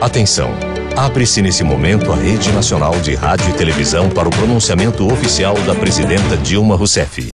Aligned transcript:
Atenção! 0.00 0.52
Abre-se 0.96 1.42
nesse 1.42 1.64
momento 1.64 2.12
a 2.12 2.14
Rede 2.14 2.52
Nacional 2.52 2.92
de 3.00 3.16
Rádio 3.16 3.50
e 3.50 3.56
Televisão 3.56 4.08
para 4.08 4.28
o 4.28 4.30
pronunciamento 4.30 5.04
oficial 5.12 5.54
da 5.62 5.74
presidenta 5.74 6.36
Dilma 6.36 6.76
Rousseff. 6.76 7.28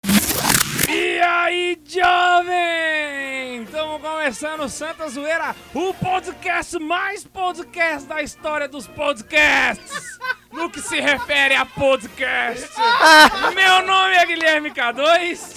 E 0.87 1.21
aí, 1.21 1.79
jovem! 1.87 3.62
Estamos 3.62 4.03
começando 4.03 4.61
o 4.61 4.69
Santa 4.69 5.09
Zoeira, 5.09 5.57
o 5.73 5.95
podcast 5.95 6.79
mais 6.79 7.25
podcast 7.25 8.07
da 8.07 8.23
história 8.23 8.69
dos 8.69 8.87
podcasts. 8.87 10.19
No 10.53 10.69
que 10.69 10.83
se 10.83 11.01
refere 11.01 11.54
a 11.54 11.65
podcast. 11.65 12.69
Meu 13.54 13.87
nome 13.87 14.15
é 14.17 14.27
Guilherme 14.27 14.71
K2. 14.71 15.56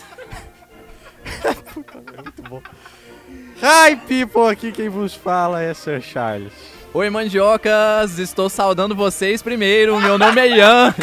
Hi 3.57 3.95
people, 4.07 4.49
aqui 4.49 4.71
quem 4.71 4.87
vos 4.87 5.13
fala 5.13 5.61
é 5.61 5.73
Sir 5.73 6.01
Charles. 6.01 6.72
Oi, 6.95 7.09
mandiocas! 7.09 8.19
Estou 8.19 8.47
saudando 8.49 8.95
vocês 8.95 9.41
primeiro. 9.41 9.99
Meu 9.99 10.15
nome 10.15 10.39
é 10.39 10.57
Ian. 10.57 10.93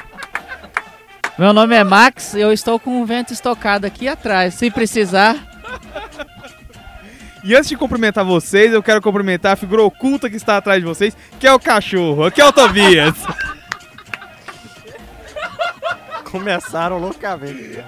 Meu 1.38 1.52
nome 1.52 1.76
é 1.76 1.84
Max 1.84 2.32
e 2.32 2.40
eu 2.40 2.50
estou 2.50 2.80
com 2.80 3.02
um 3.02 3.04
vento 3.04 3.30
estocado 3.30 3.84
aqui 3.84 4.08
atrás. 4.08 4.54
Se 4.54 4.70
precisar, 4.70 5.36
E 7.44 7.54
antes 7.54 7.68
de 7.68 7.76
cumprimentar 7.76 8.24
vocês, 8.24 8.72
eu 8.72 8.82
quero 8.82 9.02
cumprimentar 9.02 9.52
a 9.52 9.56
figura 9.56 9.82
oculta 9.82 10.30
que 10.30 10.36
está 10.36 10.56
atrás 10.56 10.80
de 10.80 10.86
vocês, 10.86 11.14
que 11.38 11.46
é 11.46 11.52
o 11.52 11.60
cachorro. 11.60 12.24
Aqui 12.24 12.40
é 12.40 12.46
o 12.46 12.52
Tobias. 12.52 13.14
Começaram 16.24 16.98
loucamente. 16.98 17.84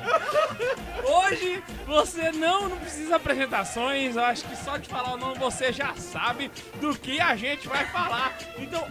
Hoje 1.02 1.62
você 1.86 2.32
não, 2.32 2.68
não 2.68 2.76
precisa 2.76 3.16
apresentações, 3.16 4.16
eu 4.16 4.24
acho 4.24 4.44
que 4.44 4.56
só 4.56 4.76
de 4.76 4.88
falar 4.88 5.14
o 5.14 5.16
nome 5.16 5.38
você 5.38 5.72
já 5.72 5.94
sabe 5.94 6.50
do 6.80 6.94
que 6.98 7.20
a 7.20 7.36
gente 7.36 7.68
vai 7.68 7.86
falar. 7.86 8.36
Então, 8.58 8.84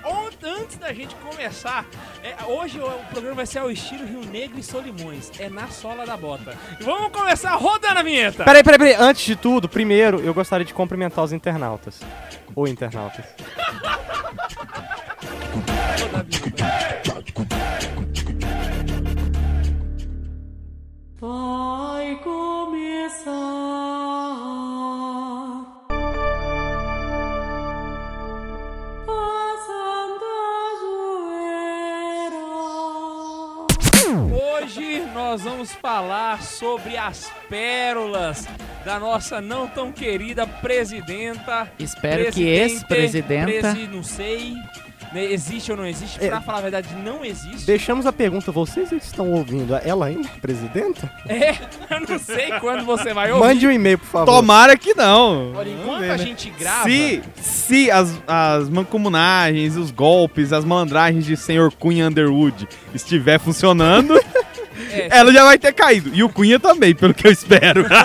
antes 0.43 0.77
da 0.77 0.93
gente 0.93 1.13
começar, 1.15 1.85
é, 2.23 2.35
hoje 2.45 2.79
o, 2.79 2.89
programa 3.11 3.35
vai 3.35 3.45
ser 3.45 3.59
ao 3.59 3.69
estilo 3.69 4.05
Rio 4.05 4.25
Negro 4.25 4.57
e 4.59 4.63
Solimões, 4.63 5.31
é 5.39 5.49
na 5.49 5.67
sola 5.67 6.05
da 6.05 6.15
bota. 6.15 6.57
E 6.79 6.83
vamos 6.83 7.11
começar 7.11 7.53
rodando 7.55 7.99
a 7.99 8.03
vinheta! 8.03 8.43
Peraí, 8.43 8.63
peraí, 8.63 8.79
peraí. 8.79 8.95
Antes 8.97 9.25
de 9.25 9.35
tudo, 9.35 9.67
primeiro 9.67 10.19
eu 10.21 10.33
gostaria 10.33 10.65
de 10.65 10.73
cumprimentar 10.73 11.23
os 11.23 11.33
internautas. 11.33 11.99
Ou 12.55 12.67
internautas. 12.67 13.25
Roda 16.05 16.19
a 16.19 16.23
vinheta. 16.23 17.54
Vai 21.29 22.19
começar 22.23 23.31
a 29.07 29.55
Santa. 29.65 30.35
Hoje 34.53 35.01
nós 35.15 35.41
vamos 35.41 35.71
falar 35.73 36.43
sobre 36.43 36.95
as 36.95 37.31
pérolas 37.49 38.47
da 38.85 38.99
nossa 38.99 39.41
não 39.41 39.67
tão 39.67 39.91
querida 39.91 40.45
presidenta. 40.45 41.71
espero 41.79 42.25
que 42.25 42.31
presidente, 42.33 42.71
ex-presidenta. 42.71 43.45
presi- 43.73 43.87
não 43.87 44.03
sei. 44.03 44.53
Né, 45.15 45.31
Existe 45.31 45.71
ou 45.71 45.77
não 45.77 45.85
existe? 45.85 46.23
É. 46.23 46.27
Pra 46.27 46.41
falar 46.41 46.59
a 46.59 46.61
verdade, 46.61 46.89
não 47.03 47.23
existe. 47.25 47.65
Deixamos 47.65 48.05
a 48.05 48.13
pergunta, 48.13 48.51
vocês 48.51 48.91
estão 48.91 49.31
ouvindo 49.31 49.75
ela 49.83 50.05
ainda, 50.07 50.27
presidenta? 50.41 51.11
É, 51.27 51.55
eu 51.89 52.01
não 52.07 52.19
sei 52.19 52.51
quando 52.59 52.85
você 52.85 53.13
vai 53.13 53.31
ouvir. 53.31 53.47
Mande 53.47 53.67
um 53.67 53.71
e-mail, 53.71 53.97
por 53.97 54.07
favor. 54.07 54.25
Tomara 54.25 54.77
que 54.77 54.93
não. 54.93 55.53
Olha, 55.55 55.69
enquanto 55.69 55.99
ver, 55.99 56.11
a 56.11 56.17
né? 56.17 56.23
gente 56.25 56.49
grava. 56.51 56.89
Se, 56.89 57.23
se 57.41 57.89
as, 57.89 58.13
as 58.27 58.69
mancomunagens, 58.69 59.75
os 59.75 59.89
golpes, 59.89 60.53
as 60.53 60.63
malandragens 60.63 61.25
de 61.25 61.35
senhor 61.35 61.71
Cunha 61.71 62.07
Underwood 62.07 62.67
estiver 62.93 63.39
funcionando, 63.39 64.19
É, 64.91 65.17
ela 65.17 65.31
já 65.31 65.43
vai 65.43 65.57
ter 65.57 65.73
caído. 65.73 66.11
E 66.13 66.23
o 66.23 66.29
Cunha 66.29 66.59
também, 66.59 66.93
pelo 66.93 67.13
que 67.13 67.27
eu 67.27 67.31
espero. 67.31 67.85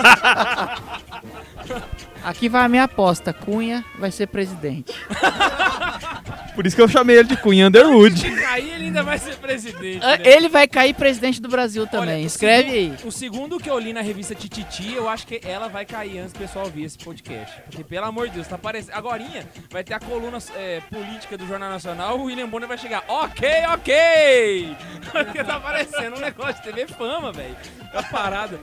Aqui 2.22 2.48
vai 2.48 2.64
a 2.64 2.68
minha 2.68 2.84
aposta. 2.84 3.32
Cunha 3.32 3.84
vai 3.98 4.10
ser 4.10 4.26
presidente. 4.26 4.92
Por 6.54 6.66
isso 6.66 6.76
que 6.76 6.82
eu 6.82 6.88
chamei 6.88 7.16
ele 7.18 7.28
de 7.28 7.36
Cunha 7.36 7.68
Underwood. 7.68 8.26
aí 8.48 8.70
ele 8.70 8.84
ainda 8.86 9.02
vai 9.02 9.18
ser 9.18 9.36
presidente. 9.36 10.00
Ah, 10.04 10.16
né? 10.16 10.22
Ele 10.24 10.48
vai 10.48 10.66
cair 10.68 10.94
presidente 10.94 11.40
do 11.40 11.48
Brasil 11.48 11.86
também. 11.86 12.24
O 12.24 12.26
Escreve 12.26 12.70
aí. 12.70 12.84
segundo- 12.90 13.08
O 13.08 13.12
segundo 13.12 13.58
que 13.58 13.70
eu 13.70 13.78
li 13.78 13.92
na 13.92 14.00
revista 14.00 14.34
Tititi, 14.34 14.92
eu 14.94 15.08
acho 15.08 15.26
que 15.26 15.40
ela 15.44 15.68
vai 15.68 15.84
cair 15.86 16.18
antes 16.18 16.32
do 16.32 16.38
pessoal 16.38 16.66
ouvir 16.66 16.84
esse 16.84 16.98
podcast. 16.98 17.60
Porque, 17.70 17.84
pelo 17.84 18.06
amor 18.06 18.28
de 18.28 18.34
Deus, 18.34 18.46
tá 18.48 18.56
aparecendo. 18.56 18.94
Agorinha 18.94 19.46
vai 19.70 19.82
ter 19.84 19.94
a 19.94 20.00
coluna 20.00 20.38
é, 20.56 20.80
política 20.90 21.38
do 21.38 21.46
Jornal 21.46 21.70
Nacional, 21.70 22.18
o 22.18 22.24
William 22.24 22.48
Bonner 22.48 22.68
vai 22.68 22.78
chegar. 22.78 23.04
Ok, 23.08 23.48
ok! 23.72 24.76
Porque 25.12 25.44
tá 25.44 25.56
aparecendo 25.56 26.16
um 26.16 26.20
negócio 26.20 26.54
de 26.56 26.62
TV 26.62 26.86
fama, 26.86 27.32
velho. 27.32 27.56
Tá 27.92 28.02
parada. 28.02 28.58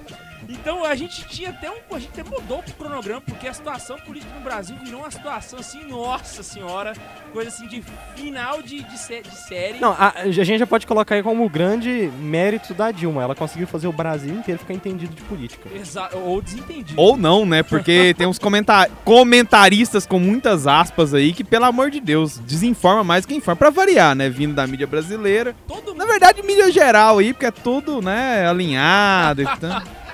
Então 0.49 0.83
a 0.85 0.95
gente 0.95 1.27
tinha 1.27 1.49
até 1.49 1.69
um. 1.69 1.75
A 1.93 1.99
gente 1.99 2.11
até 2.19 2.23
mudou 2.29 2.61
pro 2.63 2.73
cronograma, 2.73 3.21
porque 3.21 3.47
a 3.47 3.53
situação 3.53 3.97
política 3.99 4.31
no 4.37 4.41
Brasil 4.43 4.75
virou 4.83 5.01
uma 5.01 5.11
situação 5.11 5.59
assim, 5.59 5.83
nossa 5.85 6.43
senhora, 6.43 6.93
coisa 7.33 7.49
assim 7.49 7.67
de 7.67 7.83
final 8.15 8.61
de, 8.61 8.81
de, 8.83 8.97
sé- 8.97 9.21
de 9.21 9.35
série. 9.35 9.79
Não, 9.79 9.91
a, 9.91 10.13
a 10.19 10.31
gente 10.31 10.59
já 10.59 10.67
pode 10.67 10.85
colocar 10.87 11.15
aí 11.15 11.23
como 11.23 11.43
o 11.45 11.49
grande 11.49 12.11
mérito 12.19 12.73
da 12.73 12.91
Dilma. 12.91 13.23
Ela 13.23 13.35
conseguiu 13.35 13.67
fazer 13.67 13.87
o 13.87 13.91
Brasil 13.91 14.33
inteiro 14.33 14.59
ficar 14.59 14.73
entendido 14.73 15.13
de 15.15 15.21
política. 15.23 15.69
Exa 15.75 16.09
ou 16.13 16.41
desentendido. 16.41 16.99
Ou 16.99 17.17
não, 17.17 17.45
né? 17.45 17.63
Porque 17.63 18.13
tem 18.17 18.27
uns 18.27 18.39
comenta- 18.39 18.89
comentaristas 19.03 20.05
com 20.05 20.19
muitas 20.19 20.67
aspas 20.67 21.13
aí 21.13 21.33
que, 21.33 21.43
pelo 21.43 21.65
amor 21.65 21.89
de 21.91 21.99
Deus, 21.99 22.39
desinforma 22.39 23.03
mais 23.03 23.25
que 23.25 23.35
informa. 23.35 23.55
Pra 23.57 23.69
variar, 23.69 24.15
né? 24.15 24.29
Vindo 24.29 24.53
da 24.53 24.65
mídia 24.67 24.87
brasileira. 24.87 25.55
Todo 25.67 25.93
Na 25.93 26.05
verdade, 26.05 26.41
mídia 26.43 26.71
geral 26.71 27.17
aí, 27.17 27.33
porque 27.33 27.45
é 27.45 27.51
tudo, 27.51 28.01
né, 28.01 28.47
alinhado 28.47 29.41
e 29.41 29.45
tal. 29.45 29.81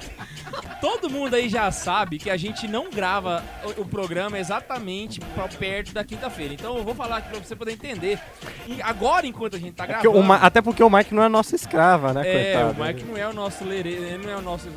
Todo 0.83 1.09
mundo 1.09 1.33
aí 1.33 1.47
já 1.47 1.71
sabe 1.71 2.17
que 2.19 2.29
a 2.29 2.35
gente 2.35 2.67
não 2.67 2.89
grava 2.89 3.41
o, 3.77 3.83
o 3.83 3.85
programa 3.85 4.37
exatamente 4.37 5.17
pra 5.33 5.47
perto 5.47 5.93
da 5.93 6.03
quinta-feira. 6.03 6.53
Então 6.53 6.75
eu 6.77 6.83
vou 6.83 6.93
falar 6.93 7.19
aqui 7.19 7.29
pra 7.29 7.39
você 7.39 7.55
poder 7.55 7.71
entender. 7.71 8.19
E 8.67 8.81
agora, 8.81 9.25
enquanto 9.25 9.55
a 9.55 9.59
gente 9.59 9.71
tá 9.75 9.85
Porque 9.85 10.01
gravando. 10.01 10.19
o 10.21 10.27
Ma- 10.27 10.35
até 10.35 10.61
porque 10.61 10.83
o 10.83 10.89
Mike 10.89 11.15
não 11.15 11.23
é 11.23 11.29
nosso 11.29 11.55
escrava, 11.55 12.11
né, 12.11 12.23
é, 12.25 12.51
coitado? 12.53 12.81
o 12.81 12.85
Mike 12.85 13.03
não 13.05 13.17
é 13.17 13.25
o 13.25 13.31
nosso 13.33 13.63
lerê, 13.63 13.91
ele 13.91 14.25
não 14.25 14.29
é 14.33 14.35
o 14.35 14.41
nosso. 14.41 14.67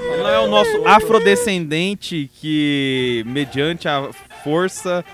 Ele 0.00 0.22
não 0.22 0.28
é 0.28 0.38
o 0.40 0.46
nosso 0.46 0.86
afrodescendente 0.86 2.30
que, 2.40 3.22
mediante 3.26 3.88
a 3.88 4.08
força, 4.42 5.04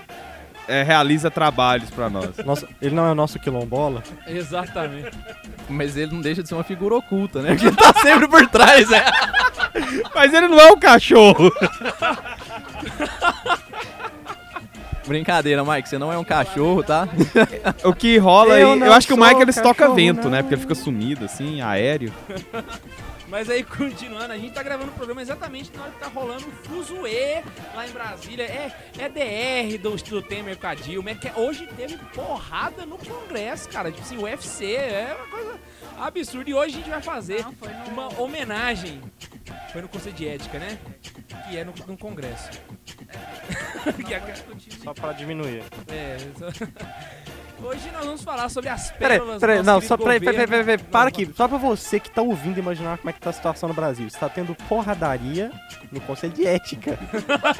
é, 0.67 0.83
realiza 0.83 1.29
trabalhos 1.31 1.89
pra 1.89 2.09
nós. 2.09 2.29
Nosso- 2.45 2.67
ele 2.81 2.95
não 2.95 3.05
é 3.05 3.11
o 3.11 3.15
nosso 3.15 3.39
quilombola? 3.39 4.03
Exatamente. 4.27 5.11
Mas 5.69 5.95
ele 5.97 6.13
não 6.13 6.21
deixa 6.21 6.41
de 6.43 6.49
ser 6.49 6.55
uma 6.55 6.63
figura 6.63 6.95
oculta, 6.95 7.41
né? 7.41 7.55
Que 7.59 7.71
tá 7.71 7.93
sempre 8.01 8.27
por 8.27 8.47
trás, 8.47 8.89
né? 8.89 9.03
Mas 10.15 10.33
ele 10.33 10.47
não 10.47 10.59
é 10.59 10.71
o 10.71 10.77
cachorro. 10.77 11.51
Brincadeira, 15.07 15.63
Mike. 15.65 15.89
Você 15.89 15.97
não 15.97 16.11
é 16.13 16.17
um 16.17 16.23
cachorro, 16.23 16.83
tá? 16.83 17.07
O 17.83 17.93
que 17.93 18.17
rola 18.17 18.55
aí, 18.55 18.61
Eu 18.61 18.93
acho 18.93 19.07
que 19.07 19.13
o 19.13 19.17
Mike 19.17 19.41
ele 19.41 19.53
toca 19.53 19.89
vento, 19.93 20.25
não. 20.25 20.31
né? 20.31 20.41
Porque 20.41 20.55
ele 20.55 20.61
fica 20.61 20.75
sumido, 20.75 21.25
assim, 21.25 21.61
aéreo. 21.61 22.13
Mas 23.31 23.49
aí, 23.49 23.63
continuando, 23.65 24.33
a 24.33 24.37
gente 24.37 24.53
tá 24.53 24.61
gravando 24.61 24.91
o 24.91 24.93
programa 24.93 25.21
exatamente 25.21 25.71
na 25.75 25.83
hora 25.83 25.91
que 25.93 25.99
tá 25.99 26.07
rolando 26.07 26.45
o 26.47 26.51
Fuzuê 26.51 27.41
lá 27.73 27.87
em 27.87 27.91
Brasília. 27.91 28.43
É, 28.43 28.71
é 28.99 29.07
DR 29.09 29.77
do, 29.81 29.95
do 29.95 30.21
Temer 30.21 30.57
com 30.57 30.67
a 30.67 30.75
Dilma. 30.75 31.11
É 31.11 31.15
que 31.15 31.31
hoje 31.39 31.65
teve 31.77 31.97
porrada 32.13 32.85
no 32.85 32.97
Congresso, 32.97 33.69
cara. 33.69 33.89
Tipo 33.89 34.03
assim, 34.03 34.17
o 34.17 34.23
UFC 34.23 34.75
é 34.75 35.15
uma 35.17 35.27
coisa 35.27 35.59
absurda. 35.97 36.49
E 36.49 36.53
hoje 36.53 36.75
a 36.75 36.77
gente 36.79 36.89
vai 36.89 37.01
fazer 37.01 37.45
uma 37.87 38.21
homenagem. 38.21 39.01
Foi 39.71 39.81
no 39.81 39.87
Conselho 39.87 40.15
de 40.15 40.27
Ética, 40.27 40.59
né? 40.59 40.77
Que 41.49 41.57
é 41.57 41.63
no, 41.63 41.73
no 41.87 41.97
Congresso. 41.97 42.49
é, 43.09 44.35
Só 44.83 44.93
pra 44.93 45.13
diminuir. 45.13 45.63
é, 45.87 46.17
só- 46.37 46.47
Hoje 47.63 47.91
nós 47.91 48.05
vamos 48.05 48.23
falar 48.23 48.49
sobre 48.49 48.69
as 48.69 48.91
Peraí, 48.91 49.19
pérolas 49.19 49.39
peraí, 49.39 49.57
do 49.57 49.63
não, 49.63 49.79
só 49.79 49.95
peraí, 49.95 50.19
peraí, 50.19 50.47
peraí, 50.47 50.65
peraí, 50.65 50.77
para 50.77 51.09
aqui. 51.09 51.31
Só 51.35 51.47
pra 51.47 51.57
você 51.57 51.99
que 51.99 52.09
tá 52.09 52.21
ouvindo 52.21 52.59
imaginar 52.59 52.97
como 52.97 53.09
é 53.09 53.13
que 53.13 53.19
tá 53.19 53.29
a 53.29 53.33
situação 53.33 53.69
no 53.69 53.75
Brasil. 53.75 54.07
Está 54.07 54.27
tendo 54.27 54.55
porradaria 54.67 55.51
no 55.91 56.01
Conselho 56.01 56.33
de 56.33 56.45
Ética. 56.45 56.97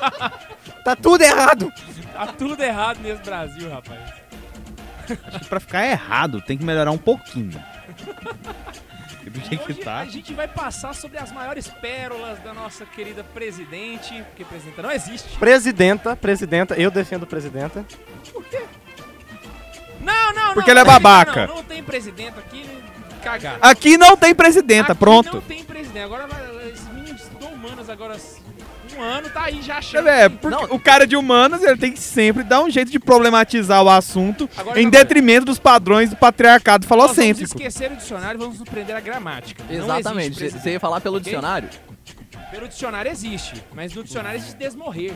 tá 0.83 0.95
tudo 0.95 1.21
errado! 1.23 1.71
Tá 2.13 2.27
tudo 2.27 2.61
errado 2.63 2.99
nesse 3.01 3.21
Brasil, 3.21 3.69
rapaz. 3.69 3.99
Acho 5.27 5.39
que 5.39 5.45
pra 5.45 5.59
ficar 5.59 5.85
errado, 5.85 6.41
tem 6.41 6.57
que 6.57 6.63
melhorar 6.65 6.91
um 6.91 6.97
pouquinho. 6.97 7.61
Porque 7.97 9.29
Do 9.29 9.39
E 9.39 9.43
jeito 9.45 9.65
que 9.65 9.71
hoje 9.73 9.81
tá. 9.81 9.99
a 9.99 10.05
gente 10.05 10.33
vai 10.33 10.47
passar 10.47 10.93
sobre 10.95 11.17
as 11.17 11.31
maiores 11.31 11.67
pérolas 11.67 12.39
da 12.39 12.53
nossa 12.53 12.85
querida 12.85 13.23
presidente, 13.23 14.23
porque 14.29 14.43
presidenta 14.43 14.81
não 14.81 14.91
existe. 14.91 15.37
Presidenta, 15.37 16.15
presidenta, 16.15 16.75
eu 16.75 16.89
defendo 16.89 17.27
presidenta. 17.27 17.85
Não, 18.33 18.41
não, 20.03 20.33
não. 20.33 20.53
Porque 20.53 20.69
ele 20.71 20.79
é 20.79 20.83
não, 20.83 20.91
babaca. 20.91 21.47
Não, 21.47 21.55
não 21.55 21.63
tem 21.63 21.83
presidente 21.83 22.33
aqui, 22.37 22.65
cagar. 23.23 23.57
Aqui 23.61 23.97
não 23.97 24.15
tem 24.17 24.33
presidenta, 24.35 24.91
Aqui 24.93 24.99
pronto. 24.99 25.33
Não 25.35 25.41
tem 25.41 25.63
presidente. 25.63 26.03
Agora 26.03 26.27
esses 26.71 26.87
meninos 26.89 27.21
humanas 27.41 27.89
agora 27.89 28.17
um 28.97 29.01
ano, 29.01 29.29
tá 29.29 29.43
aí 29.43 29.61
já 29.61 29.77
achando. 29.77 30.09
É, 30.09 30.27
que- 30.29 30.35
porque 30.37 30.73
o 30.73 30.77
cara 30.79 31.07
de 31.07 31.15
humanas 31.15 31.63
ele 31.63 31.77
tem 31.77 31.93
que 31.93 31.99
sempre 31.99 32.43
dar 32.43 32.61
um 32.61 32.69
jeito 32.69 32.91
de 32.91 32.99
problematizar 32.99 33.81
o 33.81 33.89
assunto 33.89 34.49
Agora, 34.57 34.79
em 34.81 34.85
agora. 34.87 35.03
detrimento 35.03 35.45
dos 35.45 35.57
padrões 35.57 36.09
do 36.09 36.17
patriarcado 36.17 36.85
Nós 36.85 36.89
vamos 36.89 37.05
falocêntrico. 37.15 37.57
esquecer 37.57 37.89
o 37.91 37.95
dicionário 37.95 38.37
vamos 38.37 38.59
nos 38.59 38.67
prender 38.67 38.93
a 38.95 38.99
gramática. 38.99 39.63
Não 39.69 39.75
Exatamente. 39.97 40.49
Você 40.49 40.71
ia 40.71 40.79
falar 40.79 40.99
pelo 40.99 41.17
Ok? 41.17 41.23
dicionário? 41.23 41.69
Pelo 42.51 42.67
dicionário 42.67 43.09
existe, 43.09 43.63
mas 43.73 43.93
no 43.95 44.03
dicionário 44.03 44.37
existe 44.37 44.57
desmorrer. 44.57 45.13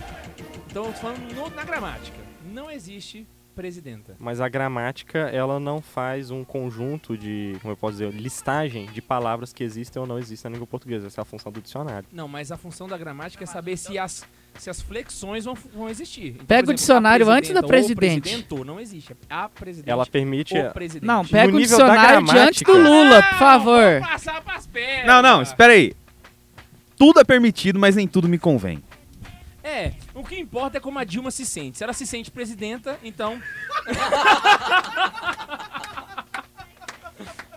Então, 0.72 0.86
eu 0.86 0.94
tô 0.94 1.00
falando 1.00 1.20
no- 1.36 1.50
na 1.54 1.64
gramática. 1.66 2.18
Não 2.54 2.72
existe 2.72 3.28
presidenta. 3.56 4.16
Mas 4.20 4.42
a 4.42 4.50
gramática, 4.50 5.20
ela 5.20 5.60
não 5.60 5.82
faz 5.82 6.30
um 6.30 6.44
conjunto 6.44 7.18
de, 7.18 7.56
como 7.62 7.72
eu 7.72 7.78
posso 7.78 7.94
dizer, 7.94 8.12
listagem 8.14 8.86
de 8.88 9.02
palavras 9.02 9.54
que 9.54 9.64
existem 9.64 10.00
ou 10.00 10.08
não 10.08 10.20
existem 10.20 10.52
na 10.52 10.56
língua 10.56 10.68
portuguesa. 10.68 11.08
Essa 11.08 11.22
é 11.22 11.24
a 11.24 11.26
função 11.26 11.52
do 11.52 11.62
dicionário. 11.62 12.08
Não, 12.12 12.28
mas 12.28 12.52
a 12.52 12.58
função 12.58 12.88
da 12.88 12.98
gramática 12.98 13.44
é 13.44 13.48
saber 13.48 13.78
se 13.78 13.98
as, 13.98 14.26
se 14.60 14.70
as 14.70 14.82
flexões 14.82 15.46
vão, 15.46 15.56
vão 15.56 15.90
existir. 15.90 16.34
Então, 16.36 16.46
Pega 16.46 16.66
por 16.66 16.72
o 16.72 16.76
dicionário 16.76 17.30
antes 17.30 17.52
da 17.52 17.64
presidente. 17.64 18.22
presidento 18.22 18.66
não 18.66 18.80
existe. 18.80 19.16
A 19.30 19.48
presidente. 19.48 19.90
Ela 19.90 20.06
permite... 20.06 20.58
o 20.58 20.72
presidente. 20.72 21.08
Não, 21.08 21.26
pega 21.26 21.54
o 21.54 21.58
nível 21.58 21.78
da 21.78 21.86
dicionário 21.86 22.26
diante 22.26 22.64
do 22.64 22.78
Lula, 22.78 23.24
por 23.24 23.38
favor. 23.40 24.02
Não, 25.06 25.22
não, 25.22 25.42
espera 25.42 25.74
aí. 25.74 25.94
Tudo 26.98 27.20
é 27.20 27.24
permitido, 27.24 27.80
mas 27.80 27.96
nem 27.96 28.08
tudo 28.08 28.28
me 28.28 28.38
convém. 28.38 28.84
É, 29.66 29.94
o 30.14 30.24
que 30.24 30.40
importa 30.40 30.78
é 30.78 30.80
como 30.80 31.00
a 31.00 31.04
Dilma 31.04 31.32
se 31.32 31.44
sente. 31.44 31.80
Se 31.80 31.84
ela 31.84 31.92
se 31.92 32.06
sente 32.06 32.30
presidenta, 32.30 33.00
então. 33.04 33.42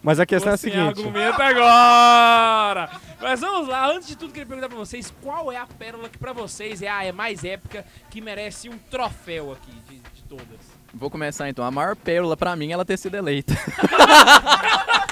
Mas 0.02 0.18
a 0.18 0.24
questão 0.24 0.56
você 0.56 0.70
é 0.70 0.70
a 0.70 0.72
seguinte... 0.72 1.00
argumenta 1.00 1.44
agora! 1.44 2.88
Mas 3.20 3.40
vamos 3.40 3.68
lá, 3.68 3.90
antes 3.92 4.08
de 4.08 4.16
tudo, 4.16 4.32
queria 4.32 4.46
perguntar 4.46 4.70
pra 4.70 4.78
vocês 4.78 5.12
qual 5.20 5.52
é 5.52 5.58
a 5.58 5.66
pérola 5.66 6.08
que 6.08 6.16
pra 6.16 6.32
vocês 6.32 6.80
é 6.80 6.88
a 6.88 7.04
é 7.04 7.12
mais 7.12 7.44
épica, 7.44 7.84
que 8.08 8.22
merece 8.22 8.70
um 8.70 8.78
troféu 8.90 9.52
aqui 9.52 9.72
de, 9.86 9.98
de 9.98 10.22
todas. 10.22 10.78
Vou 10.94 11.10
começar 11.10 11.46
então. 11.50 11.62
A 11.62 11.70
maior 11.70 11.94
pérola 11.94 12.38
pra 12.38 12.56
mim 12.56 12.70
é 12.70 12.72
ela 12.72 12.86
ter 12.86 12.96
sido 12.96 13.16
eleita. 13.16 13.52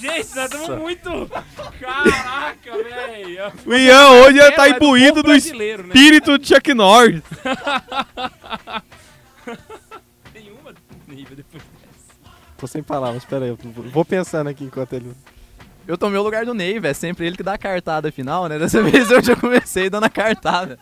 Gente, 0.00 0.34
nós 0.34 0.52
estamos 0.52 0.78
muito. 0.78 1.30
Caraca, 1.80 2.76
velho! 2.76 3.52
O 3.66 3.74
Ian 3.74 4.08
hoje 4.08 4.52
tá 4.52 4.68
é 4.68 4.72
do 4.72 4.76
imbuído 4.76 5.22
do 5.22 5.30
né? 5.30 5.36
espírito 5.36 6.38
de 6.38 6.48
Chuck 6.48 6.74
Norris. 6.74 7.22
Nenhuma 10.34 10.74
nível 11.08 11.36
depois 11.36 11.62
dessa. 11.62 12.32
Tô 12.58 12.66
sem 12.66 12.82
palavras, 12.82 13.24
pera 13.24 13.44
aí. 13.44 13.50
eu 13.50 13.58
Vou 13.90 14.04
pensando 14.04 14.48
aqui 14.48 14.64
enquanto 14.64 14.92
ele... 14.94 15.12
Eu 15.86 15.98
tomei 15.98 16.18
o 16.18 16.22
lugar 16.22 16.44
do 16.46 16.54
Ney, 16.54 16.80
é 16.82 16.94
sempre 16.94 17.26
ele 17.26 17.36
que 17.36 17.42
dá 17.42 17.54
a 17.54 17.58
cartada 17.58 18.12
final, 18.12 18.48
né? 18.48 18.58
Dessa 18.58 18.80
vez 18.84 19.10
eu 19.10 19.22
já 19.22 19.34
comecei 19.34 19.90
dando 19.90 20.04
a 20.04 20.10
cartada. 20.10 20.78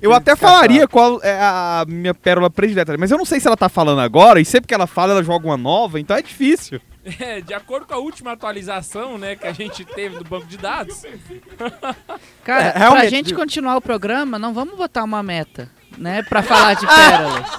Eu 0.00 0.12
até 0.12 0.36
falaria 0.36 0.86
qual 0.86 1.20
é 1.22 1.38
a 1.40 1.84
minha 1.88 2.14
pérola 2.14 2.50
predileta, 2.50 2.96
mas 2.98 3.10
eu 3.10 3.18
não 3.18 3.24
sei 3.24 3.40
se 3.40 3.46
ela 3.46 3.56
tá 3.56 3.68
falando 3.68 4.00
agora, 4.00 4.40
e 4.40 4.44
sempre 4.44 4.68
que 4.68 4.74
ela 4.74 4.86
fala, 4.86 5.12
ela 5.12 5.22
joga 5.22 5.46
uma 5.46 5.56
nova, 5.56 5.98
então 5.98 6.16
é 6.16 6.22
difícil. 6.22 6.80
É, 7.20 7.40
de 7.42 7.52
acordo 7.52 7.86
com 7.86 7.92
a 7.94 7.98
última 7.98 8.32
atualização, 8.32 9.18
né, 9.18 9.36
que 9.36 9.46
a 9.46 9.52
gente 9.52 9.84
teve 9.84 10.16
do 10.18 10.24
banco 10.24 10.46
de 10.46 10.56
dados, 10.56 11.02
Cara, 12.42 12.62
É, 12.64 12.70
pra 12.70 12.78
realmente, 12.78 13.10
gente 13.10 13.26
viu? 13.28 13.36
continuar 13.36 13.76
o 13.76 13.80
programa, 13.82 14.38
não 14.38 14.54
vamos 14.54 14.74
botar 14.76 15.04
uma 15.04 15.22
meta, 15.22 15.70
né? 15.98 16.22
Pra 16.22 16.42
falar 16.42 16.74
de 16.74 16.86
pérolas. 16.88 17.50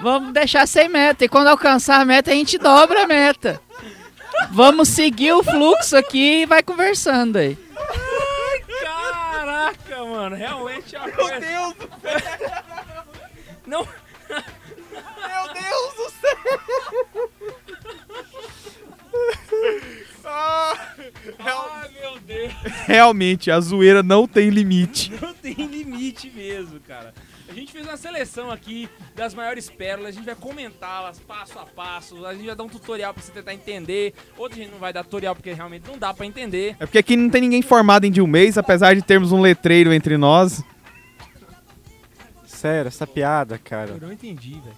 vamos 0.00 0.32
deixar 0.32 0.66
sem 0.66 0.88
meta. 0.88 1.24
E 1.24 1.28
quando 1.28 1.48
alcançar 1.48 2.00
a 2.00 2.04
meta, 2.06 2.30
a 2.30 2.34
gente 2.34 2.56
dobra 2.56 3.02
a 3.02 3.06
meta. 3.06 3.60
Vamos 4.50 4.88
seguir 4.88 5.32
o 5.32 5.42
fluxo 5.42 5.96
aqui 5.96 6.42
e 6.42 6.46
vai 6.46 6.62
conversando 6.62 7.36
aí. 7.36 7.58
Caraca, 8.82 10.04
mano, 10.04 10.36
realmente 10.36 10.94
é 10.96 11.00
uma 11.00 11.10
coisa. 11.10 11.40
Deus! 11.40 11.74
Não. 13.66 13.86
Meu 14.30 15.52
Deus 15.54 15.94
do 15.96 16.10
céu! 16.20 16.38
Ah, 21.38 21.84
Ah, 21.84 21.88
meu 22.00 22.18
Deus. 22.20 22.52
Realmente, 22.86 23.50
a 23.50 23.60
zoeira 23.60 24.02
não 24.02 24.26
tem 24.26 24.50
limite. 24.50 25.12
Não 25.20 25.34
tem 25.34 25.54
limite 25.66 26.30
mesmo, 26.30 26.80
cara. 26.80 27.14
A 27.48 27.52
gente 27.52 27.72
fez 27.72 27.86
uma 27.86 27.96
seleção 27.96 28.50
aqui 28.50 28.88
das 29.16 29.32
maiores 29.34 29.70
pérolas, 29.70 30.10
a 30.10 30.12
gente 30.12 30.26
vai 30.26 30.34
comentá-las 30.34 31.18
passo 31.18 31.58
a 31.58 31.64
passo, 31.64 32.26
a 32.26 32.34
gente 32.34 32.46
vai 32.46 32.54
dar 32.54 32.64
um 32.64 32.68
tutorial 32.68 33.14
pra 33.14 33.22
você 33.22 33.32
tentar 33.32 33.54
entender. 33.54 34.12
Outra 34.36 34.58
gente 34.58 34.70
não 34.70 34.78
vai 34.78 34.92
dar 34.92 35.02
tutorial 35.04 35.34
porque 35.34 35.52
realmente 35.52 35.86
não 35.88 35.98
dá 35.98 36.12
pra 36.12 36.26
entender. 36.26 36.76
É 36.78 36.84
porque 36.86 36.98
aqui 36.98 37.16
não 37.16 37.30
tem 37.30 37.40
ninguém 37.40 37.62
formado 37.62 38.04
em 38.04 38.10
de 38.10 38.20
um 38.20 38.26
mês, 38.26 38.58
apesar 38.58 38.94
de 38.94 39.02
termos 39.02 39.32
um 39.32 39.40
letreiro 39.40 39.92
entre 39.92 40.16
nós. 40.18 40.62
Sério, 42.44 42.88
essa 42.88 43.06
piada, 43.06 43.56
cara. 43.58 43.92
Eu 43.92 44.00
não 44.00 44.12
entendi, 44.12 44.60
velho. 44.60 44.76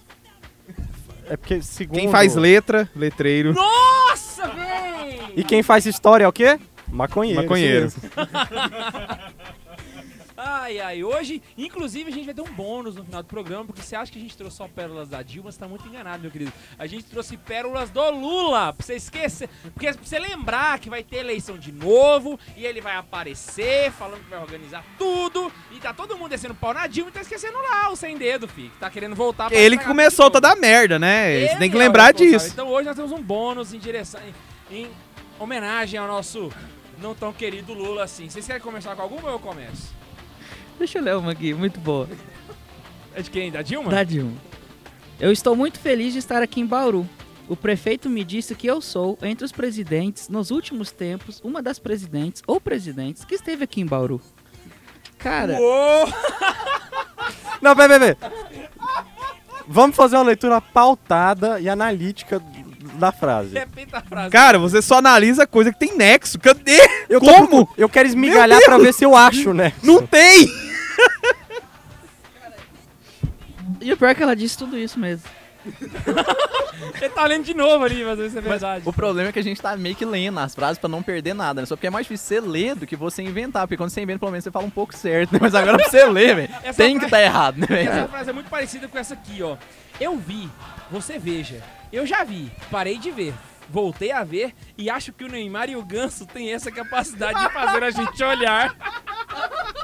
É 1.27 1.35
porque 1.35 1.61
segundo... 1.61 1.97
Quem 1.97 2.09
faz 2.09 2.35
letra, 2.35 2.89
letreiro. 2.95 3.53
Nossa, 3.53 4.47
véi! 4.47 4.70
E 5.35 5.43
quem 5.43 5.63
faz 5.63 5.85
história 5.85 6.25
é 6.25 6.27
o 6.27 6.33
quê? 6.33 6.59
Maconheiro. 6.87 7.41
Maconheiro. 7.41 7.91
Ai, 10.43 10.79
ai, 10.79 11.03
hoje, 11.03 11.39
inclusive, 11.55 12.09
a 12.09 12.13
gente 12.13 12.25
vai 12.25 12.33
ter 12.33 12.41
um 12.41 12.51
bônus 12.51 12.95
no 12.95 13.05
final 13.05 13.21
do 13.21 13.27
programa, 13.27 13.63
porque 13.63 13.79
você 13.79 13.95
acha 13.95 14.11
que 14.11 14.17
a 14.17 14.21
gente 14.21 14.35
trouxe 14.35 14.57
só 14.57 14.67
pérolas 14.67 15.07
da 15.07 15.21
Dilma, 15.21 15.51
você 15.51 15.59
tá 15.59 15.67
muito 15.67 15.87
enganado, 15.87 16.23
meu 16.23 16.31
querido. 16.31 16.51
A 16.79 16.87
gente 16.87 17.03
trouxe 17.03 17.37
pérolas 17.37 17.91
do 17.91 18.09
Lula, 18.09 18.73
pra 18.73 18.83
você 18.83 18.95
esquecer, 18.95 19.47
porque 19.71 19.93
pra 19.93 20.03
você 20.03 20.17
lembrar 20.17 20.79
que 20.79 20.89
vai 20.89 21.03
ter 21.03 21.17
eleição 21.17 21.59
de 21.59 21.71
novo, 21.71 22.39
e 22.57 22.65
ele 22.65 22.81
vai 22.81 22.95
aparecer, 22.95 23.91
falando 23.91 24.23
que 24.23 24.31
vai 24.31 24.41
organizar 24.41 24.83
tudo, 24.97 25.51
e 25.71 25.79
tá 25.79 25.93
todo 25.93 26.17
mundo 26.17 26.29
descendo 26.29 26.55
pau 26.55 26.73
na 26.73 26.87
Dilma 26.87 27.11
e 27.11 27.13
tá 27.13 27.21
esquecendo 27.21 27.59
lá 27.59 27.91
o 27.91 27.95
sem 27.95 28.17
dedo, 28.17 28.47
filho, 28.47 28.71
que 28.71 28.79
tá 28.79 28.89
querendo 28.89 29.15
voltar 29.15 29.47
pra 29.47 29.55
Ele 29.55 29.77
que 29.77 29.85
de 29.85 30.15
toda 30.15 30.51
a 30.51 30.55
merda, 30.55 30.97
né? 30.97 31.33
Você 31.33 31.37
Ele 31.37 31.59
tem 31.59 31.69
que 31.69 31.75
é 31.75 31.79
lembrar 31.79 32.13
disso. 32.13 32.47
Então 32.47 32.67
hoje 32.67 32.87
nós 32.87 32.95
temos 32.95 33.11
um 33.11 33.21
bônus 33.21 33.75
em 33.75 33.79
direção, 33.79 34.19
em, 34.71 34.83
em 34.83 34.91
homenagem 35.41 35.99
ao 35.99 36.07
nosso 36.07 36.51
não 37.01 37.15
tão 37.15 37.33
querido 37.33 37.73
Lula, 37.73 38.03
assim. 38.03 38.29
Vocês 38.29 38.45
querem 38.45 38.61
começar 38.61 38.95
com 38.95 39.01
alguma 39.01 39.23
ou 39.23 39.31
eu 39.31 39.39
começo? 39.39 39.93
Deixa 40.77 40.99
eu 40.99 41.03
ler 41.03 41.15
uma 41.15 41.31
aqui, 41.31 41.53
muito 41.53 41.79
boa. 41.79 42.07
É 43.15 43.21
de 43.21 43.29
quem? 43.29 43.51
Da 43.51 43.61
Dilma? 43.61 43.89
Da 43.89 44.03
Dilma. 44.03 44.37
Eu 45.19 45.31
estou 45.31 45.55
muito 45.55 45.79
feliz 45.79 46.13
de 46.13 46.19
estar 46.19 46.41
aqui 46.41 46.61
em 46.61 46.65
Bauru. 46.65 47.07
O 47.49 47.55
prefeito 47.55 48.09
me 48.09 48.23
disse 48.23 48.55
que 48.55 48.67
eu 48.67 48.79
sou, 48.79 49.17
entre 49.21 49.43
os 49.43 49.51
presidentes, 49.51 50.29
nos 50.29 50.51
últimos 50.51 50.91
tempos, 50.91 51.41
uma 51.43 51.61
das 51.61 51.79
presidentes 51.79 52.41
ou 52.47 52.61
presidentes 52.61 53.25
que 53.25 53.35
esteve 53.35 53.63
aqui 53.63 53.81
em 53.81 53.85
Bauru. 53.85 54.21
Cara, 55.17 55.59
Uou! 55.59 56.07
Não, 57.61 57.75
pera, 57.75 57.99
pera, 57.99 58.15
pera. 58.15 58.33
Vamos 59.67 59.95
fazer 59.95 60.15
uma 60.17 60.25
leitura 60.25 60.61
pautada 60.61 61.59
e 61.59 61.67
analítica 61.67 62.39
da 63.01 63.11
frase. 63.11 63.53
Repita 63.53 63.97
a 63.97 64.01
frase. 64.01 64.29
Cara, 64.29 64.57
você 64.57 64.81
só 64.81 64.99
analisa 64.99 65.45
coisa 65.45 65.71
que 65.73 65.79
tem 65.79 65.97
nexo. 65.97 66.39
Cadê? 66.39 66.79
Eu 67.09 67.19
Como? 67.19 67.67
Eu 67.77 67.89
quero 67.89 68.07
esmigalhar 68.07 68.61
pra 68.63 68.77
ver 68.77 68.93
se 68.93 69.03
eu 69.03 69.15
acho, 69.15 69.53
né? 69.53 69.73
Não 69.83 70.05
tem! 70.05 70.47
e 73.81 73.91
o 73.91 73.97
pior 73.97 74.09
é 74.09 74.15
que 74.15 74.23
ela 74.23 74.35
disse 74.35 74.57
tudo 74.57 74.77
isso 74.77 74.99
mesmo. 74.99 75.23
Ele 76.99 77.09
tá 77.09 77.25
lendo 77.25 77.43
de 77.45 77.53
novo 77.53 77.83
ali, 77.83 78.03
mas 78.03 78.17
isso 78.19 78.37
é 78.37 78.41
verdade. 78.41 78.83
O 78.87 78.91
problema 78.93 79.29
é 79.29 79.31
que 79.31 79.37
a 79.39 79.43
gente 79.43 79.61
tá 79.61 79.75
meio 79.77 79.95
que 79.95 80.03
lendo 80.05 80.39
as 80.39 80.55
frases 80.55 80.77
pra 80.79 80.89
não 80.89 81.03
perder 81.03 81.33
nada, 81.35 81.61
né? 81.61 81.65
Só 81.67 81.75
porque 81.75 81.87
é 81.87 81.89
mais 81.91 82.05
difícil 82.05 82.27
você 82.27 82.47
ler 82.47 82.75
do 82.75 82.87
que 82.87 82.95
você 82.95 83.21
inventar. 83.21 83.67
Porque 83.67 83.77
quando 83.77 83.89
você 83.91 84.01
inventa, 84.01 84.19
pelo 84.19 84.31
menos 84.31 84.43
você 84.43 84.51
fala 84.51 84.65
um 84.65 84.69
pouco 84.71 84.95
certo, 84.95 85.31
né? 85.33 85.39
Mas 85.41 85.53
agora 85.53 85.77
pra 85.77 85.87
você 85.89 86.05
ler, 86.05 86.35
velho, 86.35 86.49
Essa 86.63 86.77
tem 86.83 86.93
que 86.99 87.07
frase- 87.07 87.11
tá 87.11 87.21
errado, 87.21 87.57
né, 87.57 87.83
Essa 87.83 88.07
frase 88.07 88.29
é 88.29 88.33
muito 88.33 88.49
parecida 88.49 88.87
com 88.87 88.97
essa 88.97 89.13
aqui, 89.13 89.41
ó. 89.43 89.55
Eu 89.99 90.17
vi, 90.17 90.49
você 90.89 91.19
veja. 91.19 91.61
Eu 91.91 92.05
já 92.05 92.23
vi, 92.23 92.51
parei 92.69 92.97
de 92.97 93.11
ver. 93.11 93.33
Voltei 93.69 94.11
a 94.11 94.23
ver 94.23 94.53
e 94.77 94.89
acho 94.89 95.13
que 95.13 95.23
o 95.23 95.29
Neymar 95.29 95.69
e 95.69 95.75
o 95.75 95.83
Ganso 95.83 96.25
têm 96.25 96.51
essa 96.51 96.69
capacidade 96.69 97.39
de 97.39 97.53
fazer 97.53 97.83
a 97.83 97.91
gente 97.91 98.23
olhar. 98.23 98.75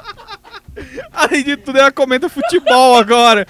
Além 1.12 1.42
de 1.42 1.56
tudo, 1.56 1.78
ela 1.78 1.90
comenta 1.90 2.28
futebol 2.28 2.96
agora. 2.96 3.46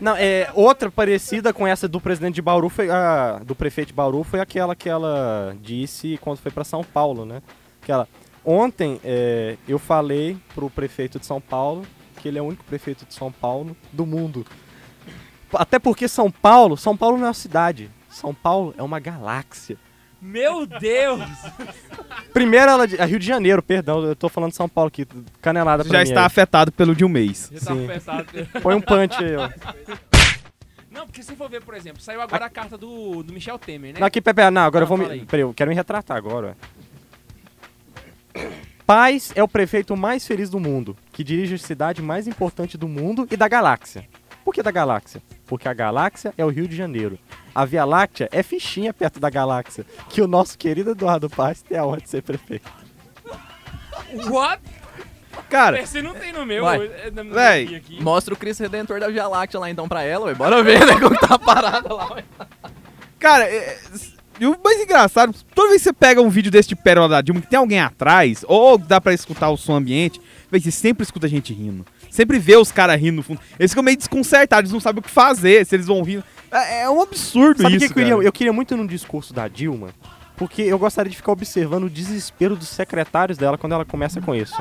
Não, 0.00 0.16
é, 0.16 0.48
outra 0.54 0.90
parecida 0.90 1.52
com 1.52 1.66
essa 1.66 1.88
do 1.88 2.00
presidente 2.00 2.36
de 2.36 2.42
Bauru 2.42 2.68
foi 2.68 2.88
a 2.88 3.40
do 3.44 3.54
prefeito 3.54 3.88
de 3.88 3.94
Bauru 3.94 4.22
foi 4.22 4.40
aquela 4.40 4.76
que 4.76 4.88
ela 4.88 5.56
disse 5.60 6.18
quando 6.20 6.38
foi 6.38 6.52
pra 6.52 6.62
São 6.62 6.84
Paulo, 6.84 7.24
né? 7.24 7.42
Aquela 7.82 8.06
ontem 8.44 9.00
é, 9.04 9.56
eu 9.66 9.78
falei 9.78 10.36
pro 10.54 10.70
prefeito 10.70 11.18
de 11.18 11.26
São 11.26 11.40
Paulo 11.40 11.84
que 12.18 12.28
ele 12.28 12.38
é 12.38 12.42
o 12.42 12.44
único 12.44 12.64
prefeito 12.64 13.04
de 13.04 13.14
São 13.14 13.30
Paulo 13.32 13.76
do 13.92 14.06
mundo. 14.06 14.46
Até 15.54 15.78
porque 15.78 16.08
São 16.08 16.30
Paulo, 16.30 16.76
São 16.76 16.96
Paulo 16.96 17.16
não 17.16 17.24
é 17.24 17.28
uma 17.28 17.34
cidade. 17.34 17.90
São 18.10 18.34
Paulo 18.34 18.74
é 18.76 18.82
uma 18.82 18.98
galáxia. 19.00 19.76
Meu 20.20 20.66
Deus! 20.66 21.20
Primeiro 22.32 22.68
ela 22.70 22.88
de- 22.88 23.00
a 23.00 23.04
Rio 23.04 23.18
de 23.20 23.26
Janeiro, 23.26 23.62
perdão, 23.62 24.02
eu 24.02 24.16
tô 24.16 24.28
falando 24.28 24.50
de 24.50 24.56
São 24.56 24.68
Paulo 24.68 24.88
aqui, 24.88 25.06
canelada 25.40 25.84
pra 25.84 25.92
Já 25.92 25.98
mim 25.98 26.08
está 26.08 26.20
aí. 26.22 26.26
afetado 26.26 26.72
pelo 26.72 26.94
de 26.94 27.04
um 27.04 27.08
mês. 27.08 27.48
Já 27.52 27.60
tá 27.60 27.74
Sim. 27.74 27.86
pensado. 27.86 28.26
Põe 28.60 28.74
um 28.74 28.80
punch 28.80 29.14
aí, 29.22 29.36
ó. 29.36 29.48
Não, 30.90 31.06
porque 31.06 31.22
se 31.22 31.36
for 31.36 31.48
ver, 31.48 31.62
por 31.62 31.74
exemplo, 31.74 32.02
saiu 32.02 32.20
agora 32.20 32.46
a 32.46 32.50
carta 32.50 32.76
do, 32.76 33.22
do 33.22 33.32
Michel 33.32 33.58
Temer, 33.60 33.94
né? 33.94 34.00
Não, 34.00 34.06
aqui, 34.08 34.20
Pepe, 34.20 34.50
não, 34.50 34.62
agora 34.62 34.84
Não, 34.84 34.92
eu 34.92 34.98
vou 34.98 35.06
me. 35.06 35.12
aí. 35.12 35.24
Peraí, 35.24 35.42
eu 35.42 35.54
quero 35.54 35.70
me 35.70 35.76
retratar 35.76 36.16
agora. 36.16 36.56
Paz 38.86 39.32
é 39.36 39.42
o 39.42 39.48
prefeito 39.48 39.96
mais 39.96 40.26
feliz 40.26 40.48
do 40.48 40.58
mundo, 40.58 40.96
que 41.12 41.22
dirige 41.22 41.54
a 41.54 41.58
cidade 41.58 42.00
mais 42.00 42.26
importante 42.26 42.78
do 42.78 42.88
mundo 42.88 43.28
e 43.30 43.36
da 43.36 43.46
galáxia. 43.46 44.08
Por 44.48 44.54
que 44.54 44.62
da 44.62 44.70
galáxia? 44.70 45.20
Porque 45.46 45.68
a 45.68 45.74
galáxia 45.74 46.32
é 46.38 46.42
o 46.42 46.48
Rio 46.48 46.66
de 46.66 46.74
Janeiro. 46.74 47.18
A 47.54 47.66
Via 47.66 47.84
Láctea 47.84 48.30
é 48.32 48.42
fichinha 48.42 48.94
perto 48.94 49.20
da 49.20 49.28
galáxia, 49.28 49.84
que 50.08 50.22
o 50.22 50.26
nosso 50.26 50.56
querido 50.56 50.92
Eduardo 50.92 51.28
Paz 51.28 51.60
tem 51.60 51.76
a 51.76 51.84
honra 51.84 51.98
de 52.00 52.08
ser 52.08 52.22
prefeito. 52.22 52.66
What? 54.30 54.62
Cara, 55.50 55.78
Esse 55.82 56.00
não 56.00 56.14
tem 56.14 56.32
no 56.32 56.46
meu. 56.46 56.64
Vai. 56.64 56.78
é 56.86 57.10
Véi, 57.10 57.74
aqui. 57.76 58.02
Mostra 58.02 58.32
o 58.32 58.36
Cristo 58.38 58.62
Redentor 58.62 58.98
da 58.98 59.08
Via 59.10 59.28
Láctea 59.28 59.60
lá 59.60 59.68
então 59.68 59.86
pra 59.86 60.02
ela, 60.02 60.24
ué. 60.28 60.34
Bora 60.34 60.62
ver, 60.62 60.86
né? 60.86 60.98
Como 60.98 61.14
tá 61.18 61.34
a 61.34 61.38
parada 61.38 61.92
lá, 61.92 62.10
ué. 62.14 62.24
cara, 63.18 63.44
é- 63.44 63.78
e 64.40 64.46
o 64.46 64.58
mais 64.64 64.80
engraçado, 64.80 65.34
toda 65.54 65.68
vez 65.68 65.82
que 65.82 65.88
você 65.90 65.92
pega 65.92 66.22
um 66.22 66.30
vídeo 66.30 66.50
desse 66.50 66.70
de 66.70 66.76
Pérola 66.76 67.06
da 67.10 67.20
Dilma, 67.20 67.42
que 67.42 67.48
tem 67.48 67.58
alguém 67.58 67.80
atrás, 67.80 68.46
ou 68.48 68.78
dá 68.78 68.98
pra 68.98 69.12
escutar 69.12 69.50
o 69.50 69.58
som 69.58 69.74
ambiente, 69.76 70.18
véi, 70.50 70.60
você 70.60 70.70
sempre 70.70 71.02
escuta 71.02 71.28
gente 71.28 71.52
rindo. 71.52 71.84
Sempre 72.10 72.38
vê 72.38 72.56
os 72.56 72.72
caras 72.72 73.00
rindo 73.00 73.16
no 73.16 73.22
fundo. 73.22 73.40
Eles 73.58 73.70
ficam 73.70 73.82
meio 73.82 73.96
desconcertados, 73.96 74.68
eles 74.68 74.72
não 74.72 74.80
sabem 74.80 75.00
o 75.00 75.02
que 75.02 75.10
fazer, 75.10 75.64
se 75.66 75.74
eles 75.76 75.86
vão 75.86 76.02
rir. 76.02 76.22
É, 76.50 76.82
é 76.82 76.90
um 76.90 77.02
absurdo 77.02 77.62
Sabe 77.62 77.74
o 77.74 77.76
isso, 77.76 77.86
que 77.86 77.92
eu 77.92 78.04
queria? 78.04 78.26
Eu 78.26 78.32
queria 78.32 78.52
muito 78.52 78.76
num 78.76 78.86
discurso 78.86 79.34
da 79.34 79.48
Dilma, 79.48 79.88
porque 80.36 80.62
eu 80.62 80.78
gostaria 80.78 81.10
de 81.10 81.16
ficar 81.16 81.32
observando 81.32 81.84
o 81.84 81.90
desespero 81.90 82.56
dos 82.56 82.68
secretários 82.68 83.36
dela 83.36 83.58
quando 83.58 83.72
ela 83.72 83.84
começa 83.84 84.20
com 84.20 84.34
isso. 84.34 84.54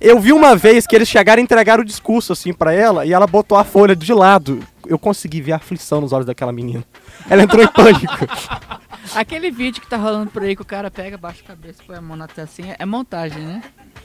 Eu 0.00 0.18
vi 0.18 0.32
uma 0.32 0.56
vez 0.56 0.86
que 0.86 0.96
eles 0.96 1.08
chegaram 1.08 1.40
e 1.40 1.44
entregaram 1.44 1.82
o 1.82 1.86
discurso 1.86 2.32
assim 2.32 2.52
pra 2.52 2.72
ela 2.72 3.06
e 3.06 3.12
ela 3.12 3.26
botou 3.26 3.56
a 3.56 3.64
folha 3.64 3.94
de 3.94 4.12
lado. 4.12 4.60
Eu 4.92 4.98
consegui 4.98 5.40
ver 5.40 5.52
a 5.52 5.56
aflição 5.56 6.02
nos 6.02 6.12
olhos 6.12 6.26
daquela 6.26 6.52
menina. 6.52 6.84
Ela 7.30 7.42
entrou 7.42 7.64
em 7.64 7.68
pânico. 7.68 8.26
Aquele 9.16 9.50
vídeo 9.50 9.80
que 9.80 9.88
tá 9.88 9.96
rolando 9.96 10.30
por 10.30 10.42
aí 10.42 10.54
que 10.54 10.60
o 10.60 10.66
cara 10.66 10.90
pega, 10.90 11.16
baixa 11.16 11.42
a 11.42 11.46
cabeça, 11.46 11.82
põe 11.86 11.96
a 11.96 12.00
mão 12.00 12.16
na 12.16 12.28
tecinha, 12.28 12.76
é 12.78 12.84
montagem, 12.84 13.42
né? 13.42 13.62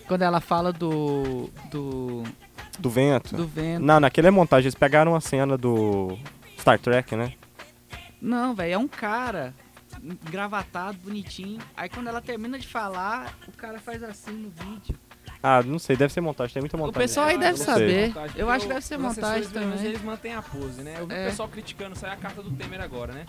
Quando 0.08 0.22
ela 0.22 0.40
fala 0.40 0.72
do. 0.72 1.50
do. 1.70 2.24
Do 2.80 2.90
vento. 2.90 3.36
do 3.36 3.46
vento. 3.46 3.84
Não, 3.84 4.00
naquele 4.00 4.28
é 4.28 4.32
montagem. 4.32 4.68
Eles 4.68 4.76
pegaram 4.76 5.12
uma 5.12 5.20
cena 5.20 5.58
do 5.58 6.18
Star 6.58 6.80
Trek, 6.80 7.16
né? 7.16 7.34
Não, 8.22 8.56
velho, 8.56 8.74
é 8.74 8.78
um 8.78 8.88
cara 8.88 9.54
engravatado, 10.02 10.98
bonitinho. 11.00 11.60
Aí 11.76 11.90
quando 11.90 12.08
ela 12.08 12.22
termina 12.22 12.58
de 12.58 12.68
falar, 12.68 13.36
o 13.48 13.52
cara 13.52 13.80
faz 13.80 14.02
assim 14.04 14.32
no 14.32 14.50
vídeo. 14.50 14.96
Ah, 15.42 15.62
não 15.64 15.78
sei, 15.80 15.96
deve 15.96 16.12
ser 16.14 16.22
montagem. 16.22 16.54
Tem 16.54 16.62
muita 16.62 16.76
O 16.76 16.80
montagem. 16.80 17.08
pessoal 17.08 17.28
aí 17.28 17.36
Eu 17.36 17.40
deve 17.40 17.58
saber. 17.60 18.08
Montagem, 18.08 18.30
Eu 18.40 18.46
porque 18.46 18.52
acho 18.56 18.68
que 18.68 18.74
deve 18.74 18.86
ser 18.86 18.98
montagem 18.98 19.50
também. 19.50 19.86
Eles 19.86 20.02
mantêm 20.02 20.34
a 20.34 20.42
pose, 20.42 20.82
né? 20.82 20.96
Eu 21.00 21.08
vi 21.08 21.14
É. 21.16 21.26
o 21.28 21.30
pessoal 21.30 21.50
criticando, 21.50 21.96
saiu 21.98 22.14
a 22.14 22.16
carta 22.18 22.42
do 22.42 22.50
Temer 22.52 22.82
agora, 22.82 23.14
né? 23.14 23.26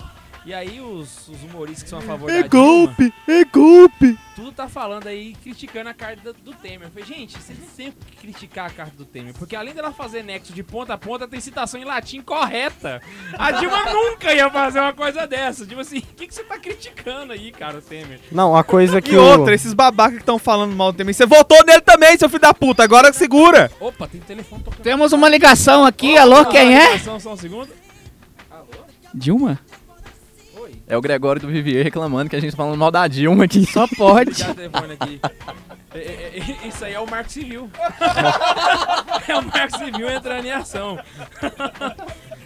E 0.48 0.54
aí 0.54 0.80
os, 0.80 1.28
os 1.28 1.42
humoristas 1.44 1.82
que 1.82 1.90
são 1.90 1.98
a 1.98 2.02
favor 2.02 2.30
É 2.30 2.42
da 2.42 2.48
Dilma, 2.48 2.64
golpe, 2.64 3.12
é 3.28 3.44
golpe. 3.44 4.18
tudo 4.34 4.50
tá 4.50 4.66
falando 4.66 5.06
aí, 5.06 5.36
criticando 5.42 5.90
a 5.90 5.92
carta 5.92 6.32
do, 6.32 6.40
do 6.40 6.54
Temer. 6.54 6.84
Eu 6.84 6.90
falei, 6.90 7.04
gente, 7.04 7.38
vocês 7.38 7.58
não 7.58 7.66
têm 7.66 7.92
que 7.92 8.16
criticar 8.16 8.64
a 8.64 8.70
carta 8.70 8.96
do 8.96 9.04
Temer, 9.04 9.34
porque 9.34 9.54
além 9.54 9.74
dela 9.74 9.92
fazer 9.92 10.22
nexo 10.22 10.54
de 10.54 10.62
ponta 10.62 10.94
a 10.94 10.96
ponta, 10.96 11.28
tem 11.28 11.38
citação 11.38 11.78
em 11.78 11.84
latim 11.84 12.22
correta. 12.22 13.02
A 13.38 13.52
Dilma 13.52 13.84
nunca 13.92 14.32
ia 14.32 14.48
fazer 14.48 14.80
uma 14.80 14.94
coisa 14.94 15.26
dessa. 15.26 15.66
Tipo 15.66 15.82
assim, 15.82 15.98
o 15.98 16.14
que, 16.14 16.26
que 16.26 16.34
você 16.34 16.42
tá 16.42 16.58
criticando 16.58 17.34
aí, 17.34 17.52
cara, 17.52 17.76
o 17.76 17.82
Temer? 17.82 18.18
Não, 18.32 18.56
a 18.56 18.64
coisa 18.64 19.02
que 19.02 19.12
E 19.12 19.18
outra, 19.18 19.54
esses 19.54 19.74
babacas 19.74 20.14
que 20.14 20.22
estão 20.22 20.38
falando 20.38 20.74
mal 20.74 20.92
do 20.92 20.96
Temer, 20.96 21.12
você 21.12 21.26
votou 21.26 21.62
nele 21.66 21.82
também, 21.82 22.16
seu 22.16 22.30
filho 22.30 22.40
da 22.40 22.54
puta, 22.54 22.82
agora 22.82 23.12
segura. 23.12 23.70
Opa, 23.78 24.08
tem 24.08 24.18
telefone 24.22 24.62
tocando. 24.62 24.82
Temos 24.82 25.12
uma 25.12 25.28
ligação 25.28 25.84
aqui, 25.84 26.16
alô, 26.16 26.36
Vamos 26.36 26.52
quem 26.52 26.74
é? 26.74 26.92
ligação, 26.92 27.20
Só 27.20 27.34
um 27.34 27.36
segundo. 27.36 27.68
Dilma? 29.12 29.60
É 30.88 30.96
o 30.96 31.00
Gregório 31.00 31.40
do 31.42 31.48
Vivier 31.48 31.84
reclamando 31.84 32.30
que 32.30 32.36
a 32.36 32.40
gente 32.40 32.52
tá 32.52 32.56
falando 32.56 32.76
mal 32.78 32.90
da 32.90 33.06
Dilma 33.06 33.44
aqui. 33.44 33.66
Só 33.66 33.86
pode. 33.86 34.42
O 34.42 34.92
aqui. 35.04 35.20
É, 35.94 35.98
é, 35.98 36.42
é, 36.64 36.68
Isso 36.68 36.84
aí 36.84 36.94
é 36.94 37.00
o 37.00 37.06
Marco 37.08 37.30
Civil. 37.30 37.70
é 39.28 39.36
o 39.36 39.42
Marco 39.44 39.78
Civil 39.78 40.10
entrando 40.10 40.44
em 40.46 40.50
ação. 40.52 40.98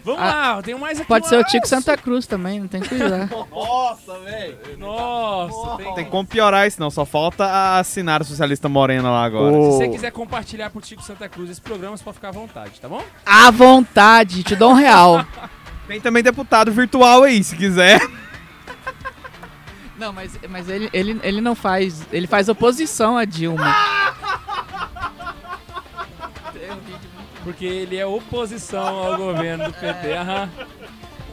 Vamos 0.05 0.19
Ah, 0.21 0.55
lá, 0.55 0.61
tem 0.61 0.75
mais 0.75 0.99
aqui. 0.99 1.07
Pode 1.07 1.29
ser 1.29 1.37
o 1.39 1.43
Tico 1.45 1.65
Santa 1.65 1.95
Cruz 1.95 2.27
também, 2.27 2.59
não 2.59 2.67
tem 2.67 2.81
que 2.81 2.89
cuidar. 2.89 3.29
Nossa, 3.49 4.19
velho. 4.19 4.57
Nossa, 4.77 5.77
tem... 5.77 5.95
Tem 5.95 6.05
como 6.05 6.27
piorar 6.27 6.67
isso 6.67 6.77
não, 6.77 6.91
só 6.91 7.05
falta 7.05 7.77
assinar 7.79 8.19
a 8.21 8.25
socialista 8.25 8.67
morena 8.67 9.09
lá 9.09 9.23
agora. 9.23 9.55
o- 9.55 9.71
Se 9.71 9.77
você 9.77 9.87
quiser 9.87 10.11
compartilhar 10.11 10.69
pro 10.71 10.81
Tico 10.81 11.01
Santa 11.01 11.29
Cruz 11.29 11.49
esse 11.49 11.61
programa, 11.61 11.95
você 11.95 12.03
pode 12.03 12.15
ficar 12.15 12.29
à 12.29 12.33
vontade, 12.33 12.81
tá 12.81 12.89
bom? 12.89 13.01
À 13.25 13.49
vontade, 13.49 14.43
te 14.43 14.57
dou 14.57 14.71
um 14.71 14.75
real. 14.75 15.25
Tem 15.87 16.01
também 16.01 16.21
deputado 16.21 16.69
virtual 16.71 17.23
aí, 17.23 17.41
se 17.41 17.55
quiser. 17.55 18.01
Não, 20.03 20.11
mas, 20.11 20.37
mas 20.49 20.67
ele, 20.67 20.89
ele, 20.91 21.17
ele 21.23 21.39
não 21.39 21.55
faz. 21.55 22.05
Ele 22.11 22.27
faz 22.27 22.49
oposição 22.49 23.17
a 23.17 23.23
Dilma. 23.23 23.73
Porque 27.41 27.63
ele 27.63 27.95
é 27.95 28.05
oposição 28.05 28.85
ao 28.85 29.15
governo 29.15 29.63
do 29.65 29.73
PT. 29.73 30.11
Aham. 30.11 30.49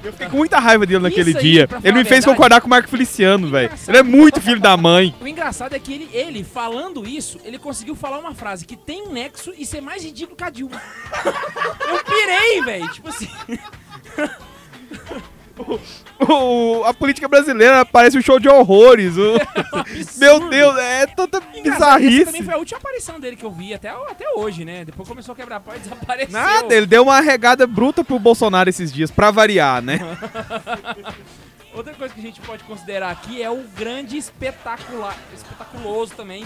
Eu 0.05 0.13
fiquei 0.13 0.29
com 0.29 0.37
muita 0.37 0.61
raiva 0.61 0.87
dele 0.87 1.01
naquele 1.01 1.31
Isso 1.31 1.39
aí, 1.41 1.45
dia. 1.45 1.67
pra 1.69 1.79
falar 1.81 1.89
Ele 1.89 1.97
me 1.97 2.03
a 2.03 2.05
fez 2.05 2.21
verdade. 2.21 2.37
concordar 2.37 2.61
com 2.61 2.69
o 2.69 2.71
Marco 2.71 2.89
Feliciano, 2.89 3.49
velho. 3.51 3.73
Ele 3.89 3.99
é 3.99 4.03
muito 4.05 4.41
filho 4.41 4.61
da 4.61 4.77
mãe. 4.77 5.13
O 5.21 5.27
engraçado 5.27 5.75
é 5.75 5.79
que 5.81 5.93
ele, 5.93 6.09
ele, 6.13 6.45
falando 6.45 7.07
isso, 7.07 7.41
ele 7.45 7.59
conseguiu 7.59 7.97
falar 7.97 8.19
uma 8.21 8.35
frase 8.37 8.65
que 8.65 8.77
tem 8.77 9.03
um 9.03 9.13
nexo 9.13 9.53
e 9.59 9.67
ser 9.67 9.81
mais 9.81 10.05
ridículo 10.05 10.37
que 10.37 10.45
a 10.45 10.49
Dilma. 10.51 10.81
Eu 11.89 12.05
pirei, 12.05 12.63
velho. 12.63 12.89
Tipo 12.93 13.09
assim. 13.09 13.29
O- 16.29 16.83
a 16.85 16.93
política 16.93 17.27
brasileira 17.27 17.85
parece 17.85 18.19
um 18.19 18.21
show 18.23 18.39
de 18.39 18.49
horrores. 18.49 19.15
O- 19.17 19.39
Meu 20.19 20.49
Deus, 20.51 20.77
é 20.79 21.07
tanta 21.07 21.39
essa 21.39 21.47
também 21.47 21.63
bizarrice. 21.63 22.43
foi 22.43 22.55
a 22.55 22.59
última 22.59 22.79
aparição 22.79 23.19
dele 23.19 23.37
que 23.37 23.45
eu 23.45 23.51
vi 23.51 23.73
até, 23.73 23.89
até 23.89 24.27
hoje, 24.37 24.65
né? 24.65 24.85
Depois 24.85 25.09
começou 25.09 25.33
a 25.33 25.37
quebrar 25.37 25.61
pau 25.61 25.75
e 25.75 25.79
desapareceu. 25.79 26.31
Nada, 26.33 26.75
ele 26.75 26.87
deu 26.87 27.05
uma 27.05 27.21
regada 27.21 27.67
bruta 27.67 28.05
pro 28.05 28.19
Bolsonaro 28.19 28.69
esses 28.69 28.93
dias, 28.93 29.11
pra 29.11 29.31
variar, 29.31 29.81
né? 29.83 29.99
Outra 31.73 31.95
coisa 31.95 32.13
que 32.13 32.21
a 32.21 32.23
gente 32.23 32.41
pode 32.41 32.65
considerar 32.65 33.11
aqui 33.11 33.41
é 33.43 33.49
o 33.49 33.63
grande 33.77 34.17
espetacular, 34.17 35.17
espetaculoso 35.35 36.13
também 36.15 36.45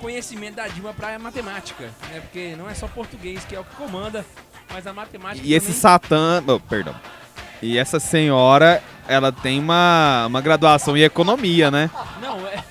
conhecimento 0.00 0.56
da 0.56 0.66
Dilma 0.66 0.92
pra 0.92 1.16
matemática, 1.18 1.84
né? 2.10 2.20
Porque 2.20 2.56
não 2.56 2.68
é 2.68 2.74
só 2.74 2.88
português 2.88 3.44
que 3.44 3.54
é 3.54 3.60
o 3.60 3.64
que 3.64 3.76
comanda, 3.76 4.24
mas 4.72 4.84
a 4.86 4.92
matemática 4.92 5.46
E 5.46 5.52
esse 5.54 5.66
também... 5.66 5.80
Satã. 5.80 6.42
oh, 6.46 6.58
perdão. 6.58 6.94
E 7.62 7.78
essa 7.78 8.00
senhora, 8.00 8.82
ela 9.06 9.30
tem 9.30 9.60
uma, 9.60 10.26
uma 10.26 10.40
graduação 10.40 10.96
em 10.96 11.02
economia, 11.02 11.70
né? 11.70 11.88
Não, 12.20 12.38
é... 12.48 12.62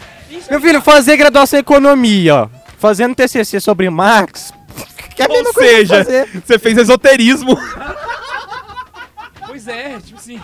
Meu 0.49 0.59
filho, 0.59 0.81
fazer 0.81 1.15
graduação 1.15 1.57
em 1.57 1.61
economia, 1.61 2.35
ó. 2.35 2.49
Fazendo 2.77 3.15
TCC 3.15 3.59
sobre 3.59 3.89
Marx. 3.89 4.53
Que 5.15 5.23
é 5.23 5.25
a 5.25 5.27
Ou 5.29 5.35
mesma 5.35 5.53
seja, 5.53 5.97
fazer. 6.05 6.41
você 6.45 6.57
fez 6.57 6.77
esoterismo. 6.77 7.57
Pois 9.45 9.67
é, 9.67 9.99
tipo 9.99 10.17
assim... 10.17 10.41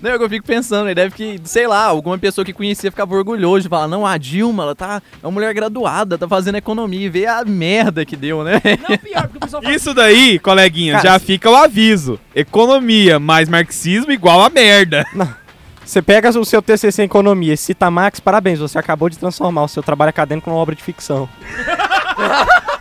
Não, 0.00 0.10
eu 0.10 0.28
fico 0.28 0.46
pensando, 0.46 0.86
ele 0.86 0.94
deve 0.94 1.14
que, 1.14 1.40
sei 1.44 1.66
lá, 1.66 1.84
alguma 1.84 2.18
pessoa 2.18 2.44
que 2.44 2.52
conhecia 2.52 2.90
ficava 2.90 3.14
orgulhoso 3.14 3.62
de 3.62 3.68
falar, 3.68 3.88
não, 3.88 4.06
a 4.06 4.18
Dilma, 4.18 4.62
ela 4.64 4.74
tá, 4.74 5.02
é 5.22 5.26
uma 5.26 5.32
mulher 5.32 5.54
graduada, 5.54 6.18
tá 6.18 6.28
fazendo 6.28 6.56
economia, 6.56 7.06
e 7.06 7.08
vê 7.08 7.26
a 7.26 7.44
merda 7.44 8.04
que 8.04 8.14
deu, 8.14 8.44
né? 8.44 8.60
Não, 8.88 8.98
pior, 8.98 9.22
porque 9.22 9.38
o 9.38 9.40
pessoal 9.40 9.62
fala 9.62 9.74
Isso 9.74 9.94
daí, 9.94 10.38
coleguinha, 10.38 10.96
Cara, 10.96 11.04
já 11.04 11.18
fica 11.18 11.50
o 11.50 11.56
aviso. 11.56 12.20
Economia 12.34 13.18
mais 13.18 13.48
marxismo 13.48 14.12
igual 14.12 14.42
a 14.42 14.50
merda. 14.50 15.06
Você 15.84 16.02
pega 16.02 16.28
o 16.30 16.44
seu 16.44 16.60
TCC 16.60 17.02
em 17.02 17.04
economia 17.04 17.54
e 17.54 17.56
cita 17.56 17.88
Marx, 17.88 18.18
parabéns, 18.18 18.58
você 18.58 18.76
acabou 18.76 19.08
de 19.08 19.16
transformar 19.16 19.62
o 19.62 19.68
seu 19.68 19.84
trabalho 19.84 20.10
acadêmico 20.10 20.50
numa 20.50 20.60
obra 20.60 20.74
de 20.74 20.82
ficção. 20.82 21.28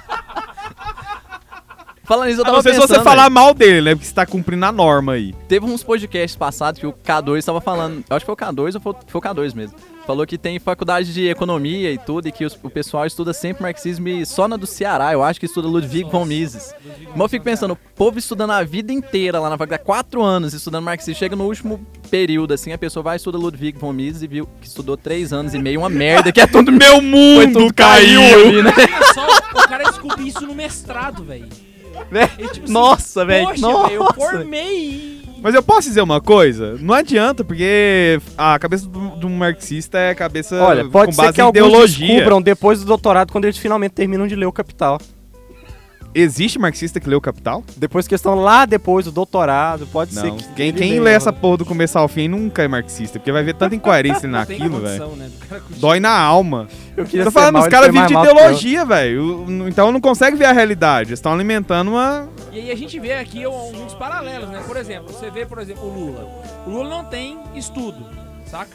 Falando 2.05 2.27
nisso, 2.27 2.39
eu 2.39 2.43
A 2.43 2.45
tava 2.45 2.57
não 2.57 2.63
ser 2.63 2.73
se 2.73 2.79
pensando, 2.81 2.97
você 2.97 3.03
falar 3.03 3.29
mal 3.29 3.53
dele, 3.53 3.81
né? 3.81 3.95
Porque 3.95 4.05
você 4.07 4.13
tá 4.13 4.25
cumprindo 4.25 4.65
a 4.65 4.71
norma 4.71 5.13
aí. 5.13 5.33
Teve 5.47 5.65
uns 5.65 5.83
podcasts 5.83 6.35
passados 6.35 6.79
que 6.79 6.85
o 6.87 6.93
K2 6.93 7.43
tava 7.43 7.59
falando, 7.61 8.03
eu 8.09 8.15
acho 8.15 8.25
que 8.25 8.31
foi 8.31 8.33
o 8.33 8.37
K2 8.37 8.75
ou 8.75 8.81
foi, 8.81 8.93
foi 9.07 9.19
o 9.19 9.21
K2 9.23 9.53
mesmo. 9.55 9.77
Falou 10.05 10.23
que 10.27 10.37
tem 10.37 10.59
faculdade 10.59 11.11
de 11.11 11.27
economia 11.27 11.91
e 11.91 11.97
tudo, 11.97 12.27
e 12.27 12.31
que 12.31 12.45
os- 12.45 12.55
o 12.61 12.69
pessoal 12.69 13.07
estuda 13.07 13.33
sempre 13.33 13.63
marxismo 13.63 14.07
e 14.07 14.23
só 14.23 14.47
na 14.47 14.55
do 14.55 14.67
Ceará, 14.67 15.11
eu 15.11 15.23
acho 15.23 15.39
que 15.39 15.47
estuda 15.47 15.67
Ludwig 15.67 16.07
von 16.11 16.23
Mises. 16.25 16.75
Mas 17.09 17.19
eu 17.19 17.27
fico 17.27 17.43
pensando, 17.43 17.71
o 17.73 17.77
povo 17.95 18.19
estudando 18.19 18.51
a 18.51 18.63
vida 18.63 18.93
inteira 18.93 19.39
lá 19.39 19.49
na 19.49 19.57
faculdade, 19.57 19.83
quatro 19.83 20.21
anos 20.21 20.53
estudando 20.53 20.83
marxismo, 20.83 21.15
chega 21.17 21.35
no 21.35 21.45
último 21.45 21.83
período, 22.11 22.53
assim, 22.53 22.71
a 22.71 22.77
pessoa 22.77 23.01
vai 23.01 23.15
estudar 23.15 23.39
Ludwig 23.39 23.79
von 23.79 23.91
Mises 23.91 24.21
e 24.21 24.27
viu 24.27 24.47
que 24.61 24.67
estudou 24.67 24.95
três 24.95 25.33
anos 25.33 25.55
e 25.55 25.57
meio, 25.57 25.79
uma 25.79 25.89
merda, 25.89 26.31
que 26.31 26.39
é 26.39 26.45
tudo 26.45 26.69
Meu 26.71 26.97
foi 26.97 27.01
mundo 27.01 27.59
tudo 27.61 27.73
caiu! 27.73 28.21
ali, 28.21 28.61
né? 28.61 28.73
Só, 29.11 29.25
o 29.55 29.67
cara 29.67 29.85
descobriu 29.85 30.27
isso 30.27 30.41
no 30.45 30.53
mestrado, 30.53 31.23
velho. 31.23 31.47
Ele, 32.11 32.49
tipo 32.49 32.63
assim, 32.65 32.73
Nossa, 32.73 33.25
velho, 33.25 33.47
Poxa, 33.47 33.67
velho, 33.67 33.93
eu 33.93 33.99
nossa. 34.03 34.13
formei. 34.13 35.15
Mas 35.41 35.53
eu 35.53 35.61
posso 35.61 35.87
dizer 35.87 36.01
uma 36.01 36.19
coisa? 36.19 36.75
Não 36.79 36.93
adianta, 36.93 37.43
porque 37.43 38.19
a 38.37 38.57
cabeça 38.57 38.87
do, 38.87 39.09
do 39.15 39.29
marxista 39.29 39.97
é 39.99 40.15
cabeça 40.15 40.55
Olha, 40.61 40.83
pode 40.85 41.07
com 41.07 41.11
ser 41.11 41.21
base 41.21 41.33
que 41.33 41.41
em 41.41 41.49
ideologia. 41.49 42.07
descubram 42.07 42.41
depois 42.41 42.79
do 42.79 42.85
doutorado, 42.85 43.31
quando 43.31 43.45
eles 43.45 43.57
finalmente 43.57 43.91
terminam 43.91 44.25
de 44.25 44.35
ler 44.35 44.47
o 44.47 44.51
Capital. 44.51 44.99
Existe 46.17 46.57
marxista 46.57 46.97
que 46.97 47.09
lê 47.09 47.15
o 47.15 47.19
Capital? 47.19 47.61
Depois 47.75 48.07
que 48.07 48.15
estão 48.15 48.35
lá 48.35 48.65
depois 48.65 49.03
do 49.03 49.11
doutorado, 49.11 49.85
pode 49.87 50.13
ser 50.13 50.27
Não. 50.27 50.37
que. 50.37 50.45
Quem, 50.53 50.71
quem 50.73 50.89
leia. 50.91 51.01
lê 51.01 51.11
essa 51.11 51.33
porra 51.33 51.57
do 51.57 51.65
começo 51.65 51.99
ao 51.99 52.07
fim 52.07 52.29
nunca 52.29 52.63
é 52.63 52.69
marxista, 52.69 53.19
porque 53.19 53.33
vai 53.33 53.43
ver 53.43 53.53
tanta 53.55 53.75
incoerência 53.75 54.25
naquilo, 54.29 54.79
velho. 54.79 55.07
né. 55.17 55.29
Dói 55.71 55.99
na 55.99 56.17
alma. 56.17 56.69
Eu 56.95 57.03
queria 57.03 57.25
Tô 57.25 57.31
ser 57.31 57.33
falando, 57.33 57.55
mal, 57.55 57.63
os 57.63 57.67
caras 57.67 57.91
vivem 57.91 58.07
de 58.07 58.13
ideologia, 58.13 58.85
velho. 58.85 59.45
Então 59.67 59.91
não 59.91 59.99
consegue 59.99 60.37
ver 60.37 60.45
a 60.45 60.53
realidade. 60.53 61.09
Eles 61.09 61.19
estão 61.19 61.33
alimentando 61.33 61.91
uma. 61.91 62.29
E 62.53 62.59
aí 62.59 62.71
a 62.71 62.75
gente 62.77 62.97
vê 62.97 63.11
aqui 63.15 63.43
alguns 63.43 63.93
paralelos, 63.93 64.47
né? 64.49 64.63
Por 64.65 64.77
exemplo, 64.77 65.11
você 65.11 65.29
vê, 65.29 65.45
por 65.45 65.59
exemplo, 65.59 65.83
o 65.85 65.93
Lula. 65.93 66.27
O 66.65 66.69
Lula 66.69 66.89
não 66.89 67.03
tem 67.03 67.37
estudo, 67.55 68.05
saca? 68.45 68.71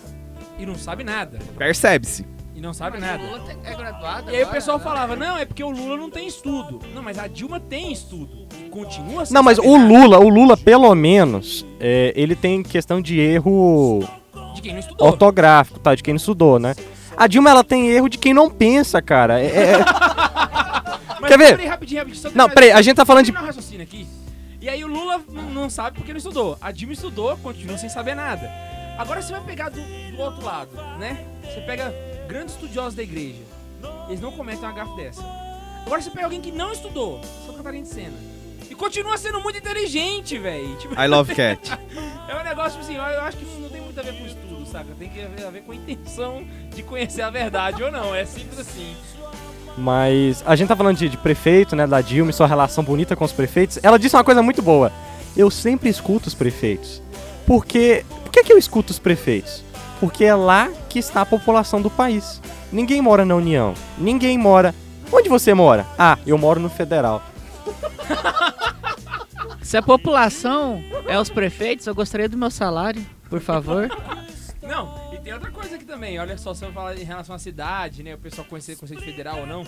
E 0.58 0.66
não 0.66 0.74
sabe 0.74 1.02
nada. 1.04 1.38
Percebe-se. 1.56 2.26
E 2.60 2.62
não 2.62 2.74
sabe 2.74 2.98
nada. 2.98 3.22
é 3.64 3.74
graduado. 3.74 4.30
E 4.30 4.36
aí 4.36 4.44
o 4.44 4.48
pessoal 4.48 4.78
falava, 4.78 5.16
não, 5.16 5.34
é 5.38 5.46
porque 5.46 5.64
o 5.64 5.70
Lula 5.70 5.96
não 5.96 6.10
tem 6.10 6.26
estudo. 6.28 6.78
Não, 6.94 7.02
mas 7.02 7.18
a 7.18 7.26
Dilma 7.26 7.58
tem 7.58 7.90
estudo. 7.90 8.46
E 8.60 8.68
continua 8.68 9.24
sem 9.24 9.32
Não, 9.34 9.42
mas 9.42 9.56
saber 9.56 9.66
o 9.70 9.78
nada. 9.78 9.88
Lula, 9.88 10.18
o 10.18 10.28
Lula, 10.28 10.56
pelo 10.58 10.94
menos, 10.94 11.64
é, 11.80 12.12
ele 12.14 12.36
tem 12.36 12.62
questão 12.62 13.00
de 13.00 13.18
erro 13.18 14.00
De 14.54 14.60
quem 14.60 14.72
não 14.74 14.78
estudou. 14.78 15.06
ortográfico, 15.06 15.78
tá? 15.78 15.94
De 15.94 16.02
quem 16.02 16.12
não 16.12 16.18
estudou, 16.18 16.58
né? 16.58 16.74
A 17.16 17.26
Dilma, 17.26 17.48
ela 17.48 17.64
tem 17.64 17.88
erro 17.88 18.10
de 18.10 18.18
quem 18.18 18.34
não 18.34 18.50
pensa, 18.50 19.00
cara. 19.00 19.40
É- 19.40 19.46
é- 19.46 19.78
Mas 21.18 21.30
Quer 21.30 21.38
ver? 21.38 21.50
Peraí, 21.56 21.66
rapidinho, 21.66 22.00
rapidinho. 22.00 22.22
só 22.22 22.30
Não, 22.34 22.50
peraí, 22.50 22.72
a 22.72 22.82
gente 22.82 22.96
tá 22.96 23.06
falando 23.06 23.24
de- 23.24 23.32
o 23.32 23.82
aqui. 23.82 24.06
E 24.60 24.68
aí 24.68 24.84
o 24.84 24.86
Lula 24.86 25.18
não 25.54 25.70
sabe 25.70 25.96
porque 25.96 26.12
não 26.12 26.18
estudou. 26.18 26.58
A 26.60 26.70
Dilma 26.70 26.92
estudou, 26.92 27.34
continua 27.38 27.78
sem 27.78 27.88
saber 27.88 28.14
nada. 28.14 28.50
Agora 28.98 29.22
você 29.22 29.32
vai 29.32 29.40
pegar 29.40 29.70
do, 29.70 29.80
do 30.14 30.20
outro 30.20 30.44
lado, 30.44 30.68
né? 30.98 31.24
Você 31.42 31.62
pega 31.62 31.94
grandes 32.30 32.54
estudiosos 32.54 32.94
da 32.94 33.02
igreja. 33.02 33.42
Eles 34.08 34.20
não 34.20 34.30
cometem 34.30 34.62
uma 34.62 34.72
gafe 34.72 34.94
dessa. 34.94 35.22
Agora 35.84 36.00
você 36.00 36.10
pega 36.10 36.26
alguém 36.26 36.40
que 36.40 36.52
não 36.52 36.72
estudou, 36.72 37.20
São 37.44 37.56
Catarina 37.56 37.82
de 37.82 37.88
Sena. 37.88 38.16
E 38.70 38.74
continua 38.74 39.18
sendo 39.18 39.40
muito 39.40 39.58
inteligente, 39.58 40.38
velho. 40.38 40.76
Tipo, 40.76 40.94
I 40.94 41.08
love 41.08 41.34
cat. 41.34 41.72
é 42.28 42.36
um 42.36 42.44
negócio, 42.44 42.78
tipo 42.78 42.84
assim, 42.84 42.94
eu, 42.94 43.22
acho 43.22 43.36
que 43.36 43.44
não 43.60 43.68
tem 43.68 43.80
muito 43.80 43.98
a 43.98 44.02
ver 44.04 44.16
com 44.16 44.24
estudo, 44.24 44.64
saca? 44.66 44.86
Tem 44.96 45.08
que 45.08 45.18
ver, 45.18 45.44
a 45.44 45.50
ver 45.50 45.62
com 45.62 45.72
a 45.72 45.74
intenção 45.74 46.44
de 46.72 46.84
conhecer 46.84 47.22
a 47.22 47.30
verdade 47.30 47.82
ou 47.82 47.90
não. 47.90 48.14
É 48.14 48.24
simples 48.24 48.60
assim. 48.60 48.94
Mas 49.76 50.44
a 50.46 50.54
gente 50.54 50.68
tá 50.68 50.76
falando 50.76 50.98
de, 50.98 51.08
de 51.08 51.16
prefeito, 51.16 51.74
né? 51.74 51.84
Da 51.84 52.00
Dilma 52.00 52.30
e 52.30 52.34
sua 52.34 52.46
relação 52.46 52.84
bonita 52.84 53.16
com 53.16 53.24
os 53.24 53.32
prefeitos. 53.32 53.80
Ela 53.82 53.98
disse 53.98 54.14
uma 54.14 54.22
coisa 54.22 54.40
muito 54.40 54.62
boa. 54.62 54.92
Eu 55.36 55.50
sempre 55.50 55.88
escuto 55.88 56.28
os 56.28 56.34
prefeitos. 56.34 57.02
Porque. 57.44 58.04
Por 58.22 58.30
que, 58.30 58.44
que 58.44 58.52
eu 58.52 58.58
escuto 58.58 58.92
os 58.92 59.00
prefeitos? 59.00 59.64
Porque 60.00 60.24
é 60.24 60.34
lá 60.34 60.72
que 60.88 60.98
está 60.98 61.20
a 61.20 61.26
população 61.26 61.80
do 61.80 61.90
país. 61.90 62.40
Ninguém 62.72 63.02
mora 63.02 63.24
na 63.24 63.36
União. 63.36 63.74
Ninguém 63.98 64.38
mora. 64.38 64.74
Onde 65.12 65.28
você 65.28 65.52
mora? 65.52 65.86
Ah, 65.98 66.18
eu 66.26 66.38
moro 66.38 66.58
no 66.58 66.70
Federal. 66.70 67.22
Se 69.62 69.76
a 69.76 69.82
população 69.82 70.82
é 71.06 71.16
os 71.20 71.30
prefeitos, 71.30 71.86
eu 71.86 71.94
gostaria 71.94 72.28
do 72.28 72.36
meu 72.36 72.50
salário, 72.50 73.06
por 73.28 73.40
favor. 73.40 73.88
Não, 74.60 75.12
e 75.12 75.18
tem 75.18 75.32
outra 75.32 75.50
coisa 75.50 75.76
aqui 75.76 75.84
também. 75.84 76.18
Olha 76.18 76.36
só, 76.36 76.52
se 76.54 76.64
eu 76.64 76.72
falar 76.72 76.96
em 76.96 77.04
relação 77.04 77.36
à 77.36 77.38
cidade, 77.38 78.02
né? 78.02 78.16
O 78.16 78.18
pessoal 78.18 78.44
conhecer 78.48 78.76
conceito 78.76 79.04
federal 79.04 79.40
ou 79.40 79.46
não. 79.46 79.64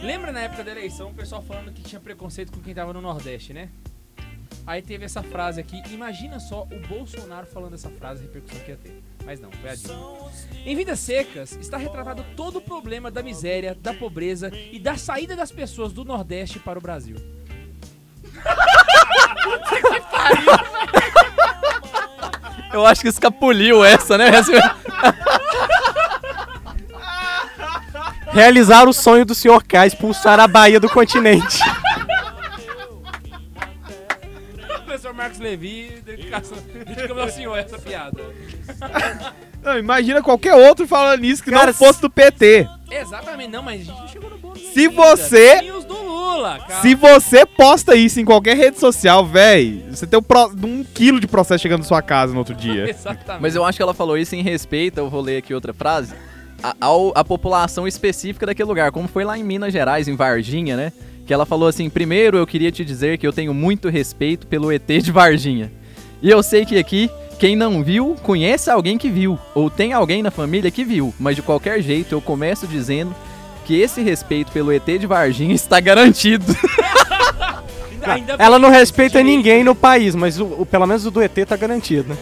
Lembra 0.00 0.30
na 0.30 0.42
época 0.42 0.62
da 0.62 0.70
eleição 0.70 1.10
o 1.10 1.14
pessoal 1.14 1.42
falando 1.42 1.72
que 1.72 1.82
tinha 1.82 2.00
preconceito 2.00 2.52
com 2.52 2.60
quem 2.60 2.72
tava 2.72 2.92
no 2.92 3.00
Nordeste, 3.00 3.52
né? 3.52 3.68
Aí 4.64 4.82
teve 4.82 5.04
essa 5.04 5.22
frase 5.22 5.60
aqui. 5.60 5.82
Imagina 5.90 6.38
só 6.38 6.62
o 6.62 6.86
Bolsonaro 6.88 7.46
falando 7.46 7.74
essa 7.74 7.90
frase, 7.90 8.20
a 8.20 8.26
repercussão 8.26 8.60
que 8.60 8.70
ia 8.70 8.76
ter. 8.76 9.02
Mas 9.26 9.40
não, 9.40 9.50
foi 9.50 9.70
a 9.70 9.74
Dilma. 9.74 10.30
Em 10.64 10.76
Vidas 10.76 11.00
Secas 11.00 11.58
está 11.60 11.76
retratado 11.76 12.24
todo 12.36 12.58
o 12.58 12.60
problema 12.60 13.10
da 13.10 13.24
miséria, 13.24 13.76
da 13.78 13.92
pobreza 13.92 14.52
e 14.70 14.78
da 14.78 14.96
saída 14.96 15.34
das 15.34 15.50
pessoas 15.50 15.92
do 15.92 16.04
Nordeste 16.04 16.60
para 16.60 16.78
o 16.78 16.82
Brasil. 16.82 17.16
Eu 22.72 22.86
acho 22.86 23.00
que 23.00 23.08
escapuliu 23.08 23.84
essa, 23.84 24.16
né? 24.16 24.30
Realizar 28.32 28.88
o 28.88 28.92
sonho 28.92 29.24
do 29.24 29.34
Sr. 29.34 29.64
K, 29.66 29.86
expulsar 29.86 30.38
a 30.38 30.46
Bahia 30.46 30.78
do 30.78 30.88
continente. 30.88 31.58
Marcos 35.16 35.38
Levi, 35.38 36.02
dedicação, 36.04 36.58
dedicamos 36.84 37.22
ao 37.22 37.28
senhor 37.30 37.56
essa 37.58 37.78
piada. 37.78 38.20
Não, 39.62 39.78
imagina 39.78 40.22
qualquer 40.22 40.54
outro 40.54 40.86
falando 40.86 41.24
isso 41.24 41.42
que 41.42 41.50
Cara, 41.50 41.66
não 41.66 41.74
fosse 41.74 42.00
do 42.00 42.08
PT. 42.08 42.68
Exatamente, 42.88 43.50
não, 43.50 43.62
mas 43.64 43.80
a 43.80 43.84
gente 43.84 43.98
não 44.00 44.06
chegou 44.08 44.30
no 44.30 44.38
bônus 44.38 44.60
Se 44.60 44.80
ainda. 44.82 44.92
você- 44.94 45.58
Tem 45.58 45.72
os 45.72 45.84
do 45.84 45.94
Lula, 46.00 46.60
cara. 46.60 46.82
Se 46.82 46.94
você 46.94 47.44
posta 47.44 47.96
isso 47.96 48.20
em 48.20 48.24
qualquer 48.24 48.56
rede 48.56 48.78
social, 48.78 49.26
véi, 49.26 49.84
você 49.90 50.06
tem 50.06 50.20
um, 50.20 50.22
pro- 50.22 50.52
um 50.64 50.84
quilo 50.84 51.18
de 51.18 51.26
processo 51.26 51.60
chegando 51.62 51.80
na 51.80 51.86
sua 51.86 52.00
casa 52.00 52.32
no 52.32 52.38
outro 52.38 52.54
dia. 52.54 52.86
Exatamente. 52.90 53.42
Mas 53.42 53.56
eu 53.56 53.64
acho 53.64 53.76
que 53.76 53.82
ela 53.82 53.92
falou 53.94 54.16
isso 54.16 54.36
em 54.36 54.42
respeito, 54.42 54.98
eu 54.98 55.10
vou 55.10 55.20
ler 55.20 55.38
aqui 55.38 55.52
outra 55.52 55.74
frase, 55.74 56.14
a, 56.62 56.76
ao- 56.80 57.10
a 57.16 57.24
população 57.24 57.88
específica 57.88 58.46
daquele 58.46 58.68
lugar, 58.68 58.92
como 58.92 59.08
foi 59.08 59.24
lá 59.24 59.36
em 59.36 59.42
Minas 59.42 59.72
Gerais, 59.72 60.06
em 60.06 60.14
Varginha, 60.14 60.76
né? 60.76 60.92
Que 61.26 61.34
ela 61.34 61.44
falou 61.44 61.68
assim: 61.68 61.90
primeiro 61.90 62.38
eu 62.38 62.46
queria 62.46 62.70
te 62.70 62.84
dizer 62.84 63.18
que 63.18 63.26
eu 63.26 63.32
tenho 63.32 63.52
muito 63.52 63.88
respeito 63.88 64.46
pelo 64.46 64.70
ET 64.72 64.86
de 64.86 65.10
Varginha. 65.10 65.72
E 66.22 66.30
eu 66.30 66.42
sei 66.42 66.64
que 66.64 66.78
aqui, 66.78 67.10
quem 67.38 67.54
não 67.56 67.82
viu, 67.82 68.16
conhece 68.22 68.70
alguém 68.70 68.96
que 68.96 69.10
viu, 69.10 69.38
ou 69.54 69.68
tem 69.68 69.92
alguém 69.92 70.22
na 70.22 70.30
família 70.30 70.70
que 70.70 70.84
viu, 70.84 71.12
mas 71.18 71.36
de 71.36 71.42
qualquer 71.42 71.82
jeito 71.82 72.14
eu 72.14 72.20
começo 72.20 72.66
dizendo 72.66 73.14
que 73.66 73.78
esse 73.80 74.00
respeito 74.00 74.50
pelo 74.52 74.72
ET 74.72 74.84
de 74.86 75.06
Varginha 75.06 75.52
está 75.54 75.78
garantido. 75.80 76.56
Ainda- 78.02 78.12
ainda 78.12 78.36
Ela 78.38 78.58
não 78.58 78.70
respeita 78.70 79.20
ninguém 79.22 79.64
no 79.64 79.74
país, 79.74 80.14
mas 80.14 80.38
o, 80.38 80.44
o- 80.44 80.66
pelo 80.66 80.86
menos 80.86 81.04
o 81.04 81.10
do 81.10 81.20
ET 81.20 81.34
tá 81.46 81.56
garantido, 81.56 82.10
né? 82.10 82.16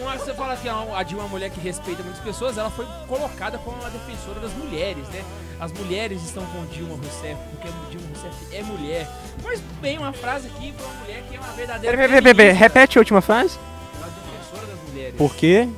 Uma- 0.55 0.75
fala 0.75 0.85
que 0.85 0.93
a 0.93 0.97
a 0.99 1.03
Dilma 1.03 1.23
é 1.23 1.25
uma 1.25 1.31
mulher 1.31 1.49
que 1.49 1.59
respeita 1.59 2.01
muitas 2.03 2.21
pessoas, 2.21 2.57
ela 2.57 2.69
foi 2.69 2.85
colocada 3.07 3.57
como 3.57 3.77
uma 3.79 3.89
defensora 3.89 4.39
das 4.39 4.51
mulheres, 4.53 5.07
né? 5.09 5.23
As 5.59 5.71
mulheres 5.71 6.23
estão 6.23 6.45
com 6.47 6.65
Dilma 6.65 6.95
Rousseff, 6.95 7.37
porque 7.51 7.67
Dilma 7.89 8.07
Rousseff 8.13 8.55
é 8.55 8.63
mulher. 8.63 9.07
Mas 9.43 9.59
bem, 9.81 9.97
uma 9.97 10.13
frase 10.13 10.47
aqui 10.47 10.71
pra 10.73 10.85
uma 10.85 10.93
mulher 11.01 11.23
que 11.29 11.35
é 11.35 11.39
uma 11.39 11.53
verdadeira. 11.53 11.97
Peraí, 11.97 12.09
peraí, 12.21 12.33
feminista, 12.35 12.59
repete 12.59 12.97
a 12.97 13.01
última 13.01 13.21
frase. 13.21 13.57
Ela 13.97 14.07
é 14.07 14.09
defensora 14.09 14.67
das 14.67 14.89
mulheres. 14.89 15.15
Por 15.17 15.35
quê? 15.35 15.69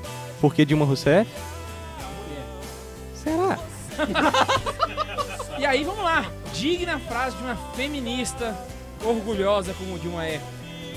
Por 0.41 0.53
que 0.53 0.65
Dilma 0.65 0.85
Rousseff? 0.85 1.29
Mulher. 2.27 2.45
Será? 3.13 3.59
E 5.59 5.65
aí, 5.65 5.83
vamos 5.83 6.03
lá. 6.03 6.23
Digna 6.53 6.99
frase 6.99 7.35
de 7.35 7.41
uma 7.41 7.55
feminista 7.75 8.55
orgulhosa 9.03 9.73
como 9.73 9.97
Dilma 9.97 10.23
é. 10.23 10.39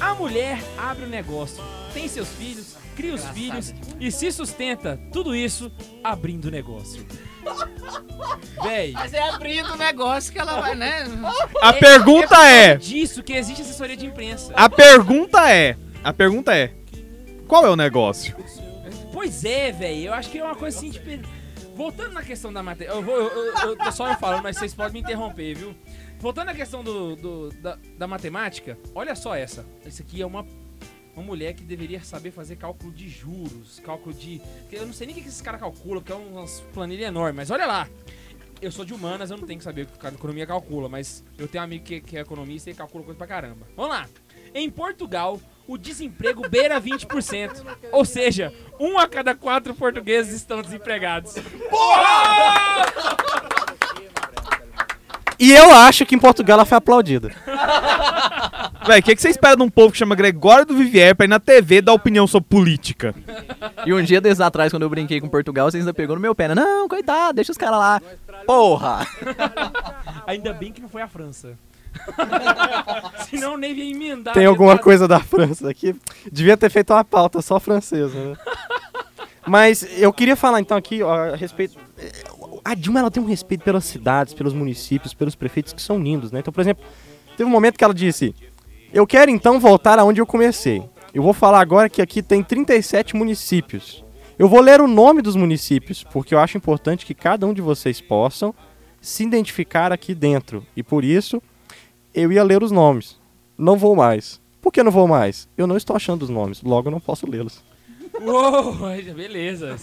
A 0.00 0.14
mulher 0.14 0.58
abre 0.78 1.04
o 1.04 1.08
negócio, 1.08 1.62
tem 1.92 2.08
seus 2.08 2.28
filhos, 2.30 2.74
cria 2.96 3.14
os 3.14 3.24
filhos 3.26 3.74
e 4.00 4.10
se 4.10 4.32
sustenta. 4.32 4.98
Tudo 5.12 5.36
isso 5.36 5.70
abrindo 6.02 6.46
o 6.46 6.50
negócio. 6.50 7.06
Véi. 8.62 8.92
Mas 8.92 9.12
é 9.12 9.22
abrindo 9.28 9.72
o 9.72 9.76
negócio 9.76 10.32
que 10.32 10.38
ela 10.38 10.60
vai, 10.60 10.74
né? 10.74 11.04
A 11.60 11.72
pergunta 11.72 12.28
por 12.28 12.34
causa 12.36 12.48
é. 12.48 12.76
disso 12.76 13.22
que 13.22 13.34
existe 13.34 13.62
assessoria 13.62 13.96
de 13.96 14.06
imprensa. 14.06 14.52
A 14.54 14.68
pergunta 14.68 15.50
é. 15.50 15.76
A 16.02 16.12
pergunta 16.12 16.56
é. 16.56 16.72
Qual 17.46 17.66
é 17.66 17.70
o 17.70 17.76
negócio? 17.76 18.34
Pois 19.12 19.44
é, 19.44 19.70
velho. 19.72 20.06
Eu 20.06 20.14
acho 20.14 20.30
que 20.30 20.38
é 20.38 20.44
uma 20.44 20.54
coisa 20.54 20.78
assim, 20.78 20.90
tipo. 20.90 21.10
Voltando 21.76 22.12
na 22.12 22.22
questão 22.22 22.52
da 22.52 22.62
matéria. 22.62 22.92
Eu 22.92 23.02
vou. 23.02 23.16
Eu, 23.16 23.28
eu, 23.28 23.54
eu 23.70 23.76
tô 23.76 23.92
só 23.92 24.08
eu 24.08 24.16
falando, 24.16 24.42
mas 24.42 24.56
vocês 24.56 24.74
podem 24.74 24.94
me 24.94 25.00
interromper, 25.00 25.54
viu? 25.54 25.74
Voltando 26.20 26.50
à 26.50 26.54
questão 26.54 26.84
do, 26.84 27.16
do- 27.16 27.48
da, 27.54 27.78
da 27.98 28.06
matemática, 28.06 28.78
olha 28.94 29.14
só 29.14 29.34
essa. 29.34 29.64
Isso 29.86 30.02
aqui 30.02 30.20
é 30.20 30.26
uma, 30.26 30.46
uma 31.16 31.24
mulher 31.24 31.54
que 31.54 31.62
deveria 31.64 32.02
saber 32.04 32.30
fazer 32.30 32.56
cálculo 32.56 32.92
de 32.92 33.08
juros, 33.08 33.80
cálculo 33.80 34.14
de. 34.14 34.40
Eu 34.70 34.86
não 34.86 34.92
sei 34.92 35.06
nem 35.06 35.14
o 35.14 35.16
que 35.18 35.22
que 35.24 35.28
esses 35.28 35.40
caras 35.40 35.60
calculam, 35.60 36.02
porque 36.02 36.12
é 36.12 36.16
umas 36.16 36.60
planilhas 36.74 37.08
enormes, 37.08 37.36
mas 37.36 37.50
olha 37.50 37.66
lá. 37.66 37.88
Eu 38.60 38.70
sou 38.70 38.84
de 38.84 38.92
humanas, 38.92 39.30
eu 39.30 39.38
não 39.38 39.46
tenho 39.46 39.58
que 39.58 39.64
saber 39.64 39.82
o 39.84 39.98
que 39.98 40.06
a 40.06 40.10
economia 40.10 40.46
calcula, 40.46 40.86
mas 40.86 41.24
eu 41.38 41.48
tenho 41.48 41.62
um 41.62 41.64
amigo 41.64 41.82
que, 41.82 41.98
que 42.02 42.18
é 42.18 42.20
economista 42.20 42.68
e 42.70 42.74
calcula 42.74 43.02
coisa 43.02 43.16
pra 43.16 43.26
caramba. 43.26 43.66
Vamos 43.74 43.90
lá. 43.92 44.06
Em 44.54 44.68
Portugal, 44.68 45.40
o 45.66 45.78
desemprego 45.78 46.46
beira 46.46 46.78
20%. 46.78 47.64
Ou 47.90 48.04
seja, 48.04 48.52
um 48.78 48.98
a 48.98 49.08
cada 49.08 49.34
quatro 49.34 49.74
portugueses 49.74 50.34
estão 50.34 50.60
desempregados. 50.60 51.36
E 55.40 55.52
eu 55.52 55.72
acho 55.72 56.04
que 56.04 56.14
em 56.14 56.18
Portugal 56.18 56.58
ela 56.58 56.66
foi 56.66 56.76
aplaudida. 56.76 57.32
Véi, 58.86 59.00
o 59.00 59.02
que, 59.02 59.16
que 59.16 59.22
você 59.22 59.30
espera 59.30 59.56
de 59.56 59.62
um 59.62 59.70
povo 59.70 59.90
que 59.90 59.98
chama 59.98 60.14
Gregório 60.14 60.66
do 60.66 60.76
Vivier 60.76 61.14
pra 61.14 61.24
ir 61.24 61.28
na 61.28 61.40
TV 61.40 61.80
dar 61.80 61.94
opinião 61.94 62.26
sobre 62.26 62.48
política? 62.50 63.14
E 63.86 63.94
um 63.94 64.02
dia 64.02 64.20
desses 64.20 64.40
atrás, 64.40 64.70
quando 64.70 64.82
eu 64.82 64.90
brinquei 64.90 65.18
com 65.18 65.28
Portugal, 65.28 65.70
vocês 65.70 65.82
ainda 65.82 65.94
pegou 65.94 66.14
no 66.14 66.20
meu 66.20 66.34
pé, 66.34 66.48
né? 66.48 66.54
Não, 66.54 66.86
coitado, 66.86 67.34
deixa 67.34 67.52
os 67.52 67.58
caras 67.58 67.78
lá. 67.78 68.02
Porra! 68.46 69.06
Ainda 70.26 70.52
bem 70.52 70.72
que 70.72 70.80
não 70.80 70.88
foi 70.88 71.02
a 71.02 71.08
França. 71.08 71.56
Senão 73.28 73.56
nem 73.56 73.72
ia 73.72 73.90
emendar. 73.90 74.34
Tem 74.34 74.46
alguma 74.46 74.78
coisa 74.78 75.08
da 75.08 75.20
França 75.20 75.70
aqui? 75.70 75.94
Devia 76.30 76.56
ter 76.56 76.70
feito 76.70 76.92
uma 76.92 77.04
pauta 77.04 77.40
só 77.42 77.58
francesa, 77.58 78.14
né? 78.14 78.36
Mas 79.46 79.86
eu 79.98 80.12
queria 80.12 80.36
falar 80.36 80.60
então 80.60 80.76
aqui 80.76 81.02
ó, 81.02 81.32
a 81.32 81.36
respeito. 81.36 81.78
A 82.64 82.74
Dilma 82.74 83.00
ela 83.00 83.10
tem 83.10 83.22
um 83.22 83.26
respeito 83.26 83.64
pelas 83.64 83.84
cidades, 83.84 84.34
pelos 84.34 84.52
municípios, 84.52 85.14
pelos 85.14 85.34
prefeitos 85.34 85.72
que 85.72 85.82
são 85.82 85.98
lindos, 85.98 86.30
né? 86.30 86.40
Então, 86.40 86.52
por 86.52 86.60
exemplo, 86.60 86.84
Teve 87.40 87.48
um 87.48 87.52
momento 87.54 87.78
que 87.78 87.84
ela 87.84 87.94
disse: 87.94 88.34
Eu 88.92 89.06
quero 89.06 89.30
então 89.30 89.58
voltar 89.58 89.98
aonde 89.98 90.20
eu 90.20 90.26
comecei. 90.26 90.82
Eu 91.14 91.22
vou 91.22 91.32
falar 91.32 91.58
agora 91.58 91.88
que 91.88 92.02
aqui 92.02 92.22
tem 92.22 92.42
37 92.42 93.16
municípios. 93.16 94.04
Eu 94.38 94.46
vou 94.46 94.60
ler 94.60 94.78
o 94.78 94.86
nome 94.86 95.22
dos 95.22 95.36
municípios, 95.36 96.04
porque 96.04 96.34
eu 96.34 96.38
acho 96.38 96.58
importante 96.58 97.06
que 97.06 97.14
cada 97.14 97.46
um 97.46 97.54
de 97.54 97.62
vocês 97.62 97.98
possam 97.98 98.54
se 99.00 99.24
identificar 99.24 99.90
aqui 99.90 100.14
dentro. 100.14 100.66
E 100.76 100.82
por 100.82 101.02
isso, 101.02 101.42
eu 102.12 102.30
ia 102.30 102.44
ler 102.44 102.62
os 102.62 102.70
nomes. 102.70 103.18
Não 103.56 103.78
vou 103.78 103.96
mais. 103.96 104.38
Por 104.60 104.70
que 104.70 104.82
não 104.82 104.92
vou 104.92 105.08
mais? 105.08 105.48
Eu 105.56 105.66
não 105.66 105.78
estou 105.78 105.96
achando 105.96 106.24
os 106.24 106.28
nomes, 106.28 106.60
logo 106.62 106.88
eu 106.88 106.92
não 106.92 107.00
posso 107.00 107.26
lê-los. 107.26 107.64
Uou, 108.20 108.74
beleza. 109.16 109.78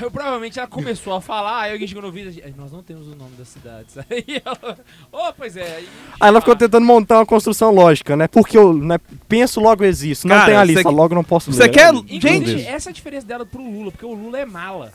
Eu, 0.00 0.10
provavelmente 0.10 0.58
ela 0.58 0.68
começou 0.68 1.12
a 1.14 1.20
falar, 1.20 1.62
aí 1.62 1.72
alguém 1.72 1.86
chegou 1.86 2.02
no 2.02 2.10
vídeo 2.10 2.30
e 2.30 2.32
disse, 2.34 2.54
nós 2.56 2.72
não 2.72 2.82
temos 2.82 3.06
o 3.08 3.14
nome 3.16 3.32
das 3.36 3.48
cidades. 3.48 3.96
Aí 4.10 4.24
ela, 4.44 4.78
oh, 5.12 5.32
pois 5.36 5.56
é. 5.56 5.62
Aí, 5.76 5.88
Aí 6.20 6.28
ela 6.28 6.40
ficou 6.40 6.56
tentando 6.56 6.84
montar 6.86 7.18
uma 7.18 7.26
construção 7.26 7.70
lógica, 7.72 8.16
né? 8.16 8.26
Porque 8.28 8.56
eu 8.56 8.72
né, 8.72 8.98
penso, 9.28 9.60
logo 9.60 9.84
existo. 9.84 10.26
Não 10.28 10.36
Cara, 10.36 10.46
tem 10.46 10.56
a 10.56 10.64
lista, 10.64 10.82
você- 10.82 10.88
logo 10.94 11.14
não 11.14 11.24
posso 11.24 11.52
você 11.52 11.62
ler. 11.64 11.68
quer- 11.70 11.92
Inclusive, 11.94 12.20
Gente- 12.46 12.66
essa 12.66 12.88
é 12.88 12.90
a 12.90 12.94
diferença 12.94 13.26
dela 13.26 13.44
pro 13.44 13.62
Lula, 13.62 13.90
porque 13.90 14.06
o 14.06 14.14
Lula 14.14 14.38
é 14.38 14.44
mala. 14.46 14.92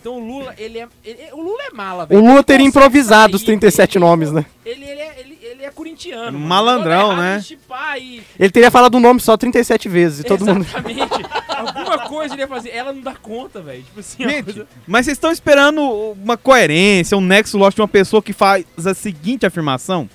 Então 0.00 0.14
o 0.16 0.26
Lula, 0.26 0.54
ele 0.56 0.78
é. 0.78 0.88
ele- 1.04 1.32
o 1.32 1.42
Lula 1.42 1.62
é 1.64 1.74
mala, 1.74 2.04
O 2.04 2.06
velho. 2.06 2.20
Lula 2.20 2.34
Ele 2.36 2.42
teria 2.42 2.66
improvisado 2.66 3.34
os 3.36 3.42
sair, 3.42 3.46
37 3.58 3.98
ele- 3.98 4.04
nomes, 4.04 4.32
né? 4.32 4.46
Ele, 4.64 4.82
ele, 4.84 5.00
é, 5.00 5.20
ele, 5.20 5.20
ele 5.20 5.29
é 5.70 5.72
corintiano. 5.72 6.32
mano. 6.38 6.46
Malandrão, 6.46 7.12
errado 7.12 7.20
né? 7.22 7.42
e- 7.98 8.22
Ele 8.38 8.50
teria 8.50 8.70
falado 8.70 8.94
o 8.96 9.00
nome 9.00 9.20
só 9.20 9.36
37 9.36 9.88
vezes 9.88 10.20
e 10.20 10.24
todo 10.24 10.44
mundo. 10.44 10.62
Exatamente. 10.64 11.30
Alguma 11.48 11.98
coisa 12.08 12.34
ele 12.34 12.42
ia 12.42 12.48
fazer. 12.48 12.70
Ela 12.70 12.92
não 12.92 13.02
dá 13.02 13.14
conta, 13.14 13.60
velho. 13.60 13.82
Tipo 13.82 14.00
assim, 14.00 14.22
uma 14.24 14.30
Gente, 14.32 14.44
coisa- 14.44 14.66
mas 14.86 15.06
vocês 15.06 15.16
estão 15.16 15.30
esperando 15.30 15.80
uma 15.82 16.36
coerência, 16.36 17.16
um 17.16 17.20
nexo 17.20 17.58
lógico 17.58 17.76
de 17.76 17.82
uma 17.82 17.88
pessoa 17.88 18.22
que 18.22 18.32
faz 18.32 18.64
a 18.84 18.94
seguinte 18.94 19.46
afirmação: 19.46 20.08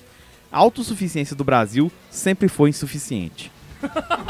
a 0.50 0.58
autossuficiência 0.58 1.36
do 1.36 1.44
Brasil 1.44 1.90
sempre 2.10 2.48
foi 2.48 2.70
insuficiente. 2.70 3.50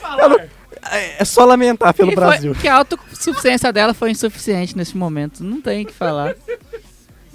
falar. 0.00 0.48
É 0.92 1.24
só 1.24 1.44
lamentar 1.44 1.92
pelo 1.94 2.12
E 2.12 2.14
foi- 2.14 2.24
Brasil. 2.24 2.54
que 2.54 2.68
a 2.68 2.74
autossuficiência 2.76 3.72
dela 3.72 3.92
foi 3.94 4.10
insuficiente 4.10 4.76
nesse 4.76 4.96
momento. 4.96 5.42
Não 5.42 5.60
tem 5.60 5.82
o 5.84 5.86
que 5.86 5.92
falar. 5.92 6.34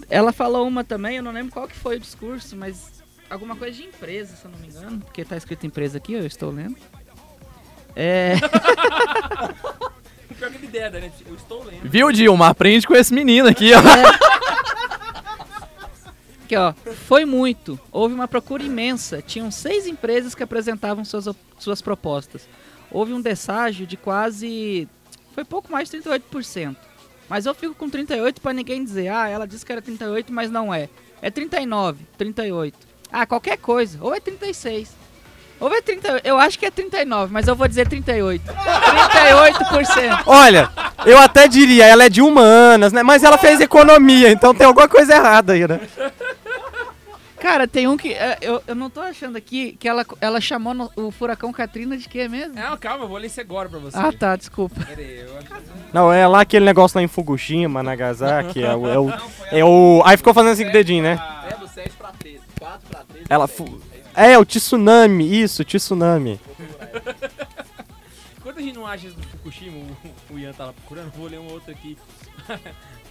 Ela 0.09 0.31
falou 0.33 0.67
uma 0.67 0.83
também, 0.83 1.17
eu 1.17 1.23
não 1.23 1.31
lembro 1.31 1.51
qual 1.53 1.67
que 1.67 1.75
foi 1.75 1.95
o 1.97 1.99
discurso, 1.99 2.55
mas 2.55 3.01
alguma 3.29 3.55
coisa 3.55 3.77
de 3.77 3.83
empresa, 3.83 4.35
se 4.35 4.43
eu 4.45 4.51
não 4.51 4.59
me 4.59 4.67
engano. 4.67 4.99
Porque 4.99 5.23
tá 5.23 5.37
escrito 5.37 5.65
empresa 5.65 5.97
aqui, 5.97 6.13
eu 6.13 6.25
estou 6.25 6.51
lendo. 6.51 6.75
É. 7.95 8.35
Pior 10.37 10.49
que 10.49 10.57
ele 10.57 10.65
ideia, 10.67 10.89
né? 10.89 11.11
Eu 11.27 11.35
estou 11.35 11.63
lendo. 11.63 11.81
Viu, 11.83 12.11
Dilma? 12.11 12.47
Aprende 12.47 12.87
com 12.87 12.95
esse 12.95 13.13
menino 13.13 13.47
aqui, 13.47 13.71
ó. 13.73 13.79
Aqui, 16.45 16.55
ó. 16.55 16.73
Foi 17.07 17.25
muito. 17.25 17.79
Houve 17.91 18.13
uma 18.15 18.27
procura 18.27 18.63
imensa. 18.63 19.21
Tinham 19.21 19.51
seis 19.51 19.85
empresas 19.87 20.33
que 20.35 20.43
apresentavam 20.43 21.05
suas, 21.05 21.27
suas 21.59 21.81
propostas. 21.81 22.47
Houve 22.91 23.13
um 23.13 23.21
desságio 23.21 23.87
de 23.87 23.95
quase. 23.95 24.87
Foi 25.33 25.45
pouco 25.45 25.71
mais 25.71 25.89
de 25.89 25.97
38%. 25.97 26.75
Mas 27.29 27.45
eu 27.45 27.55
fico 27.55 27.73
com 27.73 27.89
38 27.89 28.41
pra 28.41 28.51
ninguém 28.51 28.83
dizer, 28.83 29.07
ah, 29.07 29.29
ela 29.29 29.47
disse 29.47 29.65
que 29.65 29.71
era 29.71 29.81
38, 29.81 30.33
mas 30.33 30.51
não 30.51 30.73
é. 30.73 30.89
É 31.21 31.31
39, 31.31 32.05
38. 32.17 32.77
Ah, 33.09 33.25
qualquer 33.25 33.57
coisa. 33.57 33.97
Ou 34.01 34.13
é 34.13 34.19
36. 34.19 34.89
Ou 35.61 35.71
é 35.73 35.81
38. 35.81 36.25
Eu 36.27 36.37
acho 36.37 36.59
que 36.59 36.65
é 36.65 36.71
39, 36.71 37.31
mas 37.31 37.47
eu 37.47 37.55
vou 37.55 37.67
dizer 37.67 37.87
38. 37.87 38.43
38%. 38.43 40.23
Olha, 40.25 40.69
eu 41.05 41.19
até 41.19 41.47
diria, 41.47 41.85
ela 41.85 42.05
é 42.05 42.09
de 42.09 42.21
humanas, 42.21 42.91
né? 42.91 43.03
Mas 43.03 43.23
ela 43.23 43.37
fez 43.37 43.61
economia, 43.61 44.29
então 44.29 44.53
tem 44.53 44.65
alguma 44.65 44.89
coisa 44.89 45.13
errada 45.13 45.53
aí, 45.53 45.67
né? 45.67 45.79
Cara, 47.41 47.67
tem 47.67 47.87
um 47.87 47.97
que. 47.97 48.13
é, 48.13 48.37
Eu, 48.39 48.61
eu 48.67 48.75
não 48.75 48.87
tô 48.87 48.99
achando 49.01 49.35
aqui 49.35 49.73
que 49.79 49.87
ela, 49.87 50.05
ela 50.21 50.39
chamou 50.39 50.75
no- 50.75 50.91
o 50.95 51.09
furacão 51.09 51.51
Katrina 51.51 51.97
de 51.97 52.07
quê 52.07 52.27
mesmo? 52.27 52.53
Não, 52.53 52.77
calma, 52.77 53.05
eu 53.05 53.09
vou 53.09 53.17
ler 53.17 53.25
isso 53.27 53.41
agora 53.41 53.67
pra 53.67 53.79
você. 53.79 53.97
Ah, 53.97 54.11
tá, 54.13 54.35
desculpa. 54.35 54.79
Pera 54.85 55.01
aí, 55.01 55.19
eu 55.21 55.37
acho 55.39 55.47
que- 55.47 55.53
Não, 55.91 56.13
é 56.13 56.27
lá 56.27 56.41
aquele 56.41 56.63
negócio 56.65 56.97
lá 56.97 57.03
em 57.03 57.07
Fukushima, 57.07 57.81
Nagasaki, 57.81 58.63
é 58.63 58.75
o, 58.75 58.87
é 58.87 58.99
o, 58.99 59.09
é 59.51 59.65
o... 59.65 60.03
Aí 60.05 60.17
ficou 60.17 60.33
fazendo 60.35 60.51
assim 60.51 60.63
com 60.65 60.69
o 60.69 60.73
dedinho, 60.73 61.01
né? 61.03 61.19
É 61.49 61.55
do 61.55 61.67
7 61.67 61.89
pra 61.97 62.11
13, 62.11 62.41
4 62.59 62.87
pra 62.89 62.99
13. 63.05 63.25
Ela... 63.27 63.47
Fu... 63.47 63.81
É, 64.15 64.37
o 64.37 64.45
tsunami, 64.45 65.41
isso, 65.41 65.63
tsunami. 65.65 66.39
Enquanto 68.37 68.57
a 68.59 68.61
gente 68.61 68.75
não 68.75 68.85
acha 68.85 69.07
isso 69.07 69.15
do 69.15 69.23
Fukushima, 69.23 69.77
o, 70.29 70.33
o 70.35 70.39
Ian 70.39 70.51
tá 70.53 70.65
lá 70.65 70.73
procurando, 70.73 71.11
vou 71.17 71.27
ler 71.27 71.39
um 71.39 71.51
outro 71.51 71.71
aqui 71.71 71.97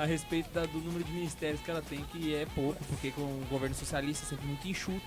a 0.01 0.07
respeito 0.07 0.51
da- 0.51 0.65
do 0.67 0.79
número 0.79 1.05
de 1.05 1.13
ministérios 1.13 1.61
que 1.61 1.71
ela 1.71 1.83
tem, 1.83 2.01
que 2.11 2.35
é 2.35 2.47
pouco, 2.55 2.83
porque 2.85 3.11
com 3.11 3.21
o 3.21 3.47
governo 3.51 3.75
socialista 3.75 4.25
é 4.25 4.29
sempre 4.31 4.47
muito 4.47 4.67
enxuto, 4.67 5.01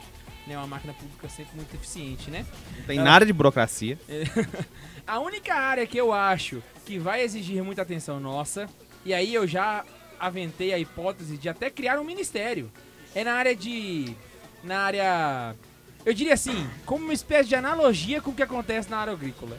né? 0.45 0.55
Uma 0.57 0.67
máquina 0.67 0.93
pública 0.93 1.27
sempre 1.29 1.55
muito 1.55 1.73
eficiente, 1.75 2.29
né? 2.29 2.45
Não 2.77 2.85
tem 2.85 2.99
nada 2.99 3.25
de 3.25 3.33
burocracia. 3.33 3.97
A 5.07 5.19
única 5.19 5.53
área 5.55 5.85
que 5.87 5.97
eu 5.97 6.13
acho 6.13 6.61
que 6.85 6.97
vai 6.99 7.21
exigir 7.23 7.63
muita 7.63 7.81
atenção 7.81 8.19
nossa, 8.19 8.69
e 9.05 9.13
aí 9.13 9.33
eu 9.33 9.47
já 9.47 9.83
aventei 10.19 10.73
a 10.73 10.79
hipótese 10.79 11.37
de 11.37 11.49
até 11.49 11.69
criar 11.69 11.99
um 11.99 12.03
ministério, 12.03 12.71
é 13.15 13.23
na 13.23 13.33
área 13.33 13.55
de. 13.55 14.15
na 14.63 14.79
área. 14.79 15.55
Eu 16.05 16.13
diria 16.13 16.33
assim, 16.33 16.69
como 16.85 17.03
uma 17.05 17.13
espécie 17.13 17.49
de 17.49 17.55
analogia 17.55 18.21
com 18.21 18.31
o 18.31 18.33
que 18.33 18.43
acontece 18.43 18.89
na 18.89 18.97
área 18.97 19.13
agrícola. 19.13 19.57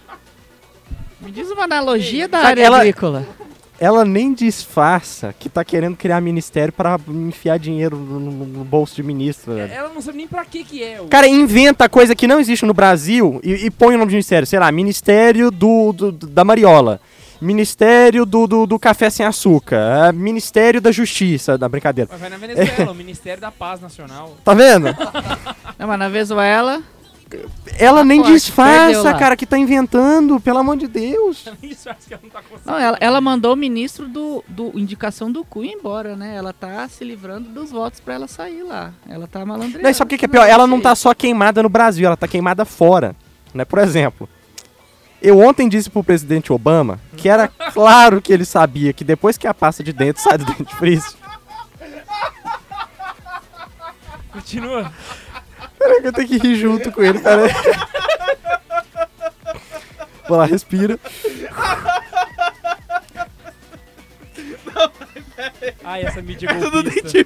Me 1.20 1.30
diz 1.30 1.50
uma 1.50 1.64
analogia 1.64 2.26
da 2.26 2.38
Sabe, 2.38 2.50
área 2.50 2.62
ela- 2.64 2.78
agrícola. 2.78 3.26
Ela 3.80 4.04
nem 4.04 4.34
disfarça 4.34 5.34
que 5.38 5.48
tá 5.48 5.64
querendo 5.64 5.96
criar 5.96 6.20
ministério 6.20 6.70
pra 6.70 7.00
enfiar 7.08 7.58
dinheiro 7.58 7.96
no, 7.96 8.20
no- 8.20 8.44
no 8.46 8.64
bolso 8.64 8.94
de 8.94 9.02
ministro, 9.02 9.54
velho. 9.54 9.72
Ela 9.72 9.88
não 9.88 10.02
sabe 10.02 10.18
nem 10.18 10.28
pra 10.28 10.44
que 10.44 10.62
que 10.62 10.84
é. 10.84 11.00
O... 11.00 11.06
Cara, 11.06 11.26
inventa 11.26 11.88
coisa 11.88 12.14
que 12.14 12.26
não 12.26 12.38
existe 12.38 12.66
no 12.66 12.74
Brasil 12.74 13.40
e, 13.42 13.52
e 13.66 13.70
põe 13.70 13.94
o 13.94 13.98
nome 13.98 14.10
de 14.10 14.16
ministério. 14.16 14.46
Sei 14.46 14.58
lá, 14.58 14.70
Ministério 14.70 15.50
do, 15.50 15.92
do- 15.94 16.12
do- 16.12 16.26
da 16.26 16.44
Mariola. 16.44 17.00
Ministério 17.40 18.26
do, 18.26 18.46
do, 18.46 18.66
do 18.66 18.78
Café 18.78 19.08
Sem 19.08 19.24
Açúcar. 19.24 20.08
é, 20.08 20.12
Ministério 20.12 20.78
da 20.78 20.92
Justiça. 20.92 21.56
Da 21.56 21.66
brincadeira. 21.70 22.06
Mas 22.12 22.20
vai 22.20 22.28
na 22.28 22.36
Venezuela, 22.36 22.92
o 22.92 22.94
Ministério 22.94 23.40
da 23.40 23.50
Paz 23.50 23.80
Nacional. 23.80 24.36
Tá 24.44 24.52
vendo? 24.52 24.94
Não, 25.78 25.86
mas 25.88 25.98
na 25.98 26.08
Venezuela. 26.10 26.82
Ela 27.78 28.04
nem 28.04 28.20
forte, 28.20 28.32
disfarça, 28.32 29.14
cara, 29.14 29.36
que 29.36 29.46
tá 29.46 29.56
inventando. 29.56 30.40
Pelo 30.40 30.58
amor 30.58 30.76
de 30.76 30.86
Deus. 30.86 31.46
Isso 31.62 31.88
acho 31.88 32.06
que 32.06 32.14
ela 32.14 32.22
não 32.22 32.30
tá 32.30 32.42
conseguindo. 32.42 32.70
Não, 32.70 32.78
ela, 32.78 32.98
ela 33.00 33.20
mandou 33.20 33.52
o 33.52 33.56
ministro 33.56 34.08
do, 34.08 34.44
do 34.48 34.78
indicação 34.78 35.30
do 35.30 35.44
cu 35.44 35.64
embora, 35.64 36.16
né? 36.16 36.34
Ela 36.34 36.52
tá 36.52 36.88
se 36.88 37.04
livrando 37.04 37.48
dos 37.50 37.70
votos 37.70 38.00
pra 38.00 38.14
ela 38.14 38.26
sair 38.28 38.62
lá. 38.62 38.92
Ela 39.08 39.26
tá 39.26 39.44
malandreando. 39.44 39.82
Não, 39.82 39.90
e 39.90 39.94
sabe 39.94 40.08
o 40.08 40.10
que, 40.10 40.18
que 40.18 40.24
é 40.24 40.28
pior? 40.28 40.46
Ela 40.48 40.66
não 40.66 40.80
tá 40.80 40.94
só 40.94 41.14
queimada 41.14 41.62
no 41.62 41.68
Brasil, 41.68 42.06
ela 42.06 42.16
tá 42.16 42.26
queimada 42.26 42.64
fora. 42.64 43.14
Né? 43.54 43.64
Por 43.64 43.78
exemplo, 43.78 44.28
eu 45.22 45.38
ontem 45.38 45.68
disse 45.68 45.90
pro 45.90 46.02
presidente 46.02 46.52
Obama 46.52 46.98
que 47.16 47.28
era 47.28 47.46
claro 47.48 48.22
que 48.22 48.32
ele 48.32 48.44
sabia 48.44 48.92
que 48.92 49.04
depois 49.04 49.36
que 49.36 49.46
a 49.46 49.54
pasta 49.54 49.82
de 49.82 49.92
dentro 49.92 50.22
sai 50.22 50.38
do 50.38 50.44
dentifrício. 50.44 51.18
Continua. 54.32 54.92
Peraí 55.80 56.02
que 56.02 56.08
eu 56.08 56.12
tenho 56.12 56.28
que 56.28 56.36
rir 56.36 56.56
junto 56.56 56.92
com 56.92 57.02
ele, 57.02 57.18
peraí. 57.20 57.50
Vou 60.28 60.36
lá, 60.36 60.44
respira. 60.44 61.00
Ai, 65.82 66.02
essa 66.02 66.20
mídia 66.20 66.50
Tudo 66.60 66.82
golpista. 66.82 67.18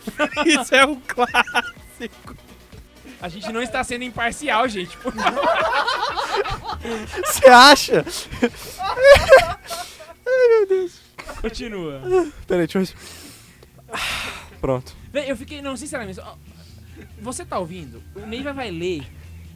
Isso 0.47 0.73
é 0.73 0.87
um 0.87 1.01
clássico. 1.01 2.37
A 3.21 3.29
gente 3.29 3.51
não 3.51 3.61
está 3.61 3.83
sendo 3.83 4.05
imparcial, 4.05 4.69
gente. 4.69 4.97
Por 4.99 5.12
Você 7.27 7.49
acha? 7.49 8.05
Continua. 11.40 12.01
Peraí, 12.47 12.69
deixa 12.69 12.79
eu. 12.79 12.87
Pronto. 14.61 14.95
Véi, 15.12 15.31
eu 15.31 15.37
fiquei, 15.37 15.61
não, 15.61 15.77
sinceramente, 15.77 16.21
ó, 16.21 16.37
você 17.21 17.45
tá 17.45 17.59
ouvindo? 17.59 18.03
O 18.14 18.27
Neiva 18.27 18.53
vai 18.53 18.71
ler. 18.71 19.03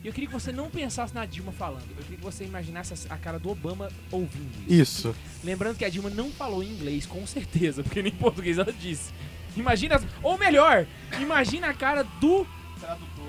E 0.02 0.06
eu 0.06 0.12
queria 0.12 0.28
que 0.28 0.32
você 0.32 0.52
não 0.52 0.70
pensasse 0.70 1.12
na 1.14 1.26
Dilma 1.26 1.50
falando. 1.50 1.82
Eu 1.90 2.02
queria 2.04 2.18
que 2.18 2.24
você 2.24 2.44
imaginasse 2.44 2.94
a 3.10 3.14
a 3.14 3.18
cara 3.18 3.38
do 3.38 3.50
Obama 3.50 3.88
ouvindo 4.12 4.52
isso. 4.68 5.08
Isso. 5.08 5.16
Lembrando 5.42 5.76
que 5.76 5.84
a 5.84 5.88
Dilma 5.88 6.08
não 6.10 6.30
falou 6.30 6.62
em 6.62 6.68
inglês, 6.68 7.04
com 7.04 7.26
certeza, 7.26 7.82
porque 7.82 8.00
nem 8.02 8.12
em 8.12 8.14
português 8.16 8.58
ela 8.58 8.72
disse. 8.72 9.10
Imagina, 9.56 10.00
ou 10.22 10.38
melhor, 10.38 10.86
imagina 11.20 11.68
a 11.68 11.74
cara 11.74 12.04
do 12.20 12.46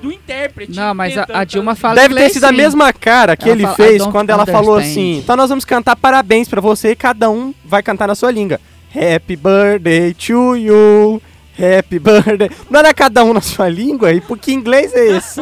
do 0.01 0.11
intérprete. 0.11 0.75
Não, 0.75 0.93
mas 0.93 1.17
a, 1.17 1.25
a 1.33 1.43
Dilma 1.43 1.75
fala 1.75 1.95
Deve 1.95 2.09
ter 2.09 2.13
inglês, 2.13 2.33
sido 2.33 2.43
a 2.45 2.49
sim. 2.49 2.55
mesma 2.55 2.93
cara 2.93 3.35
que 3.35 3.45
Ela 3.45 3.53
ele 3.53 3.63
fala, 3.63 3.73
"I 3.73 3.77
fez 3.77 4.05
quando 4.07 4.29
ela 4.29 4.45
falou 4.45 4.75
understand." 4.75 4.91
assim: 4.91 5.17
então 5.17 5.35
nós 5.35 5.49
vamos 5.49 5.65
cantar 5.65 5.95
parabéns 5.95 6.47
pra 6.47 6.61
você 6.61 6.91
e 6.91 6.95
cada 6.95 7.29
um 7.29 7.53
vai 7.65 7.81
cantar 7.83 8.07
na 8.07 8.15
sua 8.15 8.31
língua. 8.31 8.59
Happy 8.95 9.35
birthday 9.35 10.13
to 10.13 10.55
you. 10.55 11.21
Happy 11.59 11.99
birthday. 11.99 12.49
Não 12.69 12.79
era 12.79 12.93
cada 12.93 13.23
um 13.23 13.33
na 13.33 13.41
sua 13.41 13.67
língua? 13.67 14.13
E 14.13 14.21
por 14.21 14.37
que 14.37 14.53
inglês 14.53 14.93
é 14.93 15.17
esse? 15.17 15.41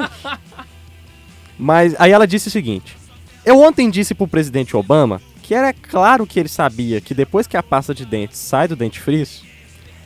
Mas 1.57 1.95
aí 1.99 2.11
ela 2.11 2.27
disse 2.27 2.47
o 2.47 2.51
seguinte: 2.51 2.97
Eu 3.45 3.59
ontem 3.59 3.89
disse 3.89 4.15
pro 4.15 4.27
presidente 4.27 4.75
Obama 4.75 5.21
que 5.41 5.55
era 5.55 5.71
claro 5.71 6.27
que 6.27 6.39
ele 6.39 6.49
sabia 6.49 6.99
que 6.99 7.13
depois 7.13 7.47
que 7.47 7.55
a 7.55 7.63
pasta 7.63 7.93
de 7.93 8.05
dente 8.05 8.37
sai 8.37 8.67
do 8.67 8.75
dentifrício, 8.75 9.45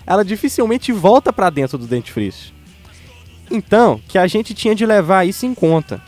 ela 0.05 0.23
dificilmente 0.23 0.91
volta 0.91 1.33
pra 1.33 1.49
dentro 1.49 1.79
do 1.79 1.87
dentifrício. 1.87 2.53
Então, 3.49 3.99
que 4.07 4.19
a 4.19 4.27
gente 4.27 4.53
tinha 4.53 4.75
de 4.75 4.85
levar 4.85 5.27
isso 5.27 5.45
em 5.45 5.55
conta. 5.55 5.99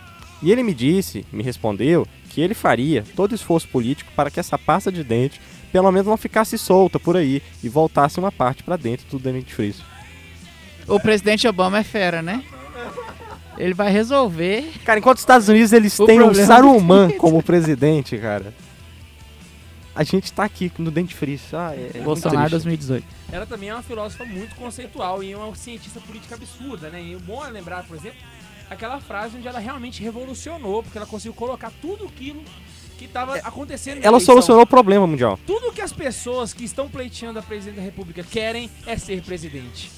E 0.42 0.52
ele 0.52 0.62
me 0.62 0.74
disse, 0.74 1.26
me 1.32 1.42
respondeu, 1.42 2.08
que 2.30 2.42
ele 2.42 2.54
faria 2.54 3.04
todo 3.16 3.34
esforço 3.34 3.68
político 3.68 4.12
para 4.16 4.30
que 4.30 4.40
essa 4.40 4.58
pasta 4.58 4.92
de 4.92 5.04
dente 5.04 5.42
pelo 5.72 5.92
menos 5.92 6.08
não 6.08 6.16
ficasse 6.16 6.56
solta 6.56 7.00
por 7.00 7.18
aí 7.18 7.42
e 7.64 7.68
voltasse 7.68 8.20
uma 8.20 8.32
parte 8.32 8.62
pra 8.62 8.78
dentro 8.78 9.08
do 9.10 9.18
dentifrício. 9.18 9.84
O 10.88 11.00
presidente 11.00 11.48
Obama 11.48 11.80
é 11.80 11.84
fera, 11.84 12.22
né? 12.22 12.44
Ele 13.58 13.74
vai 13.74 13.92
resolver. 13.92 14.72
Cara, 14.84 15.00
enquanto 15.00 15.18
os 15.18 15.22
Estados 15.22 15.48
Unidos 15.48 15.72
eles 15.72 15.98
O 16.00 16.06
têm 16.06 16.22
um 16.22 16.34
Saruman 16.34 17.12
como 17.18 17.42
presidente, 17.42 18.18
cara. 18.18 18.54
A 19.96 20.04
gente 20.04 20.34
tá 20.34 20.44
aqui 20.44 20.72
no 20.80 20.90
dentifrício. 20.90 21.58
Ah, 21.58 21.74
é, 21.76 21.92
é 21.94 22.02
Bolsonaro 22.02 22.50
triste. 22.50 22.66
2018. 22.66 23.06
Ela 23.32 23.46
também 23.46 23.70
é 23.70 23.74
uma 23.74 23.84
filósofa 23.84 24.26
muito 24.26 24.56
conceitual 24.56 25.24
e 25.24 25.36
uma 25.36 25.56
cientista 25.56 26.00
política 26.00 26.34
absurda, 26.36 26.90
né? 26.90 27.02
E 27.02 27.16
o 27.16 27.20
bom 27.20 27.46
é 27.46 27.50
lembrar, 27.50 27.84
por 27.84 27.96
exemplo, 27.96 28.18
aquela 28.70 29.00
frase 29.00 29.38
onde 29.38 29.48
ela 29.48 29.60
realmente 29.60 30.02
revolucionou, 30.02 30.82
porque 30.82 30.98
ela 30.98 31.06
conseguiu 31.06 31.34
colocar 31.34 31.72
tudo 31.80 32.06
aquilo 32.06 32.44
que 32.98 33.06
estava 33.06 33.36
acontecendo. 33.38 33.98
É, 33.98 34.00
Ela 34.06 34.16
eleição. 34.18 34.34
solucionou 34.34 34.64
o 34.64 34.68
problema 34.68 35.06
mundial. 35.08 35.40
Tudo 35.46 35.72
que 35.72 35.82
as 35.82 35.92
pessoas 35.94 36.54
que 36.54 36.64
estão 36.64 36.88
pleiteando 36.90 37.40
a 37.40 37.42
presidente 37.42 37.76
da 37.78 37.82
república 37.82 38.24
querem 38.30 38.70
é 38.88 38.98
ser 38.98 39.22
presidente. 39.22 39.92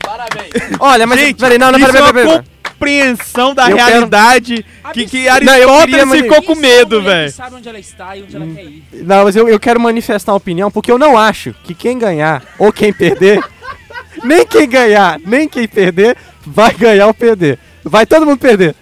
Parabéns. 0.00 0.52
Olha, 0.78 1.06
mas 1.06 1.18
Gente, 1.20 1.38
peraí, 1.40 1.58
não, 1.58 1.72
não, 1.72 1.78
isso 1.78 1.92
peraí, 1.92 2.02
é 2.02 2.12
peraí, 2.12 2.26
uma 2.26 2.32
peraí. 2.42 2.48
compreensão 2.70 3.54
da 3.54 3.70
Eu 3.70 3.76
quero- 3.76 3.88
realidade 3.90 4.66
que, 4.92 5.06
que. 5.06 5.24
Não, 5.44 5.56
eu 5.56 5.70
Aristóteles 5.70 6.10
queria 6.10 6.22
ficou 6.22 6.42
com 6.42 6.52
é 6.52 6.56
medo, 6.56 6.98
que 7.00 7.04
velho. 7.06 7.32
sabe 7.32 7.56
onde 7.56 7.68
ela 7.68 7.78
está 7.78 8.16
e 8.16 8.22
onde 8.22 8.36
ela 8.36 8.46
quer 8.46 8.64
ir. 8.64 8.84
Não, 8.92 9.24
mas 9.24 9.36
eu, 9.36 9.48
eu 9.48 9.58
quero 9.60 9.80
manifestar 9.80 10.32
uma 10.32 10.38
opinião, 10.38 10.70
porque 10.70 10.90
eu 10.90 10.98
não 10.98 11.16
acho 11.16 11.54
que 11.64 11.74
quem 11.74 11.98
ganhar 11.98 12.42
ou 12.58 12.72
quem 12.72 12.92
perder, 12.92 13.42
nem 14.22 14.46
quem 14.46 14.68
ganhar, 14.68 15.18
nem 15.24 15.48
quem 15.48 15.66
perder, 15.66 16.16
vai 16.44 16.72
ganhar 16.74 17.06
ou 17.06 17.14
perder. 17.14 17.58
Vai 17.82 18.06
todo 18.06 18.24
mundo 18.26 18.38
perder. 18.38 18.74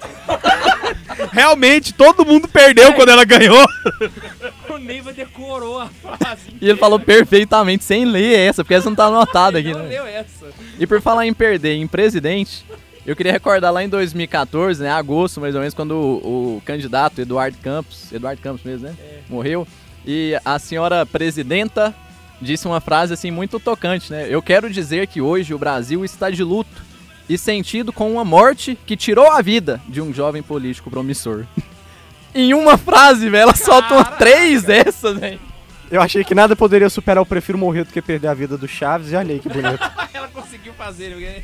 Realmente, 1.32 1.94
todo 1.94 2.26
mundo 2.26 2.46
perdeu 2.46 2.92
quando 2.92 3.08
ela 3.08 3.24
ganhou. 3.24 3.66
O 4.68 4.76
Neiva 4.76 5.12
decorou 5.12 5.80
a 5.80 5.86
frase. 5.88 6.42
E 6.60 6.68
ele 6.68 6.78
falou 6.78 7.00
perfeitamente, 7.00 7.84
sem 7.84 8.04
ler 8.04 8.38
essa, 8.38 8.62
porque 8.62 8.74
essa 8.74 8.88
não 8.90 8.94
tá 8.96 9.06
anotada 9.06 9.58
aqui, 9.58 9.72
Não 9.72 9.80
né? 9.80 9.88
leu 9.88 10.06
essa. 10.06 10.46
E 10.78 10.86
por 10.86 11.00
falar 11.00 11.26
em 11.26 11.32
perder 11.32 11.74
em 11.74 11.86
presidente, 11.86 12.64
eu 13.06 13.16
queria 13.16 13.32
recordar 13.32 13.72
lá 13.72 13.82
em 13.82 13.88
2014, 13.88 14.82
né, 14.82 14.90
agosto 14.90 15.40
mais 15.40 15.54
ou 15.54 15.60
menos, 15.60 15.74
quando 15.74 15.92
o, 15.92 16.56
o 16.56 16.62
candidato 16.66 17.20
Eduardo 17.20 17.56
Campos, 17.62 18.12
Eduardo 18.12 18.42
Campos 18.42 18.62
mesmo, 18.62 18.86
né, 18.88 18.94
morreu, 19.28 19.66
e 20.06 20.38
a 20.44 20.58
senhora 20.58 21.06
presidenta 21.06 21.94
disse 22.40 22.66
uma 22.66 22.80
frase 22.80 23.14
assim 23.14 23.30
muito 23.30 23.58
tocante, 23.58 24.10
né? 24.12 24.26
Eu 24.28 24.42
quero 24.42 24.68
dizer 24.68 25.06
que 25.06 25.20
hoje 25.20 25.54
o 25.54 25.58
Brasil 25.58 26.04
está 26.04 26.28
de 26.28 26.42
luto 26.42 26.82
e 27.28 27.38
sentido 27.38 27.92
com 27.92 28.10
uma 28.12 28.24
morte 28.24 28.76
que 28.86 28.96
tirou 28.96 29.30
a 29.30 29.40
vida 29.40 29.80
de 29.88 30.00
um 30.00 30.12
jovem 30.12 30.42
político 30.42 30.90
promissor. 30.90 31.46
em 32.34 32.54
uma 32.54 32.76
frase, 32.78 33.28
velho, 33.30 33.42
ela 33.42 33.54
soltou 33.54 33.98
Caraca. 33.98 34.16
três 34.16 34.62
dessas, 34.62 35.18
velho. 35.18 35.40
Eu 35.90 36.00
achei 36.00 36.24
que 36.24 36.34
nada 36.34 36.56
poderia 36.56 36.88
superar 36.88 37.20
eu 37.20 37.26
prefiro 37.26 37.58
morrer 37.58 37.84
do 37.84 37.92
que 37.92 38.00
perder 38.00 38.28
a 38.28 38.34
vida 38.34 38.56
do 38.56 38.66
Chaves, 38.66 39.12
e 39.12 39.16
olha 39.16 39.34
aí 39.34 39.38
que 39.40 39.48
bonito. 39.48 39.78
Ela 40.14 40.28
conseguiu 40.28 40.72
fazer. 40.72 41.12
porque- 41.12 41.42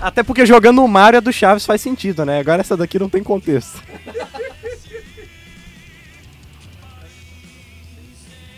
Até 0.00 0.22
porque 0.22 0.46
jogando 0.46 0.82
o 0.82 0.88
Mario 0.88 1.18
a 1.18 1.20
do 1.20 1.30
Chaves 1.30 1.66
faz 1.66 1.82
sentido, 1.82 2.24
né? 2.24 2.40
Agora 2.40 2.62
essa 2.62 2.74
daqui 2.74 2.98
não 2.98 3.10
tem 3.10 3.22
contexto. 3.22 3.82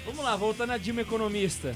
Vamos 0.07 0.25
lá, 0.25 0.37
voltando 0.37 0.71
a 0.73 0.79
Dilma 0.79 1.01
Economista. 1.01 1.75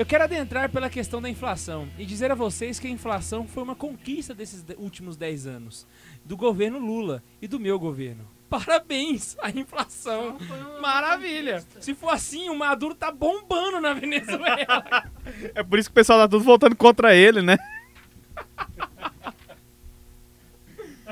Eu 0.00 0.06
quero 0.06 0.24
adentrar 0.24 0.70
pela 0.70 0.88
questão 0.88 1.20
da 1.20 1.28
inflação 1.28 1.86
e 1.98 2.06
dizer 2.06 2.30
a 2.30 2.34
vocês 2.34 2.78
que 2.80 2.86
a 2.86 2.90
inflação 2.90 3.46
foi 3.46 3.62
uma 3.62 3.76
conquista 3.76 4.32
desses 4.34 4.62
de- 4.62 4.74
últimos 4.78 5.14
10 5.14 5.46
anos, 5.46 5.86
do 6.24 6.38
governo 6.38 6.78
Lula 6.78 7.22
e 7.42 7.46
do 7.46 7.60
meu 7.60 7.78
governo. 7.78 8.26
Parabéns 8.48 9.36
à 9.42 9.50
inflação. 9.50 10.38
Maravilha. 10.80 11.62
Se 11.82 11.94
for 11.94 12.08
assim, 12.14 12.48
o 12.48 12.56
Maduro 12.56 12.94
tá 12.94 13.12
bombando 13.12 13.78
na 13.78 13.92
Venezuela. 13.92 15.10
É 15.54 15.62
por 15.62 15.78
isso 15.78 15.90
que 15.90 15.92
o 15.92 15.94
pessoal 15.94 16.18
tá 16.20 16.26
tudo 16.28 16.42
voltando 16.42 16.74
contra 16.74 17.14
ele, 17.14 17.42
né? 17.42 17.58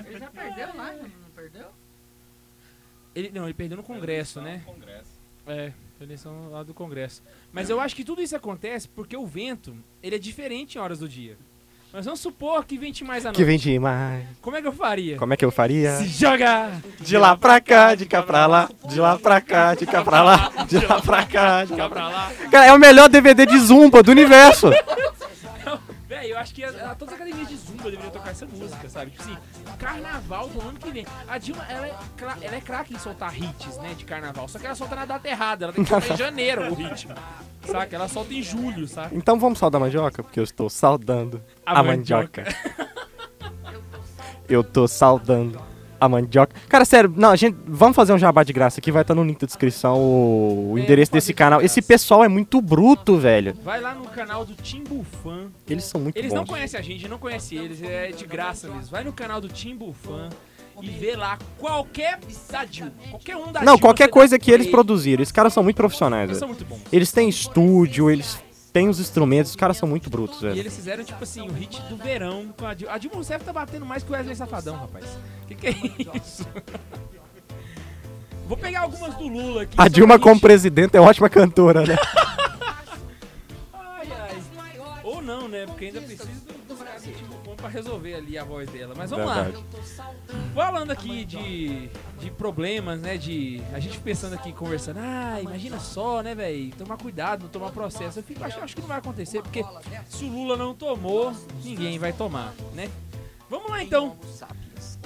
Ele 0.06 0.18
já 0.18 0.30
perdeu 0.30 0.74
lá, 0.74 0.92
não 0.94 1.30
perdeu? 1.36 1.66
Ele, 3.14 3.30
não, 3.34 3.44
ele 3.44 3.54
perdeu 3.54 3.76
no 3.76 3.82
Congresso, 3.82 4.40
né? 4.40 4.64
É, 5.46 5.72
eleição 6.04 6.50
lá 6.50 6.62
do 6.62 6.74
Congresso. 6.74 7.22
Mas 7.52 7.70
eu 7.70 7.80
acho 7.80 7.94
que 7.94 8.04
tudo 8.04 8.22
isso 8.22 8.36
acontece 8.36 8.88
porque 8.88 9.16
o 9.16 9.26
vento, 9.26 9.76
ele 10.02 10.16
é 10.16 10.18
diferente 10.18 10.76
em 10.76 10.80
horas 10.80 10.98
do 10.98 11.08
dia. 11.08 11.36
Mas 11.90 12.04
vamos 12.04 12.20
supor 12.20 12.66
que 12.66 12.76
vente 12.76 13.02
mais 13.02 13.24
à 13.24 13.28
noite. 13.28 13.36
Que 13.38 13.44
vem 13.44 13.58
demais. 13.58 14.26
Como 14.42 14.54
é 14.56 14.60
que 14.60 14.68
eu 14.68 14.72
faria? 14.72 15.16
Como 15.16 15.32
é 15.32 15.36
que 15.38 15.44
eu 15.44 15.50
faria? 15.50 15.96
Se 15.96 16.06
joga! 16.06 16.70
De 17.00 17.16
lá 17.16 17.34
pra 17.34 17.62
cá, 17.62 17.94
de 17.94 18.04
cá 18.04 18.22
pra 18.22 18.46
lá, 18.46 18.68
de 18.86 19.00
lá 19.00 19.18
pra 19.18 19.40
cá, 19.40 19.74
de 19.74 19.86
cá 19.86 20.04
pra 20.04 20.22
lá, 20.22 20.52
de 20.68 20.78
lá 20.84 21.00
pra 21.00 21.24
cá, 21.24 21.64
de 21.64 21.74
Cá 21.74 21.88
pra 21.88 22.08
lá. 22.08 22.32
Cara, 22.50 22.66
é 22.66 22.72
o 22.74 22.78
melhor 22.78 23.08
DVD 23.08 23.46
de 23.46 23.58
Zumba 23.58 24.02
do 24.02 24.10
universo. 24.10 24.68
Véi, 26.18 26.32
eu 26.32 26.38
acho 26.38 26.52
que 26.54 26.64
a, 26.64 26.68
a- 26.90 26.94
todas 26.94 27.14
as 27.14 27.20
academias 27.20 27.48
de 27.48 27.56
Zumba 27.56 27.84
deveriam 27.90 28.10
tocar 28.10 28.30
essa 28.30 28.44
música, 28.46 28.88
sabe? 28.88 29.10
Tipo 29.12 29.22
assim, 29.22 29.36
carnaval 29.78 30.48
do 30.48 30.60
ano 30.60 30.78
que 30.78 30.90
vem. 30.90 31.06
A 31.28 31.38
Dilma, 31.38 31.64
ela 31.68 31.86
é, 31.86 31.94
ela 32.42 32.56
é 32.56 32.60
craque 32.60 32.94
em 32.94 32.98
soltar 32.98 33.36
hits, 33.40 33.76
né, 33.78 33.94
de 33.96 34.04
carnaval. 34.04 34.48
Só 34.48 34.58
que 34.58 34.66
ela 34.66 34.74
solta 34.74 34.96
na 34.96 35.04
data 35.04 35.28
errada. 35.28 35.66
Ela 35.66 35.72
tem 35.72 35.84
que 35.84 35.90
soltar 35.90 36.10
em 36.12 36.16
janeiro 36.18 36.70
o 36.70 36.74
ritmo. 36.74 37.14
Saca? 37.64 37.94
Ela 37.94 38.08
solta 38.08 38.32
em 38.34 38.42
julho, 38.42 38.88
saca? 38.88 39.14
Então 39.14 39.38
vamos 39.38 39.58
saudar 39.58 39.78
a 39.78 39.80
mandioca? 39.80 40.22
Porque 40.22 40.40
eu 40.40 40.44
estou 40.44 40.68
saudando 40.68 41.42
a, 41.64 41.82
mandioca. 41.82 42.44
Eu 44.48 44.64
tô 44.64 44.88
saudando 44.88 45.60
a 46.00 46.08
mandioca. 46.08 46.54
Cara, 46.68 46.84
sério, 46.84 47.12
não, 47.16 47.30
a 47.30 47.36
gente, 47.36 47.56
vamos 47.66 47.94
fazer 47.96 48.12
um 48.12 48.18
jabá 48.18 48.42
de 48.44 48.52
graça 48.52 48.80
aqui, 48.80 48.90
vai 48.92 49.02
estar 49.02 49.14
no 49.14 49.24
link 49.24 49.38
da 49.40 49.46
descrição 49.46 49.96
o, 49.98 50.72
o 50.72 50.78
É, 50.78 50.82
endereço 50.82 51.12
desse 51.12 51.28
de 51.28 51.34
canal. 51.34 51.60
Esse 51.60 51.80
pessoal 51.82 52.24
é 52.24 52.28
muito 52.28 52.60
bruto, 52.60 53.16
velho. 53.16 53.54
Vai 53.64 53.80
lá 53.80 53.94
no 53.94 54.04
canal 54.08 54.44
do 54.44 54.54
Timbufan. 54.54 55.48
Eles 55.68 55.84
são 55.84 56.00
muito 56.00 56.16
Eles 56.16 56.30
bons. 56.30 56.36
não 56.36 56.46
conhecem 56.46 56.78
a 56.78 56.82
gente, 56.82 57.08
não 57.08 57.18
conhecem 57.18 57.58
eles, 57.58 57.82
é 57.82 58.08
de 58.12 58.26
graça 58.26 58.68
mesmo. 58.68 58.90
Vai 58.90 59.04
no 59.04 59.12
canal 59.12 59.40
do 59.40 59.48
Timbufan 59.48 60.28
e 60.80 60.88
vê 60.90 61.16
lá 61.16 61.38
qualquer. 61.58 62.18
Qualquer 63.10 63.36
um 63.36 63.50
da 63.52 63.62
Não, 63.62 63.78
qualquer 63.78 64.08
coisa 64.08 64.38
que 64.38 64.50
eles 64.50 64.66
produziram. 64.68 65.22
Esses 65.22 65.32
caras 65.32 65.52
são 65.52 65.62
muito 65.62 65.76
profissionais, 65.76 66.28
Eles 66.30 66.38
velho. 66.38 66.38
são 66.40 66.48
muito 66.48 66.64
bons. 66.64 66.80
Eles 66.92 67.10
têm 67.12 67.28
estúdio, 67.28 68.10
eles 68.10 68.40
têm 68.72 68.88
os 68.88 69.00
instrumentos, 69.00 69.50
os 69.52 69.56
caras 69.56 69.76
são 69.76 69.88
muito 69.88 70.08
brutos, 70.10 70.38
E 70.42 70.46
velho. 70.46 70.58
eles 70.58 70.74
fizeram, 70.74 71.02
tipo 71.04 71.22
assim, 71.22 71.48
o 71.48 71.52
hit 71.52 71.80
do 71.82 71.96
verão 71.96 72.52
com 72.56 72.66
a 72.66 72.74
Dilma. 72.74 72.94
A 72.94 72.98
Dilma 72.98 73.16
Rousseff 73.16 73.44
tá 73.44 73.52
batendo 73.52 73.84
mais 73.86 74.02
que 74.02 74.10
o 74.10 74.12
Wesley 74.14 74.36
Safadão, 74.36 74.76
rapaz. 74.76 75.04
Que 75.46 75.54
que 75.54 75.66
é 75.66 75.74
isso? 76.16 76.46
Vou 78.46 78.56
pegar 78.56 78.80
algumas 78.80 79.14
do 79.14 79.28
Lula 79.28 79.62
aqui. 79.62 79.74
A 79.76 79.88
Dilma 79.88 80.18
como 80.18 80.40
presidente 80.40 80.96
é 80.96 81.00
ótima 81.00 81.28
cantora, 81.28 81.84
né? 81.84 81.96
Ai, 83.74 84.08
ai. 84.10 85.00
Ou 85.04 85.20
não, 85.20 85.48
né? 85.48 85.66
Porque 85.66 85.86
ainda 85.86 86.00
precisa 86.00 86.24
do, 86.26 86.52
do 86.74 86.74
Timbufan 86.74 87.27
pra 87.58 87.68
resolver 87.68 88.14
ali 88.14 88.38
a 88.38 88.44
voz 88.44 88.70
dela. 88.70 88.94
Mas 88.96 89.10
vamos 89.10 89.26
lá. 89.26 89.42
Verdade. 89.42 89.64
Falando 90.54 90.90
aqui 90.90 91.24
de, 91.24 91.88
de 92.18 92.30
problemas, 92.30 93.00
né? 93.00 93.16
De. 93.16 93.62
A 93.72 93.80
gente 93.80 93.98
pensando 93.98 94.34
aqui, 94.34 94.52
conversando, 94.52 95.00
ah, 95.00 95.40
imagina 95.42 95.78
só, 95.78 96.22
né, 96.22 96.34
velho? 96.34 96.70
Tomar 96.76 96.96
cuidado, 96.96 97.42
não 97.42 97.48
tomar 97.48 97.70
processo. 97.72 98.20
Eu 98.20 98.22
fico, 98.22 98.44
acho, 98.44 98.58
acho 98.60 98.74
que 98.74 98.80
não 98.80 98.88
vai 98.88 98.98
acontecer, 98.98 99.42
porque 99.42 99.64
se 100.08 100.24
o 100.24 100.28
Lula 100.28 100.56
não 100.56 100.74
tomou, 100.74 101.34
ninguém 101.62 101.98
vai 101.98 102.12
tomar, 102.12 102.54
né? 102.74 102.88
Vamos 103.50 103.70
lá 103.70 103.82
então. 103.82 104.16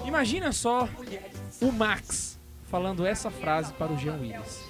Imagina 0.05 0.53
só 0.53 0.89
o 1.61 1.73
Max 1.73 2.39
falando 2.71 3.07
essa 3.07 3.31
frase 3.31 3.73
para 3.75 3.93
o 3.93 3.99
Jean 3.99 4.19
Willis. 4.21 4.65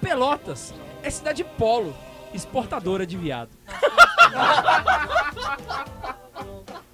Pelotas 0.00 0.74
é 1.02 1.10
cidade 1.10 1.44
polo, 1.44 1.94
exportadora 2.32 3.06
de 3.06 3.16
viado. 3.16 3.50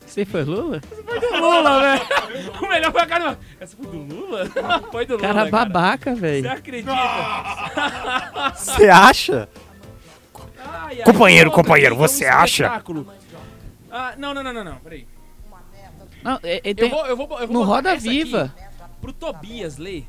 Você 0.09 0.25
foi 0.25 0.43
Lula? 0.45 0.81
Foi 0.81 1.21
do 1.21 1.37
Lula, 1.41 1.81
velho. 1.81 2.53
O 2.63 2.69
melhor 2.69 2.93
foi 2.93 3.01
a 3.03 3.07
cara. 3.07 3.39
Essa 3.61 3.77
foi 3.77 3.87
do 3.87 3.99
Lula? 3.99 4.47
Foi 4.91 5.07
do 5.07 5.17
Lula. 5.17 5.27
Cara 5.29 5.51
babaca, 5.51 6.15
Você 6.15 6.21
velho. 6.21 6.51
acredita? 6.51 6.93
Você 8.55 8.89
acha? 8.89 9.49
Ai, 10.59 10.99
ai, 10.99 11.05
Companheiro, 11.05 11.51
companheiro, 11.51 11.97
você 11.97 12.27
um 12.27 12.33
acha? 12.33 12.83
Ah, 13.91 14.15
não, 14.19 14.35
não, 14.35 14.43
não, 14.43 14.53
não, 14.53 14.65
não, 14.65 14.77
peraí. 14.77 15.07
Não, 16.23 16.39
é- 16.43 16.61
é- 16.71 16.75
Eu 16.77 16.89
vou, 16.91 17.07
eu 17.07 17.17
vou, 17.17 17.41
eu 17.41 17.47
vou 17.47 17.57
no 17.57 17.63
Roda 17.63 17.97
Viva. 17.97 18.53
pro 19.01 19.13
Tobias 19.13 19.77
ler. 19.79 20.07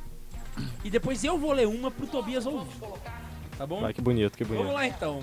E 0.84 0.90
depois 0.90 1.24
eu 1.24 1.38
vou 1.38 1.54
ler 1.54 1.68
uma 1.68 1.90
pro 1.92 2.08
Tobias 2.08 2.46
ouvir. 2.46 2.70
Tá 3.58 3.66
bom? 3.66 3.82
Vai, 3.82 3.94
que 3.94 4.02
bonito, 4.02 4.38
que 4.38 4.44
Vamos 4.44 4.64
bonito. 4.64 4.76
lá 4.76 4.88
então. 4.88 5.20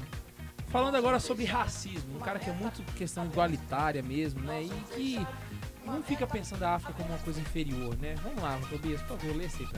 Falando 0.69 0.97
agora 0.97 1.21
sobre 1.21 1.45
racismo, 1.45 2.17
um 2.17 2.21
cara 2.21 2.39
que 2.39 2.51
é 2.51 2.53
muito 2.53 2.83
questão 2.95 3.25
igualitária 3.25 4.03
mesmo, 4.03 4.41
né? 4.41 4.63
E 4.63 4.71
que 4.95 5.27
não 5.85 6.03
fica 6.03 6.27
pensando 6.27 6.65
a 6.65 6.75
África 6.75 6.93
como 6.95 7.09
uma 7.09 7.19
coisa 7.19 7.41
inferior, 7.41 7.97
né? 7.99 8.17
Vamos 8.23 8.43
lá, 8.43 8.59
Tobias, 8.69 9.01
por 9.03 9.17
favor, 9.17 9.37
lê 9.37 9.45
esse 9.45 9.63
mim. 9.63 9.71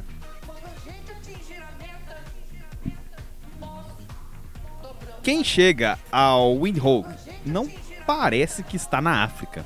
Quem 5.23 5.45
chega 5.45 5.99
ao 6.11 6.59
Windhoek 6.59 7.09
não 7.45 7.71
parece 8.07 8.63
que 8.63 8.77
está 8.77 9.03
na 9.03 9.23
África. 9.23 9.65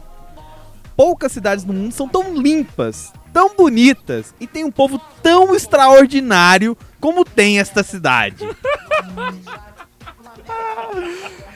Poucas 0.97 1.33
cidades 1.33 1.65
no 1.65 1.73
mundo 1.73 1.93
são 1.93 2.09
tão 2.09 2.35
limpas, 2.35 3.13
tão 3.33 3.55
bonitas 3.55 4.35
e 4.41 4.47
tem 4.47 4.65
um 4.65 4.71
povo 4.71 5.01
tão 5.23 5.55
extraordinário 5.55 6.77
como 7.01 7.25
tem 7.25 7.61
esta 7.61 7.83
cidade. 7.83 8.45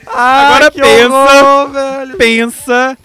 Agora 0.05 0.71
que 0.71 0.81
pensa- 0.81 1.13
horror, 1.13 1.69
velho. 1.71 2.17
Pensa 2.17 2.97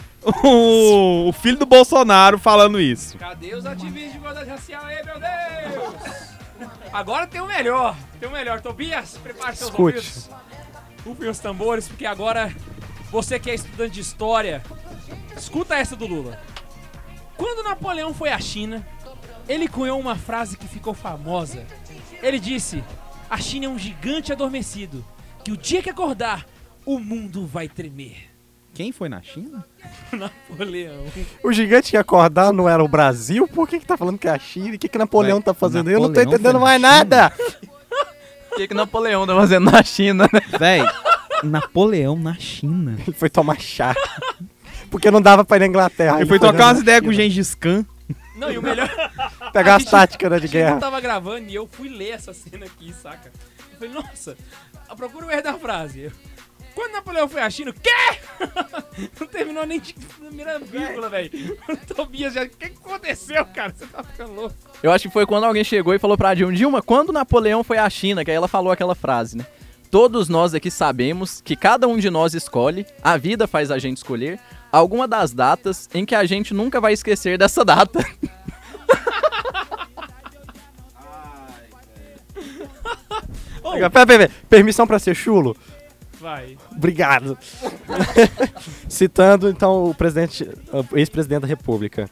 o, 0.44 1.28
o 1.28 1.32
filho 1.32 1.58
do 1.58 1.66
Bolsonaro 1.66 2.38
falando 2.38 2.80
isso. 2.80 3.18
Cadê 3.18 3.54
os 3.54 3.66
ativistas 3.66 4.12
de 4.12 4.18
igualdade 4.18 4.48
racial 4.50 4.84
aí, 4.84 5.02
meu 5.04 5.16
Deus? 5.18 6.32
Agora 6.92 7.26
tem 7.26 7.40
o 7.40 7.46
melhor, 7.46 7.96
tem 8.20 8.28
o 8.28 8.32
melhor. 8.32 8.60
Tobias, 8.60 9.18
prepare 9.22 9.56
seus 9.56 9.70
Escute. 9.70 9.96
ouvidos. 9.96 10.30
Rufem 11.04 11.28
os 11.28 11.38
tambores, 11.40 11.88
porque 11.88 12.06
agora 12.06 12.54
você 13.10 13.38
que 13.38 13.50
é 13.50 13.54
estudante 13.54 13.94
de 13.94 14.00
história, 14.00 14.62
escuta 15.36 15.74
essa 15.74 15.96
do 15.96 16.06
Lula. 16.06 16.38
Quando 17.36 17.64
Napoleão 17.64 18.14
foi 18.14 18.30
à 18.30 18.38
China, 18.38 18.86
ele 19.48 19.66
cunhou 19.66 19.98
uma 19.98 20.14
frase 20.14 20.56
que 20.56 20.68
ficou 20.68 20.94
famosa. 20.94 21.66
Ele 22.22 22.38
disse: 22.38 22.84
A 23.28 23.38
China 23.38 23.66
é 23.66 23.68
um 23.68 23.78
gigante 23.78 24.30
adormecido, 24.32 25.04
que 25.44 25.52
o 25.52 25.56
dia 25.56 25.82
que 25.82 25.90
acordar, 25.90 26.46
o 26.84 26.98
mundo 26.98 27.46
vai 27.46 27.68
tremer. 27.68 28.30
Quem 28.74 28.90
foi 28.90 29.08
na 29.08 29.20
China? 29.20 29.64
Napoleão. 30.12 31.04
O 31.44 31.52
gigante 31.52 31.90
que 31.90 31.96
ia 31.96 32.00
acordar 32.00 32.52
não 32.52 32.68
era 32.68 32.82
o 32.82 32.88
Brasil? 32.88 33.46
Por 33.46 33.68
que, 33.68 33.78
que 33.78 33.86
tá 33.86 33.96
falando 33.96 34.18
que 34.18 34.26
é 34.28 34.30
a 34.30 34.38
China? 34.38 34.74
O 34.74 34.78
que, 34.78 34.88
que 34.88 34.96
Napoleão 34.98 35.38
Vai, 35.38 35.44
tá 35.44 35.54
fazendo? 35.54 35.90
Eu 35.90 36.00
não 36.00 36.12
tô 36.12 36.20
Napoleão 36.20 36.30
foi 36.30 36.34
entendendo 36.34 36.54
na 36.54 36.60
mais 36.60 36.76
China? 36.80 36.88
nada. 36.90 37.32
O 38.50 38.56
que, 38.56 38.68
que 38.68 38.74
Napoleão 38.74 39.26
tá 39.26 39.34
fazendo 39.34 39.70
na 39.70 39.82
China, 39.82 40.26
né? 40.32 40.40
Véi, 40.58 40.82
Napoleão 41.42 42.16
na 42.16 42.34
China. 42.34 42.96
Ele 43.06 43.12
foi 43.16 43.28
tomar 43.28 43.60
chá. 43.60 43.94
Porque 44.90 45.10
não 45.10 45.20
dava 45.20 45.44
pra 45.44 45.56
ir 45.58 45.60
na 45.60 45.66
Inglaterra. 45.66 46.16
Ele 46.20 46.26
foi 46.28 46.38
trocar 46.38 46.66
umas 46.68 46.80
ideias 46.80 47.00
com 47.02 47.08
o 47.08 47.12
Gengis 47.12 47.54
Khan. 47.54 47.84
Não, 48.36 48.50
e 48.50 48.56
o 48.58 48.62
melhor. 48.62 48.88
Pegar 49.52 49.74
A 49.74 49.76
as 49.76 49.82
gente- 49.82 49.90
táticas 49.90 50.30
né, 50.30 50.38
de 50.38 50.44
A 50.44 50.46
gente 50.48 50.56
não 50.58 50.66
guerra. 50.66 50.80
tava 50.80 51.00
gravando 51.00 51.48
e 51.50 51.54
eu 51.54 51.66
fui 51.70 51.88
ler 51.90 52.10
essa 52.12 52.32
cena 52.32 52.64
aqui, 52.66 52.92
saca? 52.94 53.30
Eu 53.72 53.78
falei, 53.78 53.92
nossa, 53.94 54.36
procura 54.96 55.26
o 55.26 55.30
erro 55.30 55.42
da 55.42 55.54
frase. 55.54 56.00
Eu, 56.02 56.12
Quando 56.74 56.92
Napoleão 56.92 57.28
foi 57.28 57.42
à 57.42 57.50
China, 57.50 57.70
o 57.70 57.74
quê? 57.74 57.90
Não 59.20 59.26
terminou 59.26 59.66
nem 59.66 59.80
de 59.80 59.94
primeira 59.94 60.58
vírgula, 60.58 61.08
velho. 61.08 61.30
O 61.68 61.76
Tobias 61.94 62.34
já. 62.34 62.42
O 62.44 62.48
que 62.48 62.70
que 62.70 62.78
aconteceu, 62.78 63.44
cara? 63.46 63.72
Você 63.76 63.86
tá 63.86 64.02
ficando 64.02 64.32
louco. 64.32 64.54
Eu 64.82 64.90
acho 64.90 65.08
que 65.08 65.12
foi 65.12 65.26
quando 65.26 65.44
alguém 65.44 65.64
chegou 65.64 65.94
e 65.94 65.98
falou 65.98 66.16
pra 66.16 66.34
Dilma, 66.34 66.52
Dilma, 66.52 66.82
quando 66.82 67.12
Napoleão 67.12 67.62
foi 67.62 67.78
à 67.78 67.88
China, 67.88 68.24
que 68.24 68.30
aí 68.30 68.36
ela 68.36 68.48
falou 68.48 68.72
aquela 68.72 68.94
frase, 68.94 69.36
né? 69.36 69.46
Todos 69.90 70.28
nós 70.30 70.54
aqui 70.54 70.70
sabemos 70.70 71.42
que 71.42 71.54
cada 71.54 71.86
um 71.86 71.98
de 71.98 72.08
nós 72.08 72.32
escolhe, 72.32 72.86
a 73.02 73.18
vida 73.18 73.46
faz 73.46 73.70
a 73.70 73.78
gente 73.78 73.98
escolher, 73.98 74.40
alguma 74.72 75.06
das 75.06 75.34
datas 75.34 75.86
em 75.92 76.06
que 76.06 76.14
a 76.14 76.24
gente 76.24 76.54
nunca 76.54 76.80
vai 76.80 76.94
esquecer 76.94 77.36
dessa 77.36 77.62
data. 77.62 78.00
Pera, 83.72 83.90
pera, 83.90 84.06
pera. 84.06 84.30
Permissão 84.48 84.86
pra 84.86 84.98
ser 84.98 85.14
chulo? 85.14 85.56
vai. 86.22 86.56
Obrigado. 86.70 87.36
Citando, 88.88 89.50
então, 89.50 89.86
o 89.86 89.94
presidente, 89.94 90.48
ex-presidente 90.94 91.42
da 91.42 91.48
República. 91.48 92.08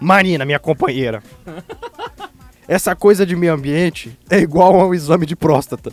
Marina, 0.00 0.46
minha 0.46 0.58
companheira. 0.58 1.22
Essa 2.66 2.96
coisa 2.96 3.24
de 3.24 3.36
meio 3.36 3.52
ambiente 3.52 4.18
é 4.28 4.38
igual 4.38 4.80
ao 4.80 4.94
exame 4.94 5.26
de 5.26 5.36
próstata. 5.36 5.92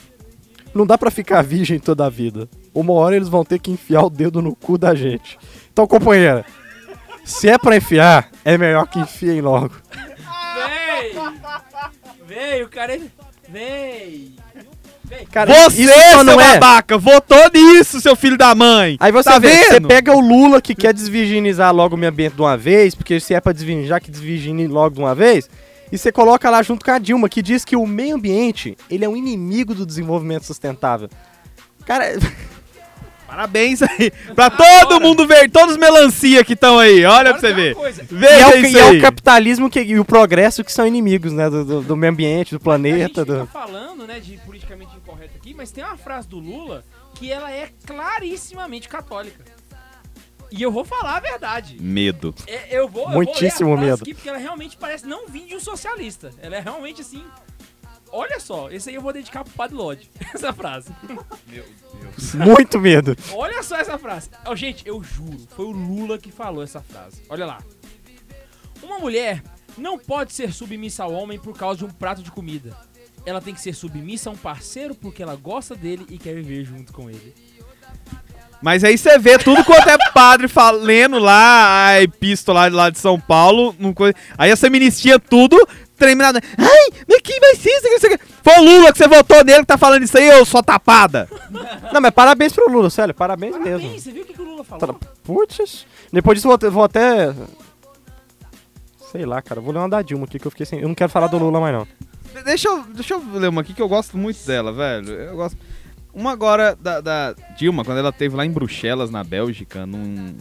Não 0.74 0.88
dá 0.88 0.98
pra 0.98 1.12
ficar 1.12 1.44
virgem 1.44 1.78
toda 1.78 2.06
a 2.06 2.10
vida. 2.10 2.50
Uma 2.74 2.94
hora 2.94 3.16
eles 3.16 3.30
vão 3.30 3.46
ter 3.46 3.60
que 3.60 3.70
enfiar 3.70 4.04
o 4.04 4.10
dedo 4.10 4.42
no 4.42 4.56
cu 4.56 4.78
da 4.78 4.96
gente. 4.96 5.38
Então, 5.72 5.86
companheira, 5.86 6.44
se 7.24 7.48
é 7.48 7.58
pra 7.60 7.78
enfiar, 7.78 8.32
é 8.44 8.58
melhor 8.58 8.88
que 8.88 9.00
enfiem 9.00 9.42
logo. 9.42 9.76
Véi! 10.56 11.14
Véi, 12.26 12.64
o 12.64 12.70
cara. 12.70 13.00
Véi! 13.48 14.43
Cara, 15.32 15.54
Você, 15.54 15.84
isso 15.84 15.94
só 15.94 16.10
seu 16.10 16.24
não 16.24 16.40
é. 16.42 16.54
babaca, 16.60 16.98
votou 16.98 17.50
nisso, 17.54 18.00
seu 18.02 18.16
filho 18.16 18.38
da 18.38 18.56
mãe. 18.56 18.98
Aí 19.00 19.12
você 19.12 19.30
tá 19.30 19.38
vê, 19.40 19.66
você 19.66 19.82
pega 19.82 20.12
o 20.16 20.20
Lula 20.20 20.62
que 20.62 20.74
quer 20.74 20.94
desvirginizar 20.94 21.74
logo 21.74 21.96
o 21.96 21.98
meio 21.98 22.12
ambiente 22.12 22.34
de 22.36 22.42
uma 22.42 22.58
vez, 22.58 22.96
porque 22.96 23.20
se 23.20 23.34
é 23.34 23.40
pra 23.42 23.52
desvirginizar, 23.54 24.02
que 24.02 24.10
desvirgine 24.10 24.66
logo 24.68 24.96
de 24.96 25.02
uma 25.02 25.14
vez, 25.14 25.50
e 25.92 25.98
você 25.98 26.12
coloca 26.12 26.50
lá 26.50 26.64
junto 26.64 26.84
com 26.84 26.92
a 26.92 26.98
Dilma, 26.98 27.30
que 27.30 27.42
diz 27.42 27.64
que 27.64 27.76
o 27.76 27.86
meio 27.86 28.16
ambiente, 28.16 28.76
ele 28.90 29.06
é 29.06 29.10
um 29.10 29.16
inimigo 29.16 29.76
do 29.76 29.86
desenvolvimento 29.86 30.46
sustentável. 30.46 31.10
Cara, 31.86 32.18
Parabéns 33.28 33.82
aí. 33.82 34.12
Pra 34.36 34.48
todo 34.52 35.00
mundo 35.02 35.26
ver, 35.26 35.50
todos 35.50 35.72
os 35.74 35.78
melancia 35.80 36.44
que 36.44 36.54
estão 36.54 36.78
aí. 36.78 37.04
Olha 37.04 37.30
Agora 37.30 37.34
pra 37.34 37.40
você 37.40 37.52
ver. 37.54 37.74
coisa. 37.74 38.04
e 38.04 38.14
Veja 38.16 38.34
é, 38.36 38.48
o, 38.48 38.58
isso 38.66 38.78
e 38.78 38.80
é 38.80 38.92
o 38.92 39.02
capitalismo 39.02 39.70
que, 39.72 39.82
e 39.82 40.00
o 40.00 40.06
progresso 40.06 40.64
que 40.64 40.72
são 40.72 40.86
inimigos, 40.86 41.32
né, 41.34 41.50
do, 41.50 41.66
do- 41.66 41.82
do 41.82 41.98
meio 41.98 42.12
ambiente, 42.14 42.52
do 42.52 42.58
A 42.58 42.58
gente 42.58 42.64
planeta. 42.64 43.22
fica 43.26 43.38
Do... 43.40 43.48
falando, 43.48 44.06
né, 44.06 44.20
de 44.20 44.38
politicamente 44.64 44.96
incorreto 44.96 45.38
aqui, 45.38 45.54
mas 45.54 45.72
tem 45.72 45.84
uma 45.84 45.98
frase 45.98 46.28
do 46.28 46.40
Lula 46.40 46.84
que 47.16 47.32
ela 47.32 47.52
é 47.52 47.70
clarissimamente 47.86 48.88
católica. 48.88 49.44
E 50.52 50.62
eu 50.62 50.72
vou 50.72 50.86
falar 50.86 51.18
a 51.18 51.20
verdade. 51.20 51.82
Medo. 51.82 52.34
É, 52.48 52.78
eu 52.78 52.88
vou, 52.88 53.10
Muitíssimo 53.10 53.72
eu 53.72 53.76
vou 53.76 53.86
ler 53.86 53.92
a 53.92 53.98
frase 53.98 54.02
medo. 54.02 54.04
Aqui 54.04 54.14
porque 54.14 54.30
ela 54.30 54.38
realmente 54.38 54.78
parece 54.78 55.06
não 55.06 55.28
vir 55.28 55.48
de 55.48 55.56
um 55.56 55.60
socialista. 55.60 56.32
Ela 56.40 56.58
é 56.58 56.60
realmente 56.60 57.02
assim. 57.02 57.24
Olha 58.12 58.40
só, 58.40 58.70
esse 58.70 58.90
aí 58.90 58.96
eu 58.96 59.02
vou 59.02 59.12
dedicar 59.12 59.44
pro 59.44 59.54
Padre 59.54 59.76
Lodge. 59.76 60.12
Essa 60.32 60.54
frase. 60.54 60.92
Muito 62.36 62.80
medo. 62.80 63.16
Olha 63.32 63.64
só 63.64 63.78
essa 63.78 63.98
frase. 63.98 64.30
Ó, 64.46 64.56
gente, 64.56 64.88
eu 64.88 65.04
juro, 65.04 65.40
foi 65.50 65.66
o 65.66 65.72
Lula 65.72 66.20
que 66.20 66.32
falou 66.32 66.62
essa 66.62 66.80
frase. 66.80 67.24
Olha 67.28 67.46
lá. 67.48 67.64
Uma 68.84 69.00
mulher 69.00 69.42
não 69.76 69.98
pode 69.98 70.32
ser 70.32 70.54
submissa 70.54 71.04
ao 71.04 71.12
homem 71.12 71.40
por 71.40 71.58
causa 71.58 71.80
de 71.80 71.86
um 71.86 71.90
prato 71.90 72.22
de 72.22 72.30
comida. 72.30 72.78
Ela 73.26 73.40
tem 73.42 73.54
que 73.54 73.62
ser 73.62 73.74
submissa 73.74 74.30
a 74.30 74.34
um 74.34 74.38
parceiro 74.38 74.94
porque 74.96 75.24
ela 75.24 75.36
gosta 75.36 75.76
dele 75.76 76.06
e 76.10 76.18
quer 76.18 76.36
viver 76.36 76.64
junto 76.66 76.92
com 76.92 77.10
ele. 77.10 77.34
Mas 78.62 78.84
aí 78.84 78.98
você 78.98 79.18
vê 79.20 79.38
tudo 79.38 79.64
quanto 79.66 79.90
é 79.90 79.98
padre 80.14 80.48
fal- 80.48 80.74
lendo 80.76 81.20
lá 81.20 81.88
a 81.88 82.02
epístola 82.02 82.70
lá 82.70 82.90
de 82.90 82.98
São 82.98 83.20
Paulo. 83.20 83.76
Aí 84.38 84.52
essa 84.52 84.70
ministia 84.70 85.20
tudo 85.20 85.58
terminada. 85.98 86.40
Ai, 86.58 86.90
mas 87.08 87.20
quem 87.22 87.40
vai 87.42 87.56
ser 87.56 87.70
isso? 87.70 87.88
aqui, 87.88 87.96
isso 87.96 88.08
aqui?" 88.08 88.20
Foi 88.44 88.58
o 88.58 88.64
Lula 88.64 88.92
que 88.92 88.98
você 88.98 89.08
votou 89.08 89.44
nele 89.44 89.60
que 89.60 89.66
tá 89.66 89.78
falando 89.78 90.04
isso 90.04 90.18
aí, 90.18 90.28
eu 90.28 90.46
sou 90.46 90.62
tapada. 90.64 91.30
Não, 91.94 92.02
mas 92.02 92.12
parabéns 92.12 92.52
pro 92.54 92.70
Lula, 92.72 92.90
sério, 92.90 93.14
parabéns, 93.14 93.52
Parabéns, 93.54 93.82
mesmo. 93.82 94.00
você 94.00 94.12
viu 94.12 94.24
o 94.24 94.26
que, 94.26 94.34
que 94.34 94.42
o 94.42 94.46
Lula 94.46 94.64
falou? 94.66 95.00
Putz. 95.24 95.86
Depois 96.12 96.38
disso, 96.38 96.48
vou, 96.48 96.56
até- 96.56 96.70
vou 96.70 96.84
até. 96.84 97.34
Sei 99.12 99.26
lá, 99.26 99.42
cara. 99.42 99.62
Vou 99.62 99.72
ler 99.74 99.80
uma 99.80 99.90
da 99.90 100.02
Dilma 100.02 100.26
aqui 100.26 100.40
que 100.40 100.48
eu 100.48 100.52
fiquei 100.52 100.66
sem. 100.66 100.80
Eu 100.80 100.88
não 100.88 100.96
quero 100.96 101.12
falar 101.12 101.28
do 101.28 101.38
Lula 101.38 101.60
mais, 101.60 101.74
não. 101.76 101.88
Deixa 102.42 102.68
eu, 102.68 102.84
deixa 102.84 103.14
eu 103.14 103.24
ler 103.34 103.50
uma 103.50 103.62
aqui 103.62 103.74
que 103.74 103.82
eu 103.82 103.88
gosto 103.88 104.18
muito 104.18 104.46
dela, 104.46 104.72
velho. 104.72 105.10
Eu 105.10 105.36
gosto. 105.36 105.58
Uma 106.14 106.32
agora 106.32 106.76
da, 106.80 107.02
da 107.02 107.36
Dilma, 107.58 107.84
quando 107.84 107.98
ela 107.98 108.12
teve 108.12 108.36
lá 108.36 108.46
em 108.46 108.52
Bruxelas, 108.52 109.10
na 109.10 109.24
Bélgica, 109.24 109.86
num. 109.86 110.36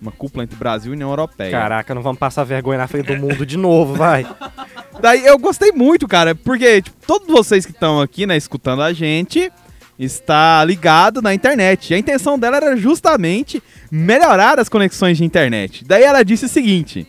Uma 0.00 0.12
cúpula 0.12 0.44
entre 0.44 0.56
Brasil 0.56 0.92
e 0.92 0.94
União 0.94 1.10
Europeia. 1.10 1.50
Caraca, 1.50 1.92
não 1.92 2.02
vamos 2.02 2.20
passar 2.20 2.44
vergonha 2.44 2.78
na 2.78 2.86
frente 2.86 3.06
do 3.06 3.16
mundo 3.16 3.44
de 3.44 3.56
novo, 3.56 3.94
vai. 3.94 4.24
Daí 5.00 5.26
eu 5.26 5.36
gostei 5.38 5.72
muito, 5.72 6.06
cara, 6.06 6.36
porque 6.36 6.82
tipo, 6.82 6.96
todos 7.04 7.26
vocês 7.26 7.66
que 7.66 7.72
estão 7.72 8.00
aqui, 8.00 8.24
né, 8.24 8.36
escutando 8.36 8.82
a 8.82 8.92
gente, 8.92 9.50
está 9.98 10.64
ligado 10.64 11.20
na 11.20 11.34
internet. 11.34 11.90
E 11.90 11.94
a 11.94 11.98
intenção 11.98 12.38
dela 12.38 12.58
era 12.58 12.76
justamente 12.76 13.62
melhorar 13.90 14.58
as 14.60 14.68
conexões 14.68 15.16
de 15.18 15.24
internet. 15.24 15.84
Daí 15.84 16.04
ela 16.04 16.22
disse 16.22 16.44
o 16.44 16.48
seguinte: 16.48 17.06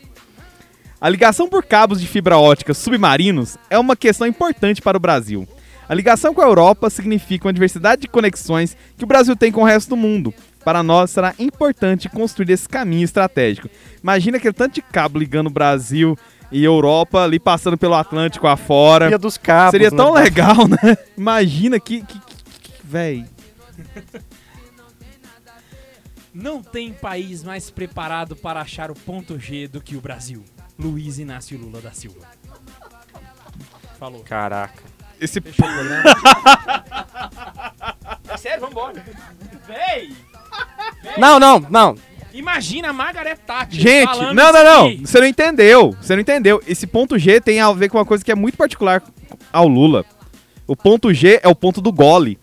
A 1.02 1.08
ligação 1.08 1.48
por 1.48 1.64
cabos 1.64 2.02
de 2.02 2.08
fibra 2.08 2.38
ótica 2.38 2.74
submarinos 2.74 3.58
é 3.70 3.80
uma 3.80 3.96
questão 3.96 4.28
importante 4.28 4.82
para 4.82 4.98
o 4.98 5.00
Brasil. 5.00 5.48
A 5.88 5.94
ligação 5.94 6.34
com 6.34 6.42
a 6.42 6.46
Europa 6.46 6.90
significa 6.90 7.48
uma 7.48 7.54
diversidade 7.54 8.02
de 8.02 8.08
conexões 8.10 8.76
que 8.98 9.06
o 9.06 9.08
Brasil 9.08 9.34
tem 9.34 9.50
com 9.50 9.62
o 9.62 9.66
resto 9.66 9.90
do 9.90 9.96
mundo. 9.96 10.34
Para 10.64 10.84
nós 10.84 11.10
será 11.10 11.34
importante 11.40 12.10
construir 12.10 12.52
esse 12.52 12.68
caminho 12.68 13.06
estratégico. 13.06 13.70
Imagina 14.04 14.38
aquele 14.38 14.54
tanto 14.54 14.76
de 14.76 14.82
cabo 14.82 15.18
ligando 15.18 15.48
o 15.48 15.52
Brasil 15.52 16.18
e 16.52 16.66
Europa 16.66 17.24
ali 17.24 17.40
passando 17.40 17.78
pelo 17.78 17.96
Atlântico 17.96 18.46
afora. 18.46 19.08
Via 19.08 19.18
dos 19.18 19.38
cabos. 19.38 19.72
Seria 19.72 19.90
tão 19.92 20.16
né? 20.16 20.24
legal, 20.24 20.68
né? 20.68 20.98
Imagina 21.18 21.80
que, 21.80 22.02
que, 22.02 22.20
que, 22.20 22.62
que 22.62 22.74
véi. 22.84 23.26
Não 26.34 26.62
tem 26.62 26.92
país 26.92 27.42
mais 27.42 27.72
preparado 27.72 28.36
para 28.36 28.60
achar 28.60 28.92
o 28.92 28.96
ponto 28.96 29.40
G 29.40 29.70
do 29.70 29.80
que 29.80 29.96
o 29.96 30.02
Brasil. 30.02 30.44
Luiz 30.80 31.20
Inácio 31.20 31.60
Lula 31.60 31.82
da 31.82 31.92
Silva. 31.92 32.26
Falou. 34.00 34.24
Caraca. 34.24 34.82
Esse 35.20 35.42
Fechou 35.42 35.68
o 35.68 35.74
programa. 35.74 36.04
é 38.30 38.38
sério, 38.38 38.62
vambora. 38.62 39.04
Véi! 39.68 40.16
Não, 41.18 41.38
não, 41.38 41.60
não. 41.60 41.96
Imagina 42.34 42.90
a 42.90 42.94
Margaret 42.94 43.36
Thatcher 43.36 43.82
Gente, 43.82 44.20
não, 44.34 44.34
não, 44.34 44.54
não. 44.54 44.88
aqui. 44.88 45.06
Você 45.06 45.20
não 45.20 45.28
entendeu. 45.28 45.94
Você 46.00 46.14
não 46.14 46.22
entendeu. 46.22 46.64
Esse 46.66 46.88
ponto 46.88 47.20
G 47.20 47.42
tem 47.42 47.60
a 47.60 47.70
ver 47.74 47.90
com 47.90 47.98
uma 47.98 48.06
coisa 48.06 48.24
que 48.24 48.32
é 48.32 48.36
muito 48.36 48.58
particular 48.58 49.04
ao 49.52 49.68
Lula. 49.68 50.06
O 50.66 50.78
ponto 50.78 51.14
G 51.14 51.42
é 51.44 51.50
o 51.50 51.56
ponto 51.56 51.82
do 51.82 51.92
gole. 51.92 52.40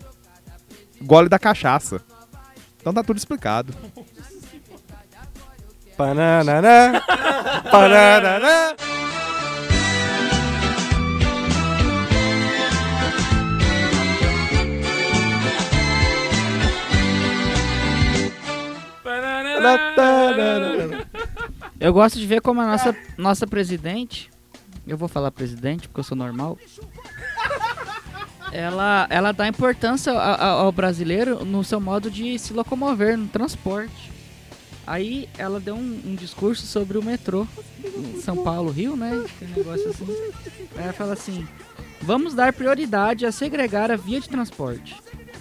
Gole 1.01 1.29
da 1.29 1.39
cachaça. 1.39 2.03
Então 2.79 2.93
tá 2.93 3.03
tudo 3.03 3.17
explicado. 3.17 3.73
Pananana, 5.97 7.01
pananana. 7.71 8.77
Eu 21.79 21.93
gosto 21.93 22.17
de 22.19 22.25
ver 22.25 22.41
como 22.41 22.61
a 22.61 22.65
nossa, 22.65 22.95
nossa 23.17 23.45
presidente, 23.47 24.29
eu 24.85 24.97
vou 24.97 25.07
falar 25.07 25.31
presidente 25.31 25.87
porque 25.87 25.99
eu 25.99 26.03
sou 26.03 26.17
normal, 26.17 26.57
ela, 28.51 29.05
ela 29.09 29.31
dá 29.31 29.47
importância 29.47 30.11
a- 30.13 30.35
a- 30.35 30.49
ao 30.51 30.71
brasileiro 30.71 31.45
no 31.45 31.63
seu 31.63 31.79
modo 31.79 32.09
de 32.09 32.37
se 32.39 32.53
locomover 32.53 33.17
no 33.17 33.27
transporte. 33.27 34.16
Aí 34.87 35.27
ela 35.37 35.59
deu 35.59 35.75
um, 35.75 36.01
um 36.05 36.15
discurso 36.15 36.65
sobre 36.65 36.97
o 36.97 37.03
metrô 37.03 37.45
São 38.23 38.43
Paulo, 38.43 38.71
Rio, 38.71 38.95
né? 38.95 39.25
Tem 39.37 39.49
negócio 39.49 39.89
assim. 39.89 40.05
Aí 40.77 40.83
ela 40.83 40.93
fala 40.93 41.13
assim: 41.13 41.45
vamos 42.01 42.33
dar 42.33 42.53
prioridade 42.53 43.25
a 43.25 43.31
segregar 43.31 43.91
a 43.91 43.97
via 43.97 44.21
de 44.21 44.29
transporte. 44.29 44.95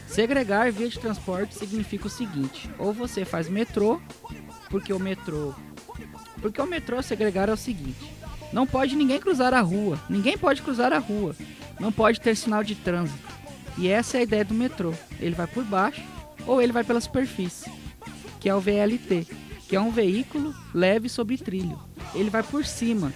Segregar 0.08 0.72
via 0.72 0.88
de 0.88 0.98
transporte 0.98 1.54
significa 1.54 2.08
o 2.08 2.10
seguinte: 2.10 2.68
ou 2.78 2.92
você 2.92 3.24
faz 3.24 3.48
metrô, 3.48 4.00
porque 4.68 4.92
o 4.92 4.98
metrô 4.98 5.54
porque 6.40 6.60
o 6.60 6.66
metrô 6.66 7.02
segregar 7.02 7.48
é 7.48 7.52
o 7.52 7.56
seguinte: 7.56 8.12
não 8.52 8.66
pode 8.66 8.96
ninguém 8.96 9.18
cruzar 9.18 9.54
a 9.54 9.60
rua, 9.60 9.98
ninguém 10.08 10.36
pode 10.36 10.62
cruzar 10.62 10.92
a 10.92 10.98
rua, 10.98 11.34
não 11.80 11.90
pode 11.90 12.20
ter 12.20 12.36
sinal 12.36 12.62
de 12.62 12.74
trânsito. 12.74 13.18
E 13.78 13.88
essa 13.88 14.16
é 14.16 14.20
a 14.20 14.22
ideia 14.22 14.44
do 14.44 14.54
metrô. 14.54 14.94
Ele 15.20 15.34
vai 15.34 15.46
por 15.46 15.64
baixo 15.64 16.02
ou 16.46 16.62
ele 16.62 16.72
vai 16.72 16.84
pela 16.84 17.00
superfície, 17.00 17.70
que 18.46 18.50
é 18.50 18.54
o 18.54 18.60
VLT, 18.60 19.26
que 19.68 19.74
é 19.74 19.80
um 19.80 19.90
veículo 19.90 20.54
leve 20.72 21.08
sobre 21.08 21.36
trilho. 21.36 21.76
Ele 22.14 22.30
vai 22.30 22.44
por 22.44 22.64
cima. 22.64 23.12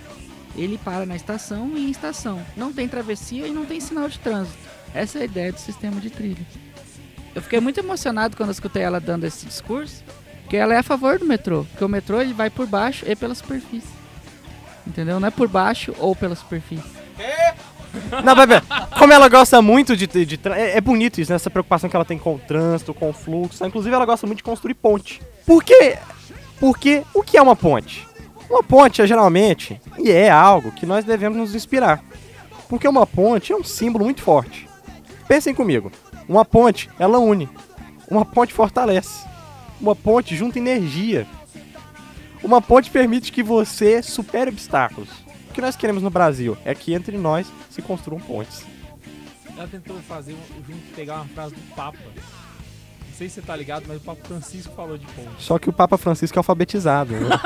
Ele 0.56 0.76
para 0.76 1.06
na 1.06 1.14
estação 1.14 1.70
e 1.76 1.86
em 1.86 1.90
estação. 1.92 2.44
Não 2.56 2.72
tem 2.72 2.88
travessia 2.88 3.46
e 3.46 3.52
não 3.52 3.64
tem 3.64 3.78
sinal 3.78 4.08
de 4.08 4.18
trânsito. 4.18 4.58
Essa 4.92 5.18
é 5.18 5.22
a 5.22 5.24
ideia 5.26 5.52
do 5.52 5.60
sistema 5.60 6.00
de 6.00 6.10
trilho. 6.10 6.44
Eu 7.32 7.40
fiquei 7.42 7.60
muito 7.60 7.78
emocionado 7.78 8.36
quando 8.36 8.50
escutei 8.50 8.82
ela 8.82 8.98
dando 8.98 9.22
esse 9.22 9.46
discurso, 9.46 10.02
porque 10.40 10.56
ela 10.56 10.74
é 10.74 10.78
a 10.78 10.82
favor 10.82 11.16
do 11.16 11.24
metrô, 11.24 11.62
porque 11.62 11.84
o 11.84 11.88
metrô 11.88 12.20
ele 12.20 12.34
vai 12.34 12.50
por 12.50 12.66
baixo 12.66 13.04
e 13.08 13.14
pela 13.14 13.36
superfície. 13.36 13.86
Entendeu? 14.84 15.20
Não 15.20 15.28
é 15.28 15.30
por 15.30 15.46
baixo 15.46 15.94
ou 16.00 16.16
pela 16.16 16.34
superfície. 16.34 16.99
Não, 18.24 18.34
vai 18.34 18.46
ver. 18.46 18.62
Como 18.98 19.12
ela 19.12 19.28
gosta 19.28 19.60
muito 19.60 19.96
de. 19.96 20.06
de, 20.06 20.24
de 20.24 20.40
é, 20.48 20.76
é 20.76 20.80
bonito 20.80 21.20
isso, 21.20 21.30
né? 21.30 21.36
Essa 21.36 21.50
preocupação 21.50 21.88
que 21.88 21.96
ela 21.96 22.04
tem 22.04 22.18
com 22.18 22.34
o 22.34 22.38
trânsito, 22.38 22.94
com 22.94 23.10
o 23.10 23.12
fluxo. 23.12 23.64
Inclusive, 23.64 23.94
ela 23.94 24.06
gosta 24.06 24.26
muito 24.26 24.38
de 24.38 24.44
construir 24.44 24.74
ponte. 24.74 25.20
Por 25.46 25.62
quê? 25.62 25.98
Porque 26.58 27.02
o 27.14 27.22
que 27.22 27.36
é 27.36 27.42
uma 27.42 27.56
ponte? 27.56 28.06
Uma 28.48 28.62
ponte 28.62 29.00
é 29.00 29.06
geralmente, 29.06 29.80
e 29.96 30.10
é 30.10 30.28
algo 30.28 30.72
que 30.72 30.84
nós 30.84 31.04
devemos 31.04 31.38
nos 31.38 31.54
inspirar. 31.54 32.02
Porque 32.68 32.86
uma 32.86 33.06
ponte 33.06 33.52
é 33.52 33.56
um 33.56 33.64
símbolo 33.64 34.04
muito 34.04 34.22
forte. 34.22 34.68
Pensem 35.28 35.54
comigo. 35.54 35.92
Uma 36.28 36.44
ponte, 36.44 36.90
ela 36.98 37.18
une. 37.18 37.48
Uma 38.10 38.24
ponte 38.24 38.52
fortalece. 38.52 39.24
Uma 39.80 39.94
ponte 39.94 40.36
junta 40.36 40.58
energia. 40.58 41.26
Uma 42.42 42.60
ponte 42.60 42.90
permite 42.90 43.30
que 43.30 43.42
você 43.42 44.02
supere 44.02 44.50
obstáculos. 44.50 45.08
O 45.50 45.52
que 45.52 45.60
nós 45.60 45.76
queremos 45.76 46.02
no 46.02 46.10
Brasil 46.10 46.56
é 46.64 46.74
que 46.74 46.94
entre 46.94 47.18
nós 47.18 47.46
se 47.68 47.82
construam 47.82 48.20
pontes. 48.20 48.64
Ela 49.56 49.66
tentou 49.66 49.98
fazer 50.02 50.36
junto, 50.66 50.94
pegar 50.94 51.16
uma 51.16 51.24
frase 51.26 51.54
do 51.54 51.74
Papa. 51.74 51.98
Não 51.98 53.14
sei 53.16 53.28
se 53.28 53.34
você 53.34 53.42
tá 53.42 53.54
ligado, 53.56 53.84
mas 53.86 53.98
o 53.98 54.00
Papa 54.00 54.24
Francisco 54.26 54.72
falou 54.74 54.96
de 54.96 55.04
ponte. 55.06 55.30
Só 55.42 55.58
que 55.58 55.68
o 55.68 55.72
Papa 55.72 55.98
Francisco 55.98 56.38
é 56.38 56.40
alfabetizado. 56.40 57.12
Né? 57.14 57.28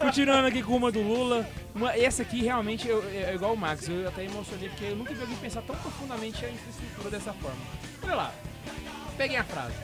Continuando 0.00 0.48
aqui 0.48 0.62
com 0.62 0.76
uma 0.76 0.90
do 0.90 1.00
Lula. 1.02 1.48
Uma, 1.74 1.92
essa 1.96 2.22
aqui 2.22 2.42
realmente 2.42 2.88
eu- 2.88 3.04
é, 3.10 3.32
igual 3.34 3.52
o 3.52 3.56
Max. 3.56 3.88
Eu 3.88 4.08
até 4.08 4.24
emocionei 4.24 4.68
porque 4.70 4.86
eu 4.86 4.96
nunca 4.96 5.14
vi 5.14 5.20
alguém 5.20 5.36
pensar 5.36 5.62
tão 5.62 5.76
profundamente 5.76 6.44
a 6.44 6.50
infraestrutura 6.50 7.10
dessa 7.10 7.32
forma. 7.34 7.58
Olha 8.02 8.14
lá. 8.16 8.32
Peguem 9.16 9.36
a 9.36 9.44
frase. 9.44 9.74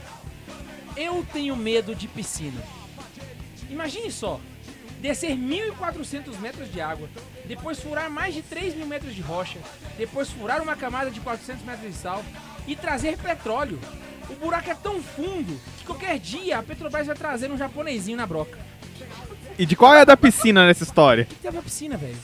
Eu 0.96 1.24
tenho 1.32 1.54
medo 1.56 1.94
de 1.94 2.08
piscina. 2.08 2.60
Imagine 3.70 4.10
só. 4.10 4.40
Descer 5.00 5.36
1.400 5.36 6.38
metros 6.40 6.72
de 6.72 6.80
água, 6.80 7.08
depois 7.44 7.78
furar 7.78 8.10
mais 8.10 8.34
de 8.34 8.40
3 8.40 8.74
mil 8.74 8.86
metros 8.86 9.14
de 9.14 9.20
rocha, 9.20 9.58
depois 9.98 10.30
furar 10.30 10.62
uma 10.62 10.74
camada 10.76 11.10
de 11.10 11.20
400 11.20 11.62
metros 11.62 11.92
de 11.92 11.98
sal 11.98 12.24
e 12.66 12.74
trazer 12.74 13.18
petróleo. 13.18 13.78
O 14.30 14.34
buraco 14.36 14.70
é 14.70 14.74
tão 14.74 15.02
fundo 15.02 15.60
que 15.78 15.84
qualquer 15.84 16.18
dia 16.18 16.58
a 16.58 16.62
Petrobras 16.62 17.06
vai 17.06 17.14
trazer 17.14 17.50
um 17.50 17.58
japonesinho 17.58 18.16
na 18.16 18.26
broca. 18.26 18.58
E 19.58 19.66
de 19.66 19.76
qual 19.76 19.94
é 19.94 20.00
a 20.00 20.04
da 20.04 20.16
piscina 20.16 20.66
nessa 20.66 20.84
história? 20.84 21.24
O 21.24 21.26
que 21.26 21.34
tem 21.34 21.48
a 21.50 21.52
ver 21.52 21.58
a 21.58 21.62
piscina, 21.62 21.96
velho? 21.98 22.16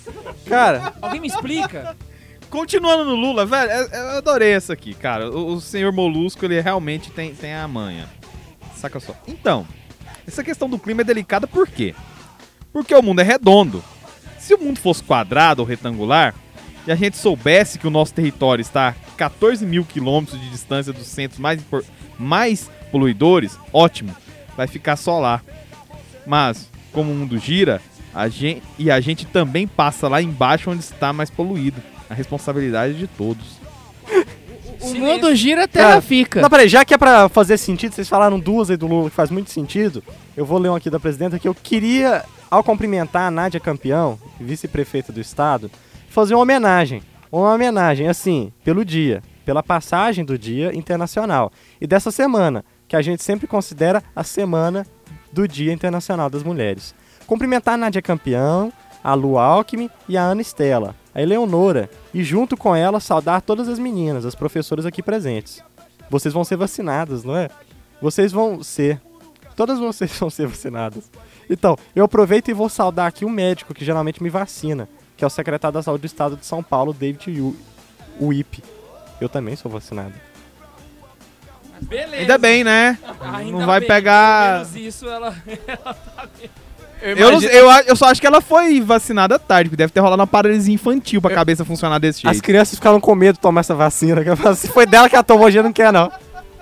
Cara, 0.47 0.95
Alguém 1.03 1.20
me 1.20 1.28
explica? 1.28 1.95
Continuando 2.49 3.05
no 3.05 3.14
Lula, 3.14 3.45
velho, 3.47 3.70
eu, 3.70 3.88
eu 3.88 4.09
adorei 4.18 4.53
essa 4.53 4.72
aqui, 4.72 4.95
cara. 4.95 5.30
O, 5.30 5.55
o 5.55 5.61
senhor 5.61 5.93
Molusco, 5.93 6.45
ele 6.45 6.61
realmente 6.61 7.11
tem, 7.11 7.34
tem 7.34 7.55
a 7.55 7.68
manha. 7.68 8.09
Saca 8.74 8.99
só. 8.99 9.14
Então, 9.28 9.66
essa 10.27 10.45
questão 10.45 10.68
do 10.68 10.79
clima 10.79 11.03
é 11.03 11.05
delicada 11.05 11.47
por 11.47 11.68
quê? 11.68 11.95
Porque 12.73 12.95
o 12.95 13.03
mundo 13.03 13.21
é 13.21 13.25
redondo. 13.25 13.83
Se 14.39 14.55
o 14.55 14.59
mundo 14.59 14.79
fosse 14.79 15.03
quadrado 15.03 15.62
ou 15.62 15.68
retangular, 15.68 16.35
e 16.87 16.93
a 16.93 16.95
gente 16.95 17.16
soubesse 17.16 17.79
que 17.79 17.87
o 17.87 17.91
nosso 17.91 18.14
território 18.14 18.62
está 18.62 18.89
a 18.89 18.93
14 19.16 19.66
mil 19.66 19.85
quilômetros 19.85 20.41
de 20.41 20.49
distância 20.49 20.93
dos 20.93 21.07
centros 21.07 21.39
mais, 21.39 21.61
mais 22.18 22.71
poluidores, 22.91 23.59
ótimo, 23.73 24.14
vai 24.57 24.66
ficar 24.66 24.97
só 24.97 25.18
lá. 25.18 25.43
Mas, 26.27 26.71
como 26.93 27.12
o 27.12 27.14
mundo 27.14 27.39
gira, 27.39 27.81
a 28.14 28.29
gente, 28.29 28.62
e 28.79 28.91
a 28.91 29.01
gente 29.01 29.27
também 29.27 29.66
passa 29.66 30.09
lá 30.09 30.21
embaixo 30.23 30.71
onde 30.71 30.83
está 30.83 31.12
mais 31.12 31.31
poluído. 31.31 31.83
A 32.09 32.14
responsabilidade 32.14 32.95
de 32.95 33.07
todos. 33.07 33.61
O 34.81 34.95
mundo 34.95 35.35
gira, 35.35 35.64
a 35.64 35.68
terra 35.68 35.89
Cara, 35.89 36.01
fica. 36.01 36.41
não, 36.41 36.49
peraí, 36.51 36.68
já 36.68 36.85
que 36.85 36.95
é 36.95 36.99
pra 36.99 37.28
fazer 37.28 37.57
sentido, 37.59 37.95
vocês 37.95 38.09
falaram 38.09 38.39
duas 38.39 38.70
aí 38.70 38.76
do 38.76 38.87
Lula 38.87 39.11
que 39.11 39.16
faz 39.16 39.31
muito 39.31 39.51
sentido, 39.51 40.03
eu 40.37 40.45
vou 40.45 40.59
ler 40.59 40.70
um 40.70 40.74
aqui 40.74 40.89
da 40.89 40.99
presidenta 40.99 41.39
que 41.39 41.47
eu 41.47 41.55
queria, 41.55 42.24
ao 42.51 42.64
cumprimentar 42.64 43.26
a 43.26 43.31
Nádia 43.31 43.61
Campeão, 43.61 44.18
vice-prefeita 44.41 45.12
do 45.12 45.20
estado, 45.20 45.70
fazer 46.09 46.35
uma 46.35 46.43
homenagem. 46.43 47.03
Uma 47.31 47.55
homenagem, 47.55 48.09
assim, 48.09 48.53
pelo 48.64 48.85
dia, 48.85 49.22
pela 49.45 49.62
passagem 49.62 50.24
do 50.24 50.37
Dia 50.37 50.76
Internacional. 50.76 51.53
E 51.81 51.87
dessa 51.87 52.11
semana, 52.11 52.64
que 52.89 52.97
a 52.97 53.03
gente 53.03 53.22
sempre 53.22 53.47
considera 53.47 54.03
a 54.16 54.24
semana 54.24 54.85
do 55.33 55.47
Dia 55.47 55.72
Internacional 55.72 56.28
das 56.28 56.43
Mulheres. 56.43 56.93
Cumprimentar 57.26 57.74
a 57.74 57.76
Nádia 57.76 58.03
Campeão, 58.03 58.72
a 59.03 59.15
Lu 59.15 59.39
Alckmin 59.39 59.89
e 60.09 60.17
a 60.17 60.23
Ana 60.23 60.43
Estela, 60.43 60.95
a 61.15 61.21
Eleonora, 61.23 61.89
e 62.13 62.23
junto 62.23 62.57
com 62.57 62.75
ela 62.75 63.01
saudar 63.01 63.41
todas 63.43 63.69
as 63.69 63.79
meninas, 63.79 64.25
as 64.25 64.35
professoras 64.35 64.85
aqui 64.87 65.03
presentes. 65.03 65.63
Vocês 66.11 66.35
vão 66.35 66.45
ser 66.45 66.57
vacinadas, 66.57 67.25
não 67.25 67.37
é? 67.37 67.49
Vocês 68.03 68.33
vão 68.33 68.63
ser. 68.63 69.01
Todas 69.57 69.79
vocês 69.79 70.11
vão 70.19 70.29
ser 70.31 70.47
vacinadas. 70.47 71.11
Então, 71.49 71.77
eu 71.95 72.05
aproveito 72.05 72.49
e 72.49 72.55
vou 72.55 72.69
saudar 72.69 73.07
aqui 73.09 73.25
um 73.25 73.31
médico 73.31 73.75
que 73.75 73.85
geralmente 73.85 74.23
me 74.23 74.31
vacina, 74.31 74.89
que 75.17 75.25
é 75.25 75.27
o 75.27 75.31
secretário 75.31 75.75
da 75.75 75.83
Saúde 75.83 76.03
do 76.03 76.07
Estado 76.07 76.37
de 76.37 76.47
São 76.47 76.63
Paulo, 76.63 76.93
David 76.93 77.31
Yu- 77.31 77.57
Wip. 78.21 78.63
Eu 79.21 79.29
também 79.29 79.57
sou 79.57 79.71
vacinado. 79.71 80.15
Beleza. 81.83 82.17
Ainda 82.23 82.39
bem, 82.39 82.63
né? 82.63 82.99
Ainda 83.21 83.59
não 83.59 83.67
vai 83.67 83.81
bem, 83.81 83.89
pegar. 83.89 84.61
Pelo 84.65 84.73
menos 84.73 84.77
isso 84.95 85.09
ela. 85.09 85.35
Eu, 87.03 87.33
não- 87.33 87.43
eu, 87.43 87.71
a- 87.71 87.83
eu 87.83 87.97
só 87.97 88.07
acho 88.07 88.21
que 88.21 88.27
ela 88.27 88.41
foi 88.41 88.81
vacinada 88.81 89.39
tarde, 89.39 89.71
porque 89.71 89.77
deve 89.79 89.93
ter 89.93 90.01
rolado 90.01 90.21
uma 90.21 90.27
paralisia 90.27 90.75
infantil 90.75 91.21
pra 91.23 91.31
cabeça 91.35 91.65
funcionar 91.65 91.99
desse 91.99 92.27
As 92.27 92.33
jeito. 92.35 92.45
crianças 92.45 92.75
ficaram 92.75 93.01
com 93.01 93.15
medo 93.15 93.35
de 93.37 93.41
tomar 93.41 93.61
essa 93.61 93.75
vacina. 93.75 94.23
que 94.23 94.29
eu 94.31 94.37
falo, 94.37 94.55
Se 94.55 94.69
foi 94.69 94.85
dela 94.87 95.09
que 95.09 95.15
ela 95.17 95.25
tomou, 95.25 95.47
hoje 95.47 95.63
não 95.63 95.73
quer, 95.73 95.93
não. 95.93 96.11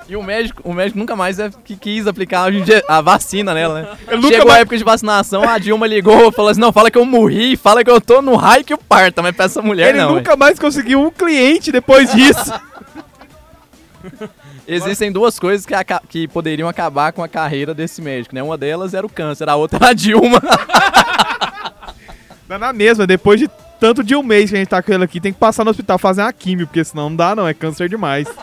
E 0.09 0.17
o 0.17 0.23
médico, 0.23 0.63
o 0.65 0.73
médico 0.73 0.99
nunca 0.99 1.15
mais 1.15 1.39
é, 1.39 1.51
que 1.65 1.77
quis 1.77 2.07
aplicar 2.07 2.51
a 2.89 3.01
vacina 3.03 3.53
nela, 3.53 3.83
né? 3.83 3.89
Eu 4.07 4.17
nunca 4.17 4.29
Chegou 4.29 4.47
mais- 4.47 4.59
a 4.59 4.63
época 4.63 4.79
de 4.79 4.85
vacinação, 4.85 5.47
a 5.47 5.59
Dilma 5.59 5.87
ligou, 5.87 6.33
falou 6.33 6.51
assim, 6.51 6.61
não, 6.61 6.73
fala 6.73 6.91
que 6.91 6.97
eu 6.97 7.05
morri, 7.05 7.57
fala 7.59 7.85
que 7.85 7.91
eu 7.91 8.01
tô 8.01 8.23
no 8.23 8.35
raio 8.35 8.65
que 8.65 8.73
o 8.73 8.79
parta, 8.79 9.21
mas 9.21 9.37
pra 9.37 9.45
essa 9.45 9.61
mulher 9.61 9.91
Ele 9.91 9.99
não. 9.99 10.15
nunca 10.15 10.35
mais 10.35 10.59
conseguiu 10.59 11.03
um 11.03 11.11
cliente 11.11 11.71
depois 11.71 12.11
disso. 12.11 12.53
Existem 14.69 15.11
duas 15.11 15.39
coisas 15.39 15.65
que, 15.65 15.75
aca- 15.75 16.03
que 16.09 16.29
poderiam 16.29 16.69
acabar 16.69 17.13
com 17.13 17.23
a 17.23 17.29
carreira 17.29 17.73
desse 17.75 18.03
médico, 18.03 18.35
né? 18.35 18.43
Uma 18.43 18.59
delas 18.59 18.93
era 18.93 19.07
o 19.07 19.11
câncer, 19.11 19.49
a 19.49 19.57
outra 19.57 19.79
era 19.83 19.89
a 19.89 19.93
Dilma. 19.95 20.41
Dá 22.47 22.59
na 22.59 22.73
mesma, 22.73 23.07
depois 23.07 23.41
de 23.41 23.49
tanto 23.81 24.05
de 24.05 24.15
um 24.15 24.23
mês 24.23 24.51
que 24.51 24.57
a 24.57 24.59
gente 24.59 24.69
tá 24.69 24.83
com 24.83 24.93
ele 24.93 25.05
aqui, 25.05 25.21
tem 25.21 25.33
que 25.33 25.39
passar 25.39 25.65
no 25.65 25.71
hospital 25.71 25.99
fazer 25.99 26.23
uma 26.23 26.33
químio, 26.33 26.67
porque 26.67 26.85
senão 26.85 27.09
não 27.09 27.17
dá 27.17 27.35
não, 27.35 27.49
é 27.49 27.55
câncer 27.55 27.89
demais. 27.89 28.29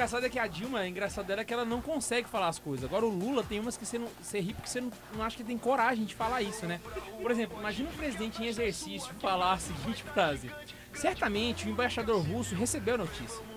engraçado 0.00 0.24
é 0.24 0.28
que 0.30 0.38
a 0.38 0.46
Dilma, 0.46 0.80
o 0.80 0.84
engraçado 0.86 1.26
dela 1.26 1.42
é 1.42 1.44
que 1.44 1.52
ela 1.52 1.64
não 1.64 1.80
consegue 1.80 2.26
falar 2.26 2.48
as 2.48 2.58
coisas. 2.58 2.86
Agora 2.86 3.04
o 3.04 3.10
Lula 3.10 3.44
tem 3.46 3.60
umas 3.60 3.76
que 3.76 3.84
você 3.84 3.98
não. 3.98 4.08
Você 4.22 4.40
ri 4.40 4.54
porque 4.54 4.68
você 4.68 4.80
não, 4.80 4.90
não 5.14 5.22
acha 5.22 5.36
que 5.36 5.44
tem 5.44 5.58
coragem 5.58 6.04
de 6.04 6.14
falar 6.14 6.40
isso, 6.40 6.64
né? 6.64 6.80
Por 7.20 7.30
exemplo, 7.30 7.58
imagina 7.60 7.88
um 7.88 7.96
presidente 7.96 8.42
em 8.42 8.46
exercício 8.46 9.12
falar 9.20 9.52
a 9.52 9.58
seguinte 9.58 10.02
frase. 10.14 10.50
Certamente 10.94 11.68
o 11.68 11.70
embaixador 11.70 12.20
russo 12.22 12.54
recebeu 12.54 12.94
a 12.94 12.98
notícia. 12.98 13.49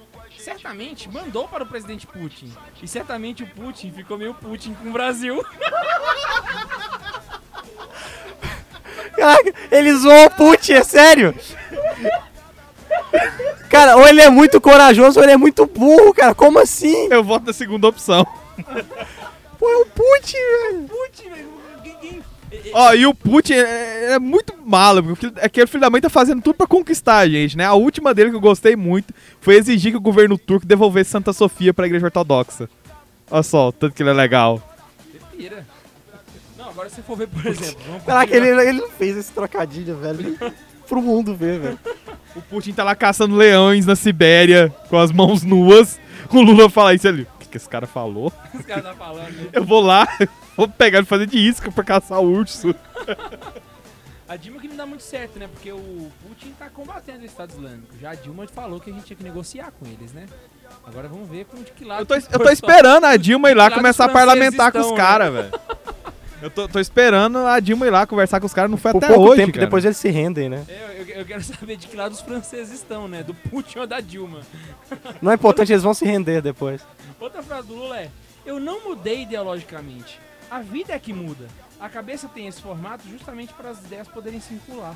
Certamente 0.44 1.10
mandou 1.10 1.48
para 1.48 1.64
o 1.64 1.66
presidente 1.66 2.06
Putin. 2.06 2.52
E 2.82 2.88
certamente 2.88 3.44
o 3.44 3.48
Putin 3.48 3.92
ficou 3.92 4.18
meio 4.18 4.34
Putin 4.34 4.74
com 4.74 4.90
o 4.90 4.92
Brasil. 4.92 5.42
Caraca, 9.16 9.54
ele 9.72 9.96
zoou 9.96 10.26
o 10.26 10.32
Putin, 10.32 10.74
é 10.74 10.84
sério? 10.84 11.34
Cara, 13.70 13.96
ou 13.96 14.06
ele 14.06 14.22
é 14.22 14.30
muito 14.30 14.60
corajoso 14.60 15.18
ou 15.18 15.24
ele 15.24 15.32
é 15.32 15.38
muito 15.38 15.66
burro, 15.66 16.14
cara. 16.14 16.36
Como 16.36 16.60
assim? 16.60 17.08
Eu 17.10 17.24
voto 17.24 17.46
na 17.46 17.54
segunda 17.54 17.88
opção. 17.88 18.28
Pô, 19.58 19.72
é 19.72 19.78
o 19.78 19.86
Putin, 19.86 20.38
velho. 20.38 20.90
Putin, 20.90 21.30
velho. 21.30 21.53
Ó, 22.74 22.94
e 22.94 23.06
o 23.06 23.14
Putin 23.14 23.54
é, 23.54 24.14
é 24.14 24.20
muito 24.20 24.54
malo, 24.66 25.02
porque 25.04 25.14
o 25.28 25.30
filho- 25.32 25.46
aquele 25.46 25.68
filho 25.68 25.82
da 25.82 25.90
mãe 25.90 26.02
tá 26.02 26.10
fazendo 26.10 26.42
tudo 26.42 26.56
pra 26.56 26.68
conquistar 26.68 27.18
a 27.18 27.28
gente, 27.30 27.58
né? 27.58 27.66
A 27.66 27.74
última 27.74 28.14
dele 28.14 28.30
que 28.30 28.36
eu 28.36 28.42
gostei 28.42 28.76
muito 28.76 29.14
foi 29.42 29.56
exigir 29.56 29.92
que 29.92 29.98
o 29.98 30.02
governo 30.02 30.38
turco 30.38 30.66
devolvesse 30.66 31.10
Santa 31.12 31.34
Sofia 31.34 31.74
pra 31.74 31.86
igreja 31.88 32.06
ortodoxa. 32.06 32.70
Olha 33.32 33.44
só, 33.44 33.70
o 33.70 33.72
tanto 33.72 33.96
que 33.96 34.04
ele 34.04 34.10
é 34.12 34.14
legal. 34.14 34.62
Pira. 35.36 35.66
Não, 36.58 36.70
agora 36.70 36.90
se 36.90 37.02
for 37.02 37.18
ver, 37.18 37.28
por 37.28 37.46
exemplo. 37.46 37.82
Caraca, 38.06 38.36
ele, 38.36 38.48
ele 38.50 38.82
não 38.82 38.90
fez 38.90 39.18
esse 39.18 39.32
trocadilho, 39.32 39.98
velho. 39.98 40.38
Pro 40.88 41.02
mundo 41.02 41.34
ver, 41.34 41.60
velho. 41.60 41.80
O 42.36 42.42
Putin 42.42 42.74
tá 42.74 42.84
lá 42.84 42.94
caçando 42.96 43.36
leões 43.36 43.86
na 43.86 43.96
Sibéria 43.96 44.74
com 44.90 44.98
as 44.98 45.12
mãos 45.12 45.42
nuas. 45.44 46.00
O 46.30 46.42
Lula 46.42 46.70
fala 46.70 46.94
isso 46.94 47.08
ali. 47.08 47.28
Que, 47.54 47.58
esse 47.58 47.70
cara 47.70 47.86
falou? 47.86 48.34
Os 48.52 48.66
caras 48.66 48.84
tá 48.84 48.96
falando. 48.96 49.32
né? 49.32 49.50
Eu 49.54 49.64
vou 49.64 49.80
lá, 49.80 50.08
vou 50.58 50.68
pegar 50.68 51.02
e 51.02 51.06
fazer 51.06 51.28
de 51.28 51.38
isca 51.38 51.72
pra 51.72 51.84
caçar 51.84 52.20
o 52.20 52.26
urso. 52.26 52.74
A 54.28 54.36
Dilma 54.36 54.60
que 54.60 54.68
não 54.68 54.76
dá 54.76 54.88
muito 54.88 55.04
certo, 55.04 55.38
né? 55.38 55.48
Porque 55.48 55.72
o 55.72 56.12
Putin 56.28 56.52
tá 56.58 56.68
combatendo 56.68 57.22
o 57.22 57.26
Estado 57.26 57.52
Islâmico. 57.52 57.94
Já 58.02 58.10
a 58.10 58.16
Dilma 58.16 58.48
falou 58.48 58.80
que 58.80 58.90
a 58.90 58.94
gente 58.94 59.06
tinha 59.06 59.18
que 59.18 59.24
negociar 59.24 59.72
com 59.80 59.86
eles, 59.86 60.12
né? 60.14 60.26
Agora 60.84 61.08
vamos 61.08 61.30
ver 61.30 61.46
com 61.46 61.62
de 61.62 61.72
que 61.72 61.86
lado. 61.86 62.02
Eu 62.02 62.06
tô, 62.08 62.16
eu 62.16 62.40
tô 62.42 62.50
esperando 62.50 63.06
a 63.06 63.16
Dilma 63.16 63.52
ir 63.52 63.54
lá 63.54 63.70
começar 63.70 64.06
a 64.06 64.10
parlamentar 64.10 64.72
com 64.72 64.80
os 64.80 64.92
caras, 64.94 65.32
velho. 65.32 65.52
Eu 66.44 66.52
tô, 66.52 66.68
tô 66.68 66.78
esperando 66.78 67.38
a 67.38 67.58
Dilma 67.62 67.88
ir 67.88 67.90
lá 67.90 68.06
conversar 68.06 68.38
com 68.42 68.46
os 68.46 68.54
caras, 68.54 68.70
não 68.70 68.78
foi 68.78 68.92
Por 68.92 68.98
até 69.02 69.14
pouco 69.14 69.30
hoje, 69.32 69.42
tempo, 69.42 69.54
cara. 69.54 69.66
depois 69.66 69.86
eles 69.86 69.96
se 69.96 70.10
rendem, 70.10 70.50
né? 70.50 70.66
É, 70.68 70.98
Eu, 71.00 71.04
eu- 71.08 71.16
eu 71.20 71.26
quero 71.26 71.42
saber 71.42 71.78
de 71.78 71.88
que 71.88 71.96
lado 71.96 72.12
os 72.12 72.20
franceses 72.20 72.74
estão, 72.74 73.08
né? 73.08 73.24
Do 73.24 73.34
Putin 73.34 73.80
ou 73.80 73.88
da 73.88 74.02
Dilma. 74.02 74.42
Não 75.22 75.32
é 75.32 75.36
importante, 75.36 75.72
eles 75.72 75.84
vão 75.84 75.94
se 75.94 76.04
render 76.04 76.42
depois. 76.42 76.86
Outra 77.18 77.42
frase 77.42 77.66
do 77.70 77.76
Lula 77.76 77.98
é: 77.98 78.10
Eu 78.46 78.60
não 78.60 78.84
mudei 78.84 79.22
ideologicamente. 79.22 80.20
A 80.52 80.60
vida 80.60 80.92
é 80.92 81.00
que 81.00 81.14
muda. 81.14 81.48
A 81.80 81.88
cabeça 81.88 82.28
tem 82.28 82.46
esse 82.46 82.62
formato 82.62 83.08
justamente 83.10 83.54
para 83.54 83.70
as 83.70 83.80
ideias 83.80 84.10
poderem 84.10 84.42
circular. 84.42 84.96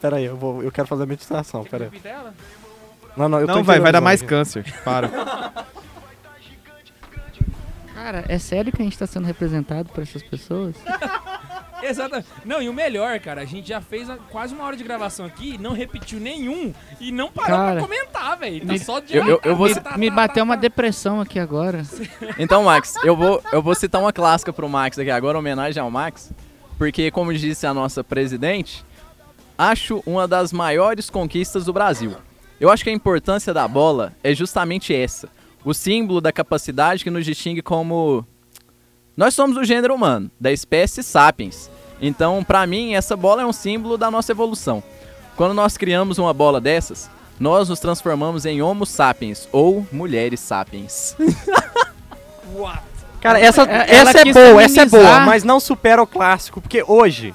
Pera 0.00 0.16
aí, 0.16 0.24
eu, 0.24 0.36
vou, 0.38 0.62
eu 0.62 0.72
quero 0.72 0.88
fazer 0.88 1.02
a 1.02 1.06
meditação, 1.06 1.64
Quer 1.64 1.70
pera 1.70 1.90
aí. 1.92 2.32
Não, 3.14 3.28
não, 3.28 3.40
eu 3.40 3.46
tô 3.46 3.56
Não, 3.56 3.64
vai, 3.64 3.78
vai 3.78 3.92
dar 3.92 4.00
mais 4.00 4.22
câncer. 4.22 4.64
Para. 4.82 5.10
Cara, 8.02 8.24
é 8.28 8.38
sério 8.38 8.72
que 8.72 8.80
a 8.80 8.84
gente 8.84 8.96
tá 8.96 9.06
sendo 9.06 9.24
representado 9.26 9.88
por 9.92 10.02
essas 10.02 10.22
pessoas? 10.22 10.76
Exatamente. 11.82 12.28
Não, 12.44 12.60
e 12.62 12.68
o 12.68 12.72
melhor, 12.72 13.18
cara, 13.20 13.40
a 13.42 13.44
gente 13.44 13.68
já 13.68 13.80
fez 13.80 14.08
quase 14.30 14.54
uma 14.54 14.64
hora 14.64 14.76
de 14.76 14.82
gravação 14.84 15.26
aqui, 15.26 15.56
não 15.58 15.72
repetiu 15.72 16.18
nenhum 16.20 16.72
e 17.00 17.10
não 17.12 17.30
parou 17.30 17.56
Cara, 17.56 17.72
pra 17.72 17.80
comentar, 17.82 18.36
velho. 18.38 18.60
Tá 18.66 18.72
me- 18.72 18.78
só 18.78 18.98
de 19.00 19.16
eu- 19.16 19.26
eu- 19.26 19.40
eu 19.44 19.56
vou- 19.56 19.72
tá, 19.72 19.80
tá, 19.80 19.98
Me 19.98 20.08
tá, 20.10 20.16
bateu 20.16 20.36
tá, 20.36 20.42
uma 20.44 20.54
tá. 20.56 20.60
depressão 20.60 21.20
aqui 21.20 21.38
agora. 21.38 21.82
Então, 22.38 22.64
Max, 22.64 22.94
eu 23.04 23.16
vou, 23.16 23.42
eu 23.52 23.60
vou 23.62 23.74
citar 23.74 24.00
uma 24.00 24.12
clássica 24.12 24.52
pro 24.52 24.68
Max 24.68 24.98
aqui 24.98 25.10
agora, 25.10 25.38
homenagem 25.38 25.80
ao 25.82 25.90
Max, 25.90 26.32
porque, 26.76 27.10
como 27.10 27.32
disse 27.34 27.66
a 27.66 27.74
nossa 27.74 28.02
presidente, 28.04 28.84
acho 29.56 30.02
uma 30.06 30.26
das 30.28 30.52
maiores 30.52 31.10
conquistas 31.10 31.64
do 31.64 31.72
Brasil. 31.72 32.14
Eu 32.60 32.70
acho 32.70 32.82
que 32.82 32.90
a 32.90 32.92
importância 32.92 33.54
da 33.54 33.66
bola 33.68 34.12
é 34.22 34.34
justamente 34.34 34.92
essa: 34.94 35.28
o 35.64 35.72
símbolo 35.74 36.20
da 36.20 36.32
capacidade 36.32 37.04
que 37.04 37.10
nos 37.10 37.24
distingue 37.24 37.62
como. 37.62 38.24
Nós 39.16 39.34
somos 39.34 39.56
o 39.56 39.64
gênero 39.64 39.94
humano, 39.94 40.30
da 40.40 40.52
espécie 40.52 41.02
sapiens. 41.02 41.70
Então, 42.00 42.44
pra 42.44 42.66
mim, 42.66 42.94
essa 42.94 43.16
bola 43.16 43.42
é 43.42 43.46
um 43.46 43.52
símbolo 43.52 43.98
da 43.98 44.10
nossa 44.10 44.30
evolução. 44.32 44.82
Quando 45.36 45.54
nós 45.54 45.76
criamos 45.76 46.18
uma 46.18 46.32
bola 46.32 46.60
dessas, 46.60 47.10
nós 47.38 47.68
nos 47.68 47.80
transformamos 47.80 48.46
em 48.46 48.62
Homo 48.62 48.86
sapiens 48.86 49.48
ou 49.52 49.86
mulheres 49.90 50.38
sapiens. 50.40 51.16
What? 52.54 52.82
Cara, 53.20 53.40
essa, 53.40 53.62
É- 53.62 53.96
essa 53.96 54.20
é 54.20 54.32
boa, 54.32 54.62
essa 54.62 54.82
é 54.82 54.86
boa, 54.86 55.20
mas 55.20 55.42
não 55.42 55.58
supera 55.58 56.00
o 56.00 56.06
clássico, 56.06 56.60
porque 56.60 56.84
hoje, 56.86 57.34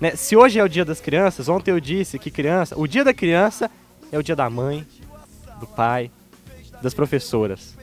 né, 0.00 0.16
se 0.16 0.36
hoje 0.36 0.58
é 0.58 0.64
o 0.64 0.68
dia 0.68 0.84
das 0.84 1.00
crianças, 1.00 1.48
ontem 1.48 1.70
eu 1.70 1.78
disse 1.78 2.18
que 2.18 2.30
criança, 2.32 2.76
o 2.78 2.86
dia 2.88 3.04
da 3.04 3.14
criança 3.14 3.70
é 4.10 4.18
o 4.18 4.22
dia 4.22 4.34
da 4.34 4.50
mãe, 4.50 4.84
do 5.60 5.66
pai, 5.68 6.10
das 6.84 6.94
professoras. 6.94 7.76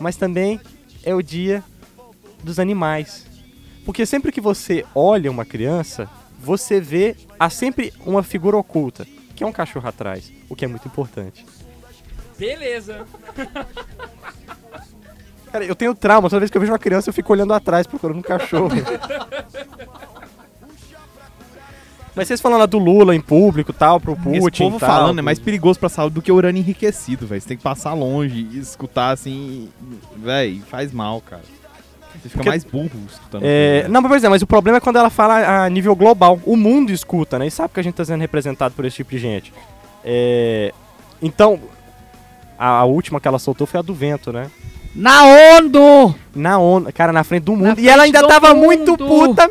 Mas 0.00 0.16
também 0.16 0.60
é 1.04 1.14
o 1.14 1.22
dia 1.22 1.62
dos 2.42 2.58
animais. 2.58 3.26
Porque 3.84 4.04
sempre 4.04 4.32
que 4.32 4.40
você 4.40 4.84
olha 4.94 5.30
uma 5.30 5.44
criança, 5.44 6.08
você 6.40 6.80
vê 6.80 7.14
há 7.38 7.48
sempre 7.48 7.92
uma 8.04 8.22
figura 8.22 8.56
oculta, 8.56 9.06
que 9.36 9.44
é 9.44 9.46
um 9.46 9.52
cachorro 9.52 9.88
atrás, 9.88 10.32
o 10.48 10.56
que 10.56 10.64
é 10.64 10.68
muito 10.68 10.88
importante. 10.88 11.46
Beleza. 12.36 13.06
Cara, 15.52 15.64
eu 15.64 15.76
tenho 15.76 15.94
trauma, 15.94 16.28
toda 16.28 16.40
vez 16.40 16.50
que 16.50 16.56
eu 16.56 16.60
vejo 16.60 16.72
uma 16.72 16.78
criança 16.78 17.08
eu 17.08 17.14
fico 17.14 17.32
olhando 17.32 17.54
atrás 17.54 17.86
procurando 17.86 18.18
um 18.18 18.22
cachorro. 18.22 18.74
Mas 22.16 22.28
vocês 22.28 22.40
falando 22.40 22.60
lá 22.60 22.66
do 22.66 22.78
Lula 22.78 23.14
em 23.14 23.20
público 23.20 23.74
tal, 23.74 24.00
pro 24.00 24.16
Putin 24.16 24.38
Esse 24.38 24.50
povo 24.62 24.80
tal, 24.80 24.88
falando 24.88 25.18
é 25.18 25.22
mais 25.22 25.38
perigoso 25.38 25.78
pra 25.78 25.90
saúde 25.90 26.14
do 26.14 26.22
que 26.22 26.32
urânio 26.32 26.60
enriquecido, 26.60 27.26
velho. 27.26 27.40
Você 27.40 27.48
tem 27.48 27.56
que 27.58 27.62
passar 27.62 27.92
longe 27.92 28.48
e 28.52 28.58
escutar 28.58 29.10
assim. 29.10 29.68
Véi, 30.16 30.62
faz 30.68 30.92
mal, 30.92 31.20
cara. 31.20 31.42
Você 32.12 32.30
fica 32.30 32.38
Porque- 32.38 32.48
mais 32.48 32.64
burro 32.64 32.90
escutando. 33.06 33.42
É, 33.44 33.80
aquilo, 33.80 33.92
não, 33.92 34.00
mas, 34.00 34.10
pois 34.10 34.24
é, 34.24 34.28
mas 34.30 34.40
o 34.40 34.46
problema 34.46 34.78
é 34.78 34.80
quando 34.80 34.96
ela 34.96 35.10
fala 35.10 35.64
a 35.64 35.68
nível 35.68 35.94
global. 35.94 36.40
O 36.46 36.56
mundo 36.56 36.90
escuta, 36.90 37.38
né? 37.38 37.48
E 37.48 37.50
sabe 37.50 37.74
que 37.74 37.80
a 37.80 37.82
gente 37.82 37.94
tá 37.94 38.04
sendo 38.04 38.22
representado 38.22 38.74
por 38.74 38.86
esse 38.86 38.96
tipo 38.96 39.10
de 39.10 39.18
gente. 39.18 39.52
É, 40.02 40.72
então, 41.20 41.60
a, 42.58 42.78
a 42.78 42.84
última 42.86 43.20
que 43.20 43.28
ela 43.28 43.38
soltou 43.38 43.66
foi 43.66 43.78
a 43.78 43.82
do 43.82 43.92
vento, 43.92 44.32
né? 44.32 44.50
Na 44.94 45.24
ONU! 45.58 46.14
Na 46.34 46.58
ONU, 46.58 46.90
cara, 46.94 47.12
na 47.12 47.22
frente 47.22 47.42
do 47.42 47.54
mundo. 47.54 47.78
e 47.78 47.86
ela 47.90 48.04
ainda 48.04 48.26
tava 48.26 48.54
mundo. 48.54 48.64
muito 48.64 48.96
puta 48.96 49.50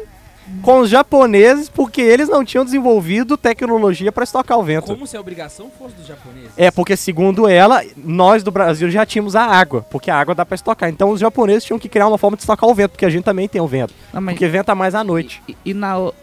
com 0.61 0.79
os 0.79 0.89
japoneses 0.89 1.67
porque 1.69 2.01
eles 2.01 2.29
não 2.29 2.45
tinham 2.45 2.63
desenvolvido 2.63 3.35
tecnologia 3.37 4.11
pra 4.11 4.23
estocar 4.23 4.57
o 4.59 4.63
vento. 4.63 4.85
Como 4.87 5.07
se 5.07 5.17
a 5.17 5.19
obrigação 5.21 5.71
fosse 5.77 5.95
dos 5.95 6.05
japoneses. 6.05 6.51
É, 6.55 6.69
porque 6.71 6.95
segundo 6.95 7.47
ela, 7.47 7.81
nós 7.97 8.43
do 8.43 8.51
Brasil 8.51 8.89
já 8.91 9.05
tínhamos 9.05 9.35
a 9.35 9.43
água, 9.43 9.81
porque 9.89 10.11
a 10.11 10.17
água 10.17 10.35
dá 10.35 10.45
pra 10.45 10.55
estocar. 10.55 10.89
Então 10.89 11.09
os 11.09 11.19
japoneses 11.19 11.63
tinham 11.63 11.79
que 11.79 11.89
criar 11.89 12.07
uma 12.07 12.17
forma 12.17 12.37
de 12.37 12.43
estocar 12.43 12.69
o 12.69 12.73
vento, 12.75 12.91
porque 12.91 13.05
a 13.05 13.09
gente 13.09 13.23
também 13.23 13.47
tem 13.47 13.59
o 13.61 13.67
vento. 13.67 13.93
Não, 14.13 14.21
mas 14.21 14.33
Porque 14.35 14.47
venta 14.47 14.75
mais 14.75 14.93
à 14.95 15.03
noite. 15.03 15.41
e, 15.47 15.55
e 15.65 15.73
na 15.73 15.97
O- 15.99 16.13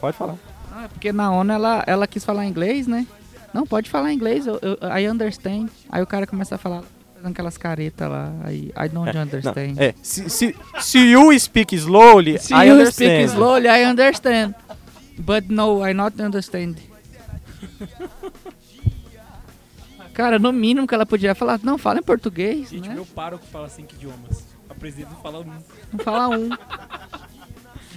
Pode 0.00 0.16
falar. 0.16 0.34
Não, 0.70 0.84
é 0.84 0.88
porque 0.88 1.12
na 1.12 1.30
ONU 1.30 1.52
ela, 1.52 1.84
ela 1.86 2.06
quis 2.06 2.24
falar 2.24 2.46
inglês, 2.46 2.86
né? 2.86 3.06
Não, 3.54 3.66
pode 3.66 3.88
falar 3.90 4.12
inglês, 4.12 4.46
eu, 4.46 4.58
eu, 4.62 4.76
I 4.98 5.08
understand. 5.08 5.68
Aí 5.90 6.02
o 6.02 6.06
cara 6.06 6.26
começa 6.26 6.54
a 6.54 6.58
falar, 6.58 6.82
fazendo 7.22 7.32
aquelas 7.32 7.56
caretas 7.56 8.10
lá, 8.10 8.32
aí 8.44 8.72
I 8.76 8.88
don't 8.88 9.12
Não, 9.14 9.22
understand. 9.22 9.74
é, 9.78 9.94
se, 10.02 10.28
se, 10.28 10.56
se 10.80 10.98
you 10.98 11.38
speak 11.38 11.74
slowly, 11.76 12.38
Se 12.38 12.52
I 12.52 12.66
you 12.66 12.74
understand. 12.74 12.92
speak 12.94 13.24
slowly, 13.32 13.68
I 13.68 13.84
understand. 13.86 14.54
But 15.18 15.44
no, 15.48 15.86
I 15.86 15.94
not 15.94 16.20
understand. 16.20 16.76
Cara, 20.12 20.38
no 20.38 20.52
mínimo 20.52 20.86
que 20.86 20.94
ela 20.94 21.06
podia 21.06 21.34
falar, 21.34 21.58
não, 21.62 21.78
fala 21.78 22.00
em 22.00 22.02
português, 22.02 22.68
Gente, 22.70 22.86
né? 22.88 22.94
meu 22.94 23.06
pároco 23.06 23.46
fala 23.46 23.68
cinco 23.68 23.94
idiomas. 23.94 24.44
A 24.68 24.74
presidente 24.74 25.10
não 25.10 25.20
fala 25.22 25.40
um. 25.40 25.44
Não 25.92 26.04
fala 26.04 26.28
um. 26.36 26.50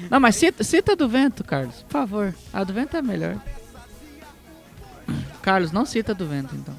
Não, 0.10 0.20
mas 0.20 0.36
cita, 0.36 0.64
cita 0.64 0.96
do 0.96 1.10
vento, 1.10 1.44
Carlos, 1.44 1.82
por 1.84 1.92
favor. 1.92 2.34
A 2.54 2.64
do 2.64 2.74
vento 2.74 2.96
é 2.96 3.02
melhor. 3.02 3.36
Carlos, 5.42 5.72
não 5.72 5.86
cita 5.86 6.14
do 6.14 6.26
vento, 6.28 6.56
então. 6.56 6.74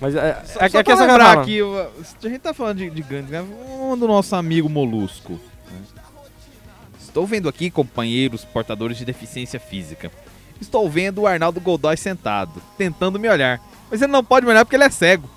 Mas 0.00 0.14
é, 0.14 0.42
Só, 0.44 0.60
é, 0.60 0.68
só 0.68 0.78
é 0.78 0.84
que 0.84 0.92
essa 0.92 1.06
galera- 1.06 1.40
aqui, 1.40 1.58
a 1.60 2.28
gente 2.28 2.38
tá 2.40 2.52
falando 2.52 2.78
de, 2.78 2.90
de 2.90 3.02
grandes, 3.02 3.30
né, 3.30 3.42
vamos 3.78 3.98
do 3.98 4.06
nosso 4.06 4.36
amigo 4.36 4.68
Molusco. 4.68 5.32
né? 5.70 5.78
Estou 7.00 7.26
vendo 7.26 7.48
aqui, 7.48 7.70
companheiros 7.70 8.44
portadores 8.44 8.98
de 8.98 9.04
deficiência 9.06 9.58
física. 9.58 10.10
Estou 10.60 10.88
vendo 10.90 11.22
o 11.22 11.26
Arnaldo 11.26 11.60
Godoy 11.60 11.96
sentado, 11.96 12.62
tentando 12.76 13.18
me 13.18 13.28
olhar. 13.28 13.60
Mas 13.90 14.02
ele 14.02 14.12
não 14.12 14.22
pode 14.24 14.44
me 14.44 14.52
olhar 14.52 14.64
porque 14.64 14.76
ele 14.76 14.84
é 14.84 14.90
cego. 14.90 15.28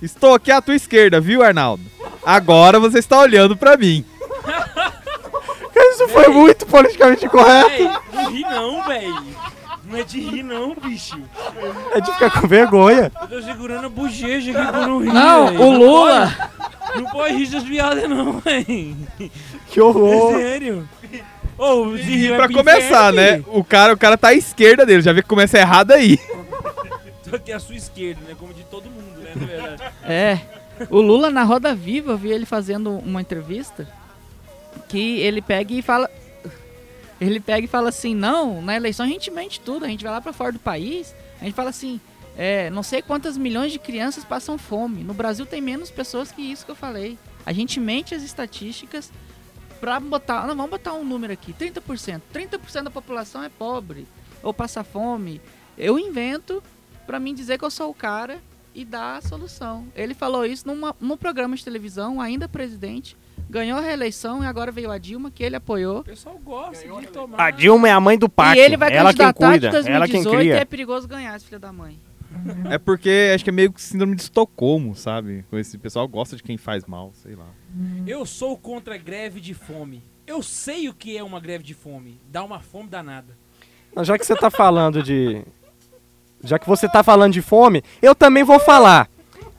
Estou 0.00 0.34
aqui 0.34 0.50
à 0.52 0.62
tua 0.62 0.74
esquerda, 0.76 1.20
viu, 1.20 1.42
Arnaldo? 1.42 1.82
Agora 2.24 2.78
você 2.78 2.98
está 2.98 3.18
olhando 3.18 3.56
pra 3.56 3.76
mim. 3.76 4.04
Isso 5.76 6.08
Foi 6.08 6.28
muito 6.28 6.66
politicamente 6.66 7.28
correto. 7.28 7.68
Véi, 7.68 7.90
não 8.12 8.30
ri 8.30 8.40
não, 8.42 8.86
véi. 8.86 9.12
Não 9.88 9.96
é 9.98 10.02
de 10.04 10.20
rir 10.20 10.42
não, 10.42 10.74
bicho. 10.74 11.18
É 11.94 12.00
de 12.00 12.12
ficar 12.12 12.30
com 12.40 12.46
vergonha. 12.46 13.10
Eu 13.22 13.28
tô 13.28 13.42
segurando 13.42 13.86
a 13.86 13.88
bochecha 13.88 14.50
aqui 14.50 14.70
pra 14.70 14.86
não 14.86 14.98
rir, 14.98 15.12
Não, 15.12 15.46
véi. 15.48 15.56
o 15.58 15.70
Lula. 15.70 16.50
Não 16.94 17.04
pode 17.06 17.34
rir 17.36 17.46
das 17.48 17.62
piadas 17.64 18.08
não, 18.08 18.38
véi. 18.40 18.94
Que 19.70 19.80
É 19.80 19.82
horror. 19.82 20.34
sério. 20.38 20.88
Ô, 21.56 21.96
se 21.96 22.02
rir 22.02 22.24
E 22.26 22.28
vai 22.28 22.36
pra 22.38 22.48
começar, 22.56 23.12
né? 23.12 23.42
O 23.48 23.64
cara, 23.64 23.92
o 23.94 23.98
cara 23.98 24.16
tá 24.18 24.28
à 24.28 24.34
esquerda 24.34 24.84
dele, 24.86 25.02
já 25.02 25.12
vê 25.12 25.22
que 25.22 25.28
começa 25.28 25.58
errado 25.58 25.92
aí. 25.92 26.16
filho. 26.18 26.48
Tô 27.30 27.36
aqui 27.36 27.52
à 27.52 27.58
sua 27.58 27.74
esquerda, 27.74 28.20
né? 28.26 28.34
Como 28.38 28.52
de 28.54 28.62
todo 28.64 28.84
mundo, 28.90 29.20
né? 29.20 29.30
Na 29.34 29.46
verdade. 29.46 29.82
É. 30.04 30.38
O 30.90 31.00
Lula 31.00 31.30
na 31.30 31.42
Roda 31.42 31.74
Viva, 31.74 32.12
eu 32.12 32.16
vi 32.18 32.30
ele 32.30 32.46
fazendo 32.46 32.90
uma 32.98 33.20
entrevista 33.20 33.88
que 34.88 35.18
ele 35.20 35.42
pega 35.42 35.72
e 35.74 35.82
fala. 35.82 36.08
Ele 37.20 37.40
pega 37.40 37.64
e 37.64 37.68
fala 37.68 37.88
assim: 37.88 38.14
não, 38.14 38.62
na 38.62 38.76
eleição 38.76 39.06
a 39.06 39.08
gente 39.08 39.30
mente 39.30 39.60
tudo, 39.60 39.84
a 39.84 39.88
gente 39.88 40.04
vai 40.04 40.12
lá 40.12 40.20
pra 40.20 40.32
fora 40.32 40.52
do 40.52 40.58
país, 40.58 41.14
a 41.40 41.44
gente 41.44 41.54
fala 41.54 41.70
assim. 41.70 42.00
É, 42.40 42.70
não 42.70 42.84
sei 42.84 43.02
quantas 43.02 43.36
milhões 43.36 43.72
de 43.72 43.80
crianças 43.80 44.24
passam 44.24 44.56
fome. 44.56 45.02
No 45.02 45.12
Brasil 45.12 45.44
tem 45.44 45.60
menos 45.60 45.90
pessoas 45.90 46.30
que 46.30 46.40
isso 46.40 46.64
que 46.64 46.70
eu 46.70 46.76
falei. 46.76 47.18
A 47.44 47.52
gente 47.52 47.80
mente 47.80 48.14
as 48.14 48.22
estatísticas 48.22 49.10
pra 49.80 49.98
botar. 49.98 50.46
Não, 50.46 50.54
vamos 50.54 50.70
botar 50.70 50.92
um 50.92 51.04
número 51.04 51.32
aqui: 51.32 51.52
30%. 51.52 52.20
30% 52.32 52.82
da 52.84 52.90
população 52.90 53.42
é 53.42 53.48
pobre 53.48 54.06
ou 54.40 54.54
passa 54.54 54.84
fome. 54.84 55.40
Eu 55.76 55.98
invento 55.98 56.62
pra 57.06 57.18
mim 57.18 57.34
dizer 57.34 57.58
que 57.58 57.64
eu 57.64 57.70
sou 57.70 57.90
o 57.90 57.94
cara 57.94 58.40
e 58.74 58.84
dar 58.84 59.16
a 59.16 59.20
solução. 59.20 59.86
Ele 59.96 60.14
falou 60.14 60.44
isso 60.44 60.66
numa, 60.66 60.94
num 61.00 61.16
programa 61.16 61.56
de 61.56 61.64
televisão, 61.64 62.20
ainda 62.20 62.48
presidente, 62.48 63.16
ganhou 63.48 63.78
a 63.78 63.82
reeleição 63.82 64.42
e 64.42 64.46
agora 64.46 64.70
veio 64.72 64.90
a 64.90 64.98
Dilma, 64.98 65.30
que 65.30 65.42
ele 65.42 65.56
apoiou. 65.56 66.00
O 66.00 66.04
pessoal 66.04 66.38
gosta 66.38 66.86
de 67.00 67.06
tomar. 67.08 67.40
A 67.40 67.50
Dilma 67.50 67.88
é 67.88 67.92
a 67.92 68.00
mãe 68.00 68.18
do 68.18 68.28
pacto. 68.28 68.56
e 68.56 68.60
ele 68.60 68.76
vai 68.76 68.92
ela 68.92 69.12
quem 69.12 69.18
candidatar 69.18 69.50
cuida, 69.50 69.82
de 69.82 69.90
ela 69.90 70.06
quem 70.06 70.22
2018 70.22 70.46
e 70.46 70.60
é 70.60 70.64
perigoso 70.64 71.08
ganhar 71.08 71.36
esse 71.36 71.46
filho 71.46 71.60
da 71.60 71.72
mãe. 71.72 71.98
É 72.70 72.78
porque 72.78 73.32
acho 73.34 73.42
que 73.42 73.50
é 73.50 73.52
meio 73.52 73.72
que 73.72 73.80
síndrome 73.80 74.14
de 74.14 74.22
Estocolmo, 74.22 74.94
sabe? 74.94 75.44
Com 75.50 75.58
Esse 75.58 75.78
pessoal 75.78 76.06
gosta 76.06 76.36
de 76.36 76.42
quem 76.42 76.56
faz 76.56 76.84
mal, 76.84 77.10
sei 77.14 77.34
lá. 77.34 77.46
Eu 78.06 78.24
sou 78.26 78.56
contra 78.56 78.94
a 78.94 78.98
greve 78.98 79.40
de 79.40 79.54
fome. 79.54 80.02
Eu 80.26 80.42
sei 80.42 80.88
o 80.88 80.94
que 80.94 81.16
é 81.16 81.22
uma 81.24 81.40
greve 81.40 81.64
de 81.64 81.74
fome. 81.74 82.20
Dá 82.30 82.44
uma 82.44 82.60
fome 82.60 82.88
danada. 82.88 83.36
Mas 83.94 84.06
Já 84.06 84.18
que 84.18 84.26
você 84.26 84.36
tá 84.36 84.50
falando 84.50 85.02
de. 85.02 85.42
Já 86.44 86.58
que 86.58 86.68
você 86.68 86.88
tá 86.88 87.02
falando 87.02 87.32
de 87.32 87.42
fome, 87.42 87.82
eu 88.00 88.14
também 88.14 88.44
vou 88.44 88.60
falar. 88.60 89.08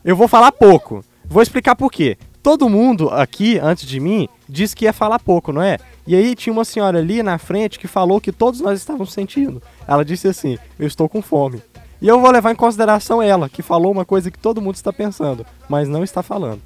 Eu 0.05 0.15
vou 0.15 0.27
falar 0.27 0.51
pouco. 0.51 1.03
Vou 1.25 1.41
explicar 1.41 1.75
por 1.75 1.91
quê. 1.91 2.17
Todo 2.41 2.69
mundo 2.69 3.09
aqui, 3.09 3.59
antes 3.59 3.85
de 3.85 3.99
mim, 3.99 4.27
disse 4.47 4.75
que 4.75 4.85
ia 4.85 4.93
falar 4.93 5.19
pouco, 5.19 5.51
não 5.51 5.61
é? 5.61 5.77
E 6.07 6.15
aí 6.15 6.35
tinha 6.35 6.53
uma 6.53 6.63
senhora 6.63 6.99
ali 6.99 7.21
na 7.21 7.37
frente 7.37 7.77
que 7.77 7.87
falou 7.87 8.21
que 8.21 8.31
todos 8.31 8.61
nós 8.61 8.79
estávamos 8.79 9.11
sentindo. 9.11 9.61
Ela 9.87 10.05
disse 10.05 10.27
assim: 10.27 10.57
Eu 10.77 10.87
estou 10.87 11.09
com 11.09 11.21
fome. 11.21 11.61
E 12.01 12.07
eu 12.07 12.19
vou 12.21 12.31
levar 12.31 12.51
em 12.51 12.55
consideração 12.55 13.21
ela, 13.21 13.49
que 13.49 13.61
falou 13.61 13.91
uma 13.91 14.05
coisa 14.05 14.31
que 14.31 14.39
todo 14.39 14.61
mundo 14.61 14.75
está 14.75 14.93
pensando, 14.93 15.45
mas 15.67 15.89
não 15.89 16.03
está 16.03 16.23
falando. 16.23 16.61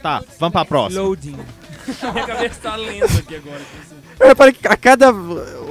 Tá, 0.00 0.22
vamos 0.38 0.52
pra 0.52 0.64
próxima. 0.64 1.02
Loading. 1.02 1.36
Minha 2.12 2.26
cabeça 2.26 2.60
tá 2.62 2.76
lendo 2.76 3.04
aqui 3.18 3.36
agora. 3.36 3.60
Eu 4.20 4.26
reparei 4.28 4.52
que 4.52 4.66
a 4.66 4.76
cada 4.76 5.12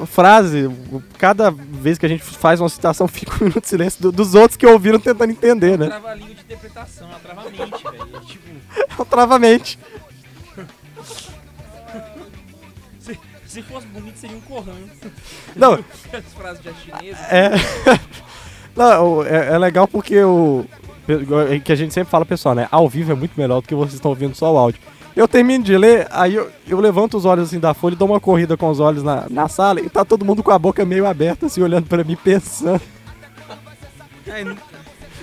frase, 0.05 0.69
cada 1.17 1.51
vez 1.51 1.97
que 1.97 2.05
a 2.05 2.09
gente 2.09 2.23
faz 2.23 2.59
uma 2.61 2.69
citação, 2.69 3.07
fica 3.11 3.33
um 3.35 3.39
minuto 3.47 3.61
de 3.61 3.67
silêncio 3.67 4.01
do- 4.01 4.11
dos 4.11 4.35
outros 4.35 4.57
que 4.57 4.65
ouviram 4.65 4.99
tentando 4.99 5.31
entender, 5.31 5.77
né? 5.77 5.87
Trava 5.87 6.09
a 6.09 6.15
língua 6.15 6.35
de 6.35 6.41
interpretação, 6.41 7.09
ela 7.09 7.19
trava 7.19 7.41
a 7.41 7.45
mente, 7.45 7.83
velho. 7.83 8.09
É 8.15 8.19
Tipo, 8.25 8.49
É 8.97 9.01
um 9.01 9.05
travamente. 9.05 9.77
se, 12.99 13.19
se 13.45 13.61
fosse 13.61 13.87
bonito 13.87 14.17
seria 14.17 14.37
um 14.37 14.41
corrão. 14.41 14.75
Não, 15.55 15.73
As 15.73 16.33
frases 16.33 16.63
já 16.63 16.73
chinesas. 16.73 17.25
é. 17.31 17.51
Não, 18.75 19.23
é, 19.25 19.53
é 19.53 19.57
legal 19.57 19.87
porque 19.87 20.21
o. 20.23 20.65
é 21.51 21.59
Que 21.59 21.71
a 21.71 21.75
gente 21.75 21.93
sempre 21.93 22.11
fala, 22.11 22.25
pessoal, 22.25 22.53
né? 22.53 22.67
Ao 22.71 22.87
vivo 22.87 23.11
é 23.11 23.15
muito 23.15 23.33
melhor 23.39 23.61
do 23.61 23.67
que 23.67 23.73
vocês 23.75 23.95
estão 23.95 24.11
ouvindo 24.11 24.35
só 24.35 24.53
o 24.53 24.57
áudio. 24.57 24.79
Eu 25.17 25.27
termino 25.27 25.63
de 25.63 25.75
ler, 25.75 26.07
aí 26.11 26.35
eu, 26.35 26.47
eu 26.67 26.79
levanto 26.79 27.17
os 27.17 27.25
olhos 27.25 27.47
assim 27.47 27.59
da 27.59 27.73
folha 27.73 27.95
dou 27.95 28.07
uma 28.07 28.19
corrida 28.19 28.55
com 28.55 28.69
os 28.69 28.79
olhos 28.79 29.01
na, 29.01 29.25
na 29.27 29.47
sala 29.47 29.81
e 29.81 29.89
tá 29.89 30.05
todo 30.05 30.23
mundo 30.23 30.43
com 30.43 30.51
a 30.51 30.59
boca 30.59 30.85
meio 30.85 31.07
aberta, 31.07 31.47
assim, 31.47 31.59
olhando 31.59 31.87
pra 31.87 32.03
mim, 32.03 32.15
pensando. 32.15 32.79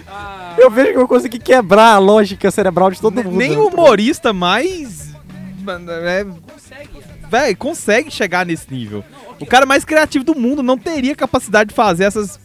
Ah, 0.09 0.57
Eu 0.59 0.69
vejo 0.69 0.95
que 0.95 0.99
eu 0.99 1.07
consegui 1.07 1.39
quebrar 1.39 1.93
a 1.93 1.99
lógica 1.99 2.51
cerebral 2.51 2.91
de 2.91 3.01
todo 3.01 3.23
mundo. 3.23 3.37
Nem 3.37 3.57
o 3.57 3.69
humorista 3.69 4.33
mais. 4.33 5.15
É, 6.05 6.25
consegue. 6.25 6.91
véi, 7.31 7.55
consegue 7.55 8.11
chegar 8.11 8.45
nesse 8.45 8.75
nível. 8.75 9.05
O 9.39 9.47
cara 9.47 9.65
mais 9.65 9.85
criativo 9.85 10.25
do 10.25 10.35
mundo 10.35 10.61
não 10.61 10.77
teria 10.77 11.15
capacidade 11.15 11.69
de 11.69 11.75
fazer 11.75 12.03
essas 12.03 12.41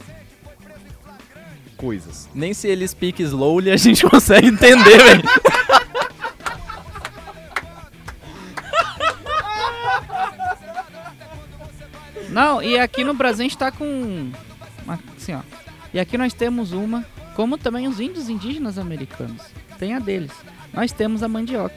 coisas. 1.76 2.30
Nem 2.36 2.54
se 2.54 2.68
ele 2.68 2.88
speak 2.88 3.24
slowly 3.24 3.72
a 3.72 3.78
gente 3.78 4.06
consegue 4.08 4.50
entender, 4.50 5.04
velho. 5.04 5.24
Não, 12.40 12.64
e 12.64 12.80
aqui 12.80 13.04
no 13.04 13.14
Brasil 13.14 13.42
a 13.42 13.50
gente 13.50 13.58
tá 13.58 13.70
com. 13.70 14.32
Assim, 15.18 15.34
ó. 15.34 15.42
E 15.94 16.00
aqui 16.00 16.18
nós 16.18 16.34
temos 16.34 16.72
uma, 16.72 17.06
como 17.36 17.58
também 17.58 17.86
os 17.86 18.00
índios 18.00 18.30
indígenas 18.30 18.78
americanos. 18.78 19.42
Tem 19.78 19.94
a 19.94 20.00
deles. 20.00 20.32
Nós 20.72 20.94
temos 20.94 21.22
a 21.22 21.28
mandioca. 21.28 21.76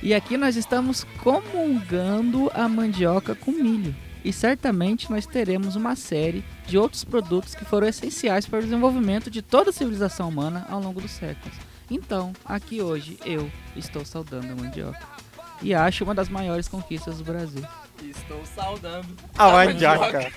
E 0.00 0.14
aqui 0.14 0.36
nós 0.36 0.54
estamos 0.54 1.04
comungando 1.20 2.48
a 2.54 2.68
mandioca 2.68 3.34
com 3.34 3.50
milho. 3.50 3.92
E 4.24 4.32
certamente 4.32 5.10
nós 5.10 5.26
teremos 5.26 5.74
uma 5.74 5.96
série 5.96 6.44
de 6.64 6.78
outros 6.78 7.02
produtos 7.02 7.56
que 7.56 7.64
foram 7.64 7.88
essenciais 7.88 8.46
para 8.46 8.60
o 8.60 8.62
desenvolvimento 8.62 9.28
de 9.28 9.42
toda 9.42 9.70
a 9.70 9.72
civilização 9.72 10.28
humana 10.28 10.64
ao 10.70 10.80
longo 10.80 11.00
dos 11.00 11.10
séculos. 11.10 11.58
Então, 11.90 12.32
aqui 12.44 12.80
hoje 12.80 13.18
eu 13.24 13.50
estou 13.74 14.04
saudando 14.04 14.52
a 14.52 14.54
mandioca. 14.54 15.02
E 15.60 15.74
acho 15.74 16.04
uma 16.04 16.14
das 16.14 16.28
maiores 16.28 16.68
conquistas 16.68 17.18
do 17.18 17.24
Brasil. 17.24 17.64
Estou 18.02 18.44
saudando. 18.46 19.06
A 19.36 19.48
mandioca. 19.50 20.32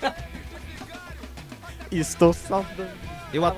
Estou 1.91 2.34
saudando. 2.34 2.89
Eu, 3.34 3.45
a 3.45 3.55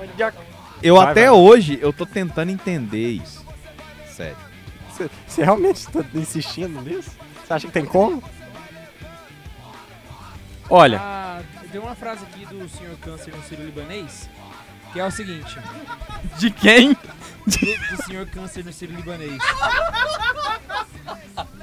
eu 0.82 0.96
Vai, 0.96 1.10
até 1.10 1.22
vai. 1.22 1.30
hoje 1.30 1.78
eu 1.80 1.92
tô 1.92 2.04
tentando 2.06 2.50
entender 2.50 3.10
isso. 3.10 3.44
Sério. 4.08 4.36
Você- 5.26 5.42
realmente 5.42 5.76
está 5.76 6.00
insistindo 6.14 6.80
nisso? 6.80 7.10
Você 7.44 7.52
acha 7.52 7.66
que 7.66 7.72
tem 7.72 7.84
como? 7.84 8.22
Olha, 10.70 10.98
Ah, 11.00 11.42
tem 11.70 11.80
uma 11.80 11.94
frase 11.94 12.24
aqui 12.24 12.46
do 12.46 12.68
Sr. 12.68 12.96
Câncer 13.02 13.34
no 13.34 13.42
Sírio 13.42 13.64
Libanês, 13.66 14.30
que 14.92 15.00
é 15.00 15.04
o 15.04 15.10
seguinte. 15.10 15.58
De 16.38 16.50
quem? 16.50 16.94
Do, 16.94 17.96
do 17.96 18.02
Sr. 18.04 18.26
Câncer 18.32 18.64
no 18.64 18.72
Sírio 18.72 18.96
Libanês. 18.96 19.36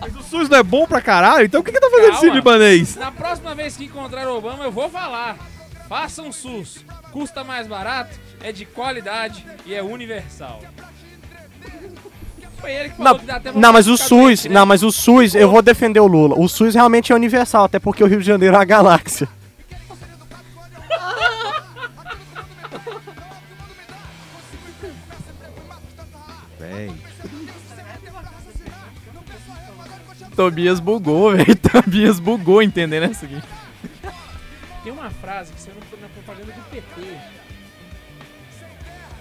Mas 0.01 0.15
o 0.15 0.23
SUS 0.23 0.49
não 0.49 0.57
é 0.57 0.63
bom 0.63 0.87
pra 0.87 0.99
caralho? 0.99 1.45
Então 1.45 1.61
o 1.61 1.63
que, 1.63 1.71
que 1.71 1.79
tá 1.79 1.89
fazendo 1.89 2.13
Calma. 2.13 2.17
esse 2.17 2.29
libanês? 2.31 2.95
Na 2.95 3.11
próxima 3.11 3.53
vez 3.53 3.77
que 3.77 3.85
encontrar 3.85 4.27
o 4.27 4.35
Obama, 4.35 4.63
eu 4.63 4.71
vou 4.71 4.89
falar. 4.89 5.37
Faça 5.87 6.23
um 6.23 6.31
SUS. 6.31 6.83
Custa 7.11 7.43
mais 7.43 7.67
barato, 7.67 8.19
é 8.41 8.51
de 8.51 8.65
qualidade 8.65 9.45
e 9.65 9.75
é 9.75 9.83
universal. 9.83 10.59
Foi 12.59 12.71
ele 12.71 12.89
que 12.89 12.95
falou 12.95 13.13
não, 13.13 13.19
que 13.19 13.25
dá 13.25 13.35
até 13.35 13.51
não, 13.51 13.73
mas 13.73 13.87
o 13.87 13.97
SUS, 13.97 14.09
doente, 14.09 14.49
né? 14.49 14.55
não, 14.55 14.65
mas 14.65 14.83
o 14.83 14.91
SUS, 14.91 15.35
eu 15.35 15.49
vou 15.49 15.61
defender 15.61 15.99
o 15.99 16.07
Lula. 16.07 16.35
O 16.37 16.47
SUS 16.47 16.73
realmente 16.73 17.11
é 17.11 17.15
universal, 17.15 17.65
até 17.65 17.79
porque 17.79 18.03
o 18.03 18.07
Rio 18.07 18.19
de 18.19 18.25
Janeiro 18.25 18.55
é 18.55 18.59
a 18.59 18.63
galáxia. 18.63 19.27
Tobias 30.35 30.79
bugou, 30.79 31.31
velho. 31.35 31.55
Tobias 31.55 32.19
bugou 32.19 32.61
entendendo 32.61 33.03
essa 33.03 33.25
aqui. 33.25 33.41
Tem 34.83 34.91
uma 34.91 35.09
frase 35.09 35.53
que 35.53 35.61
saiu 35.61 35.75
na 36.01 36.09
propaganda 36.09 36.51
do 36.51 36.61
PT. 36.69 37.17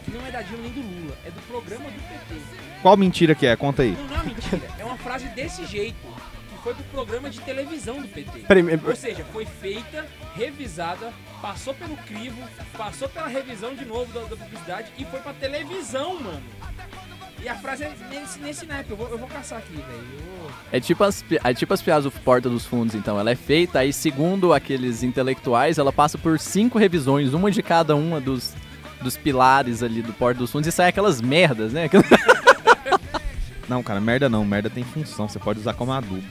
Que 0.04 0.10
não 0.12 0.26
é 0.26 0.30
da 0.30 0.42
Dilma 0.42 0.62
nem 0.62 0.72
do 0.72 0.80
Lula, 0.80 1.16
é 1.24 1.30
do 1.30 1.40
programa 1.42 1.84
do 1.84 2.00
PT. 2.08 2.40
Qual 2.80 2.96
mentira 2.96 3.34
que 3.34 3.46
é? 3.46 3.54
Conta 3.56 3.82
aí. 3.82 3.92
Não, 3.92 4.06
não 4.06 4.20
é 4.20 4.24
mentira. 4.24 4.62
É 4.78 4.84
uma 4.84 4.96
frase 4.96 5.28
desse 5.28 5.66
jeito. 5.66 5.98
Que 6.50 6.62
foi 6.62 6.74
pro 6.74 6.84
programa 6.84 7.28
de 7.28 7.40
televisão 7.40 8.00
do 8.00 8.08
PT. 8.08 8.40
Peraí, 8.40 8.64
Ou 8.86 8.96
seja, 8.96 9.24
foi 9.32 9.44
feita, 9.44 10.06
revisada, 10.34 11.12
passou 11.42 11.74
pelo 11.74 11.96
crivo, 11.98 12.42
passou 12.76 13.08
pela 13.08 13.28
revisão 13.28 13.74
de 13.74 13.84
novo 13.84 14.12
da, 14.12 14.20
da 14.20 14.36
publicidade 14.36 14.90
e 14.98 15.04
foi 15.04 15.20
pra 15.20 15.32
televisão, 15.34 16.20
mano. 16.20 16.42
E 17.42 17.48
a 17.48 17.54
frase 17.54 17.84
é 17.84 17.92
nesse, 18.10 18.38
nesse 18.38 18.66
naipe. 18.66 18.90
Eu 18.90 18.96
vou, 18.96 19.08
eu 19.08 19.18
vou 19.18 19.26
caçar 19.28 19.58
aqui, 19.58 19.72
velho. 19.74 20.04
Vou- 20.38 20.50
É 20.72 20.78
tipo, 20.80 21.02
as, 21.04 21.24
é 21.42 21.54
tipo 21.54 21.72
as 21.72 21.80
piadas 21.80 22.04
do 22.04 22.10
Porta 22.10 22.48
dos 22.50 22.66
Fundos, 22.66 22.94
então. 22.94 23.18
Ela 23.18 23.30
é 23.30 23.34
feita, 23.36 23.78
aí 23.78 23.92
segundo 23.92 24.52
aqueles 24.52 25.02
intelectuais, 25.02 25.78
ela 25.78 25.92
passa 25.92 26.18
por 26.18 26.38
cinco 26.38 26.78
revisões, 26.78 27.32
uma 27.32 27.50
de 27.50 27.62
cada 27.62 27.96
uma 27.96 28.20
dos, 28.20 28.52
dos 29.00 29.16
pilares 29.16 29.82
ali 29.82 30.02
do 30.02 30.12
Porta 30.12 30.38
dos 30.40 30.50
Fundos, 30.52 30.68
e 30.68 30.72
sai 30.72 30.88
aquelas 30.88 31.20
merdas, 31.20 31.72
né? 31.72 31.84
Aquelas- 31.84 32.06
Não, 33.68 33.82
cara, 33.84 34.00
merda 34.00 34.28
não. 34.28 34.44
Merda 34.44 34.68
tem 34.68 34.82
função. 34.82 35.28
Você 35.28 35.38
pode 35.38 35.60
usar 35.60 35.74
como 35.74 35.92
adubo. 35.92 36.22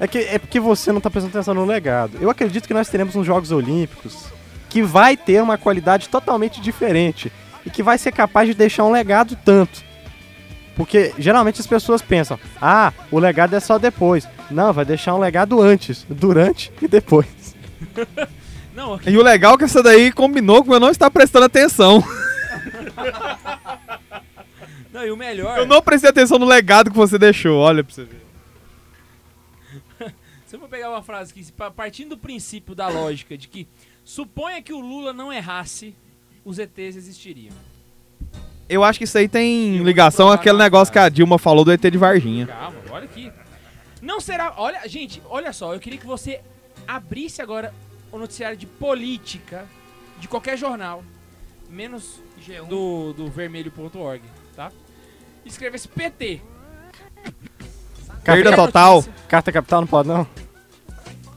É, 0.00 0.06
que, 0.06 0.18
é 0.18 0.38
porque 0.38 0.58
você 0.58 0.90
não 0.92 1.00
tá 1.00 1.10
prestando 1.10 1.36
atenção 1.36 1.54
no 1.54 1.64
legado. 1.64 2.16
Eu 2.20 2.28
acredito 2.30 2.66
que 2.66 2.72
nós 2.74 2.88
teremos 2.88 3.14
uns 3.16 3.26
Jogos 3.26 3.50
Olímpicos 3.52 4.26
que 4.70 4.82
vai 4.82 5.16
ter 5.16 5.42
uma 5.42 5.56
qualidade 5.58 6.08
totalmente 6.08 6.60
diferente 6.60 7.30
e 7.66 7.70
que 7.70 7.82
vai 7.82 7.98
ser 7.98 8.12
capaz 8.12 8.48
de 8.48 8.54
deixar 8.54 8.84
um 8.84 8.92
legado 8.92 9.36
tanto. 9.44 9.84
Porque 10.76 11.12
geralmente 11.18 11.60
as 11.60 11.66
pessoas 11.66 12.00
pensam, 12.00 12.38
ah, 12.62 12.92
o 13.10 13.18
legado 13.18 13.56
é 13.56 13.60
só 13.60 13.76
depois. 13.76 14.28
Não, 14.50 14.72
vai 14.72 14.84
deixar 14.84 15.14
um 15.14 15.18
legado 15.18 15.60
antes, 15.60 16.06
durante 16.08 16.72
e 16.80 16.86
depois. 16.86 17.26
Não, 18.72 18.94
aqui, 18.94 19.10
E 19.10 19.16
o 19.16 19.22
legal 19.22 19.54
é 19.54 19.58
que 19.58 19.64
essa 19.64 19.82
daí 19.82 20.12
combinou 20.12 20.62
com 20.62 20.74
eu 20.74 20.78
não 20.78 20.90
estar 20.90 21.10
prestando 21.10 21.46
atenção. 21.46 22.04
não, 24.92 25.02
e 25.02 25.10
o 25.10 25.16
melhor, 25.16 25.56
Eu 25.56 25.64
não 25.64 25.80
prestei 25.80 26.10
atenção 26.10 26.38
no 26.38 26.44
legado 26.44 26.90
que 26.90 26.96
você 26.96 27.18
deixou, 27.18 27.58
olha 27.58 27.82
pra 27.82 27.94
você 27.94 28.04
ver. 28.04 28.20
se 30.44 30.56
eu 30.56 30.60
for 30.60 30.68
pegar 30.68 30.90
uma 30.90 31.02
frase 31.02 31.32
aqui, 31.32 31.50
partindo 31.74 32.10
do 32.10 32.18
princípio 32.18 32.74
da 32.74 32.86
lógica 32.88 33.38
de 33.38 33.48
que 33.48 33.66
suponha 34.04 34.60
que 34.60 34.74
o 34.74 34.80
Lula 34.80 35.14
não 35.14 35.32
errasse, 35.32 35.96
os 36.46 36.60
ETs 36.60 36.96
existiriam. 36.96 37.52
Eu 38.68 38.84
acho 38.84 38.98
que 38.98 39.04
isso 39.04 39.18
aí 39.18 39.28
tem 39.28 39.78
Eu 39.78 39.84
ligação 39.84 40.30
àquele 40.30 40.56
negócio 40.56 40.92
que 40.92 40.98
a. 40.98 41.08
Dilma 41.08 41.38
falou 41.38 41.64
do 41.64 41.72
ET 41.72 41.80
de 41.80 41.98
Varginha. 41.98 42.46
Calma, 42.46 42.78
olha 42.90 43.04
aqui. 43.04 43.32
Não 44.00 44.20
será. 44.20 44.54
Olha, 44.56 44.88
gente, 44.88 45.20
olha 45.28 45.52
só, 45.52 45.74
eu 45.74 45.80
queria 45.80 45.98
que 45.98 46.06
você 46.06 46.40
abrisse 46.86 47.42
agora 47.42 47.74
o 48.12 48.18
noticiário 48.18 48.56
de 48.56 48.64
política 48.64 49.66
de 50.20 50.28
qualquer 50.28 50.56
jornal, 50.56 51.02
menos 51.68 52.22
do, 52.68 53.12
do 53.12 53.28
vermelho.org, 53.28 54.22
tá? 54.54 54.70
E 55.44 55.48
Escrevesse 55.48 55.88
PT. 55.88 56.40
Perda 58.24 58.50
Qualquer 58.50 58.56
total. 58.56 59.04
Carta 59.28 59.52
capital 59.52 59.80
não 59.80 59.88
pode, 59.88 60.08
não? 60.08 60.26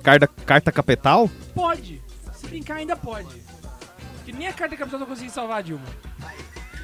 Carta, 0.03 0.28
carta 0.28 0.72
capital? 0.72 1.30
Pode. 1.53 2.01
Se 2.34 2.47
brincar, 2.47 2.76
ainda 2.76 2.95
pode. 2.95 3.49
Porque 4.30 4.38
nem 4.38 4.48
a 4.48 4.54
carta 4.54 4.78
capital 4.78 5.00
tá 5.00 5.06
conseguindo 5.08 5.34
salvar 5.34 5.58
a 5.58 5.62
Dilma. 5.62 5.84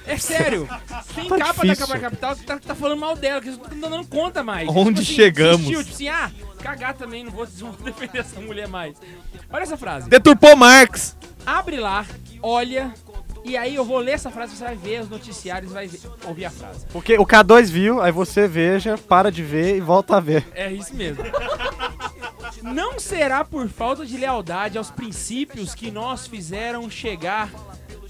É 0.08 0.18
sério. 0.18 0.68
Tem 1.14 1.28
Tá 1.30 1.38
capa 1.38 1.62
difícil. 1.62 1.88
da 1.88 1.94
capa 1.94 2.00
capital 2.00 2.36
que 2.36 2.44
tá, 2.44 2.60
tá 2.60 2.76
falando 2.76 3.00
mal 3.00 3.16
dela, 3.16 3.40
que 3.42 3.48
eles 3.50 3.58
não 3.60 3.66
estão 3.72 3.90
dando 3.90 4.08
conta 4.08 4.44
mais. 4.44 4.68
Onde 4.70 5.02
assim, 5.02 5.14
chegamos? 5.14 5.62
desistiu, 5.68 5.84
Tipo 5.84 5.94
assim, 5.96 6.08
ah, 6.10 6.32
cagar 6.62 6.94
também, 6.96 7.24
não 7.24 7.32
vou, 7.32 7.48
não 7.60 7.72
vou 7.72 7.86
defender 7.86 8.20
essa 8.20 8.40
mulher 8.40 8.68
mais. 8.68 8.98
Olha 9.52 9.64
essa 9.64 9.78
frase. 9.78 10.10
Deturpou 10.10 10.56
Marx. 10.56 11.16
Abre 11.46 11.78
lá, 11.78 12.06
olha, 12.42 12.92
e 13.46 13.56
aí 13.56 13.76
eu 13.76 13.86
vou 13.86 14.00
ler 14.00 14.12
essa 14.14 14.30
frase, 14.32 14.56
você 14.56 14.64
vai 14.64 14.76
ver 14.76 15.02
os 15.02 15.10
noticiários, 15.10 15.72
vai 15.72 15.88
ver- 15.88 16.00
ouvir 16.26 16.46
a 16.46 16.50
frase. 16.50 16.86
Porque 16.92 17.18
o 17.18 17.26
K2 17.26 17.66
viu, 17.68 18.02
aí 18.02 18.12
você 18.12 18.48
veja, 18.48 18.98
para 18.98 19.32
de 19.32 19.44
ver 19.44 19.78
e 19.78 19.80
volta 19.82 20.18
a 20.18 20.20
ver. 20.20 20.46
É 20.54 20.72
isso 20.72 20.94
mesmo. 20.96 21.24
Não 22.62 23.00
será 23.00 23.44
por 23.46 23.68
falta 23.70 24.06
de 24.06 24.18
lealdade 24.18 24.78
aos 24.78 24.90
princípios 24.90 25.76
que 25.76 25.92
nós 25.92 26.26
fizeram 26.28 26.90
chegar 26.90 27.50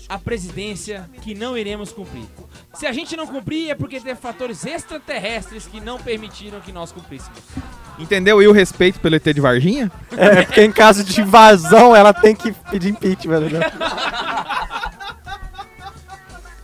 à 0.08 0.18
presidência 0.18 1.10
que 1.22 1.34
não 1.36 1.58
iremos 1.58 1.92
cumprir. 1.92 2.26
Se 2.74 2.86
a 2.86 2.92
gente 2.92 3.16
não 3.16 3.26
cumprir 3.26 3.70
é 3.72 3.76
porque 3.76 4.00
teve 4.00 4.16
fatores 4.20 4.66
extraterrestres 4.66 5.66
que 5.66 5.80
não 5.80 5.98
permitiram 5.98 6.60
que 6.60 6.72
nós 6.72 6.92
cumpríssemos. 6.92 7.40
Entendeu? 7.98 8.42
E 8.42 8.48
o 8.48 8.52
respeito 8.52 9.00
pelo 9.00 9.16
ET 9.16 9.24
de 9.24 9.40
Varginha? 9.40 9.90
É, 10.18 10.44
porque 10.44 10.62
em 10.62 10.72
caso 10.72 11.04
de 11.04 11.22
invasão, 11.22 11.96
ela 11.96 12.14
tem 12.14 12.36
que 12.36 12.52
pedir 12.70 12.90
impeachment, 12.90 13.40
né? 13.50 13.60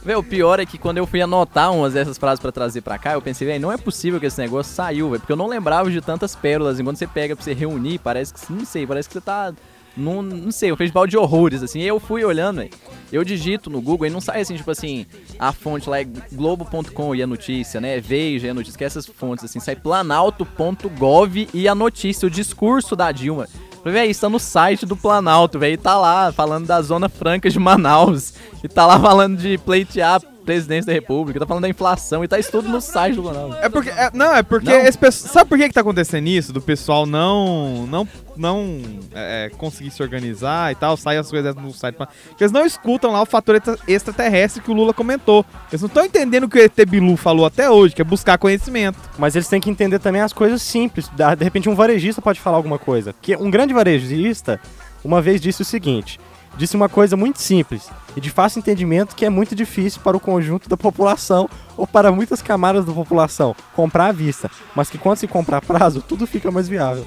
Véi, 0.04 0.16
o 0.16 0.24
pior 0.24 0.60
é 0.60 0.66
que 0.66 0.80
quando 0.80 0.98
eu 0.98 1.06
fui 1.06 1.22
anotar 1.22 1.72
umas 1.72 1.94
dessas 1.94 2.18
frases 2.18 2.40
pra 2.40 2.52
trazer 2.52 2.82
pra 2.82 2.98
cá, 2.98 3.14
eu 3.14 3.22
pensei, 3.22 3.46
velho, 3.46 3.62
não 3.62 3.72
é 3.72 3.78
possível 3.78 4.20
que 4.20 4.26
esse 4.26 4.40
negócio 4.42 4.74
saiu, 4.74 5.10
velho, 5.10 5.20
porque 5.20 5.32
eu 5.32 5.38
não 5.38 5.48
lembrava 5.48 5.92
de 5.92 6.02
tantas 6.02 6.36
pérolas. 6.36 6.80
E 6.80 6.84
quando 6.84 6.98
você 6.98 7.06
pega 7.06 7.36
pra 7.36 7.46
você 7.46 7.54
reunir, 7.54 8.00
parece 8.00 8.34
que, 8.34 8.52
não 8.52 8.66
sei, 8.66 8.88
parece 8.88 9.08
que 9.08 9.14
você 9.14 9.22
tá 9.22 9.54
num, 9.96 10.24
não 10.24 10.52
sei, 10.52 10.72
um 10.72 10.76
festival 10.76 11.06
de 11.06 11.18
horrores, 11.18 11.62
assim. 11.62 11.82
E 11.82 11.88
eu 11.88 12.00
fui 12.00 12.24
olhando, 12.24 12.58
velho, 12.58 12.72
eu 13.12 13.24
digito 13.24 13.70
no 13.70 13.80
Google 13.80 14.08
e 14.08 14.10
não 14.10 14.20
sai 14.20 14.42
assim, 14.42 14.56
tipo 14.56 14.72
assim, 14.72 15.06
a 15.38 15.52
fonte 15.52 15.88
lá 15.88 16.00
é 16.00 16.08
globo.com 16.32 17.14
e 17.14 17.22
a 17.22 17.28
notícia, 17.28 17.80
né, 17.80 18.00
Veja 18.00 18.48
e 18.48 18.50
a 18.50 18.54
notícia, 18.56 18.78
que 18.78 18.84
é 18.84 18.88
essas 18.88 19.06
fontes, 19.06 19.46
assim, 19.46 19.60
sai 19.60 19.76
planalto.gov 19.76 21.48
e 21.54 21.68
a 21.68 21.76
notícia, 21.76 22.26
o 22.26 22.32
discurso 22.32 22.96
da 22.96 23.12
Dilma. 23.12 23.48
Véi, 23.84 24.12
isso 24.12 24.22
tá 24.22 24.30
no 24.30 24.40
site 24.40 24.86
do 24.86 24.96
Planalto, 24.96 25.58
velho. 25.58 25.78
Tá 25.78 25.98
lá 25.98 26.32
falando 26.32 26.68
da 26.68 26.82
Zona 26.82 27.10
Franca 27.10 27.50
de 27.50 27.60
Manaus. 27.60 28.34
E 28.64 28.68
tá 28.68 28.86
lá 28.86 29.00
falando 29.00 29.38
de 29.38 29.58
pleitear 29.58 30.22
a 30.42 30.46
presidência 30.46 30.88
da 30.88 30.94
República. 30.94 31.40
Tá 31.40 31.46
falando 31.46 31.64
da 31.64 31.70
inflação. 31.70 32.24
E 32.24 32.28
tá 32.28 32.40
isso 32.40 32.52
tudo 32.52 32.68
no 32.68 32.82
site 32.82 33.16
do 33.16 33.24
Planalto. 33.24 33.56
É 33.56 33.70
porque. 33.70 33.90
é- 33.90 34.10
não, 34.14 34.36
é 34.36 34.44
porque 34.44 34.70
Não? 34.70 34.80
esse 34.80 34.98
pessoal. 34.98 35.34
Sabe 35.34 35.50
por 35.50 35.58
que, 35.58 35.68
que 35.68 35.74
tá 35.74 35.82
acontecendo 35.82 36.28
isso? 36.28 36.52
Do 36.52 36.62
pessoal 36.62 37.06
não. 37.06 37.86
Não. 37.88 38.08
Não 38.38 38.82
é, 39.14 39.46
é, 39.46 39.50
conseguir 39.58 39.92
se 39.92 40.02
organizar 40.02 40.72
e 40.72 40.76
tal, 40.76 40.96
sai 40.96 41.18
as 41.18 41.30
coisas 41.30 41.54
no 41.54 41.72
site. 41.74 41.96
Porque 41.96 42.44
eles 42.44 42.52
não 42.52 42.66
escutam 42.66 43.12
lá 43.12 43.22
o 43.22 43.26
fator 43.26 43.56
extra- 43.56 43.78
extraterrestre 43.88 44.62
que 44.64 44.72
o 44.72 44.74
Lula 44.74 44.94
comentou. 44.94 45.46
Eles 45.70 45.82
não 45.82 45.88
estão 45.88 46.06
entendendo 46.06 46.46
o 46.46 46.50
que 46.50 46.58
o 46.58 46.62
ET 46.64 46.86
Bilu 46.88 47.18
falou 47.18 47.46
até 47.46 47.70
hoje, 47.70 47.94
que 47.94 48.02
é 48.02 48.06
buscar 48.06 48.38
conhecimento. 48.38 48.98
Mas 49.18 49.36
eles 49.36 49.48
têm 49.50 49.60
que 49.60 49.70
entender 49.70 50.00
também 50.00 50.22
as 50.22 50.32
coisas 50.34 50.62
simples. 50.62 51.10
De 51.10 51.44
repente 51.44 51.70
um 51.70 51.76
varejista 51.76 52.22
pode 52.22 52.40
falar 52.40 52.58
alguma 52.58 52.80
coisa. 52.80 53.14
Que 53.22 53.36
um 53.36 53.52
grande 53.52 53.74
varejista 53.74 54.60
uma 55.04 55.22
vez 55.22 55.42
disse 55.42 55.62
o 55.62 55.66
seguinte: 55.66 56.20
disse 56.58 56.76
uma 56.76 56.90
coisa 56.90 57.16
muito 57.18 57.42
simples 57.42 57.90
e 58.16 58.22
de 58.22 58.30
fácil 58.30 58.60
entendimento 58.60 59.16
que 59.16 59.26
é 59.26 59.30
muito 59.30 59.56
difícil 59.56 60.02
para 60.04 60.18
o 60.18 60.20
conjunto 60.20 60.68
da 60.70 60.76
população 60.78 61.50
ou 61.78 61.88
para 61.88 62.12
muitas 62.12 62.42
camadas 62.42 62.86
da 62.86 62.92
população 62.94 63.56
comprar 63.76 64.08
à 64.08 64.12
vista, 64.12 64.50
mas 64.76 64.90
que 64.90 64.98
quando 64.98 65.18
se 65.18 65.28
comprar 65.28 65.58
a 65.58 65.62
prazo, 65.62 66.02
tudo 66.02 66.28
fica 66.28 66.52
mais 66.52 66.68
viável. 66.68 67.06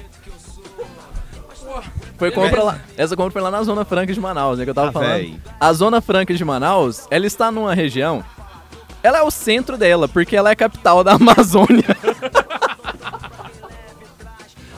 Foi 2.17 2.31
compra 2.31 2.63
lá. 2.63 2.79
Essa 2.95 3.15
compra 3.15 3.31
foi 3.33 3.41
lá 3.41 3.51
na 3.51 3.61
Zona 3.61 3.83
Franca 3.83 4.13
de 4.13 4.19
Manaus, 4.21 4.57
né? 4.57 4.63
Que 4.63 4.69
eu 4.69 4.73
tava 4.73 4.87
Ah, 4.87 4.91
falando. 4.93 5.09
véi. 5.09 5.37
A 5.59 5.73
Zona 5.73 5.99
Franca 5.99 6.33
de 6.33 6.45
Manaus, 6.45 7.05
ela 7.11 7.25
está 7.25 7.51
numa 7.51 7.73
região. 7.75 8.23
Ela 9.03 9.17
é 9.17 9.21
o 9.21 9.29
centro 9.29 9.77
dela, 9.77 10.07
porque 10.07 10.33
ela 10.35 10.49
é 10.49 10.53
a 10.53 10.55
capital 10.55 11.03
da 11.03 11.11
Amazônia. 11.19 11.83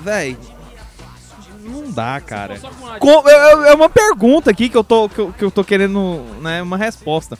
Véi. 0.01 0.35
Não 1.67 1.91
dá, 1.91 2.19
cara. 2.21 2.57
Só 2.59 2.69
com 2.69 2.87
a- 2.87 2.97
Com- 2.99 3.27
é, 3.27 3.69
é- 3.69 3.73
uma 3.73 3.89
pergunta 3.89 4.49
aqui 4.49 4.69
que 4.69 4.77
eu 4.77 4.83
tô, 4.83 5.09
que 5.09 5.19
eu, 5.19 5.33
que 5.33 5.43
eu 5.43 5.51
tô 5.51 5.63
querendo, 5.63 6.21
né, 6.41 6.61
uma 6.61 6.77
resposta. 6.77 7.37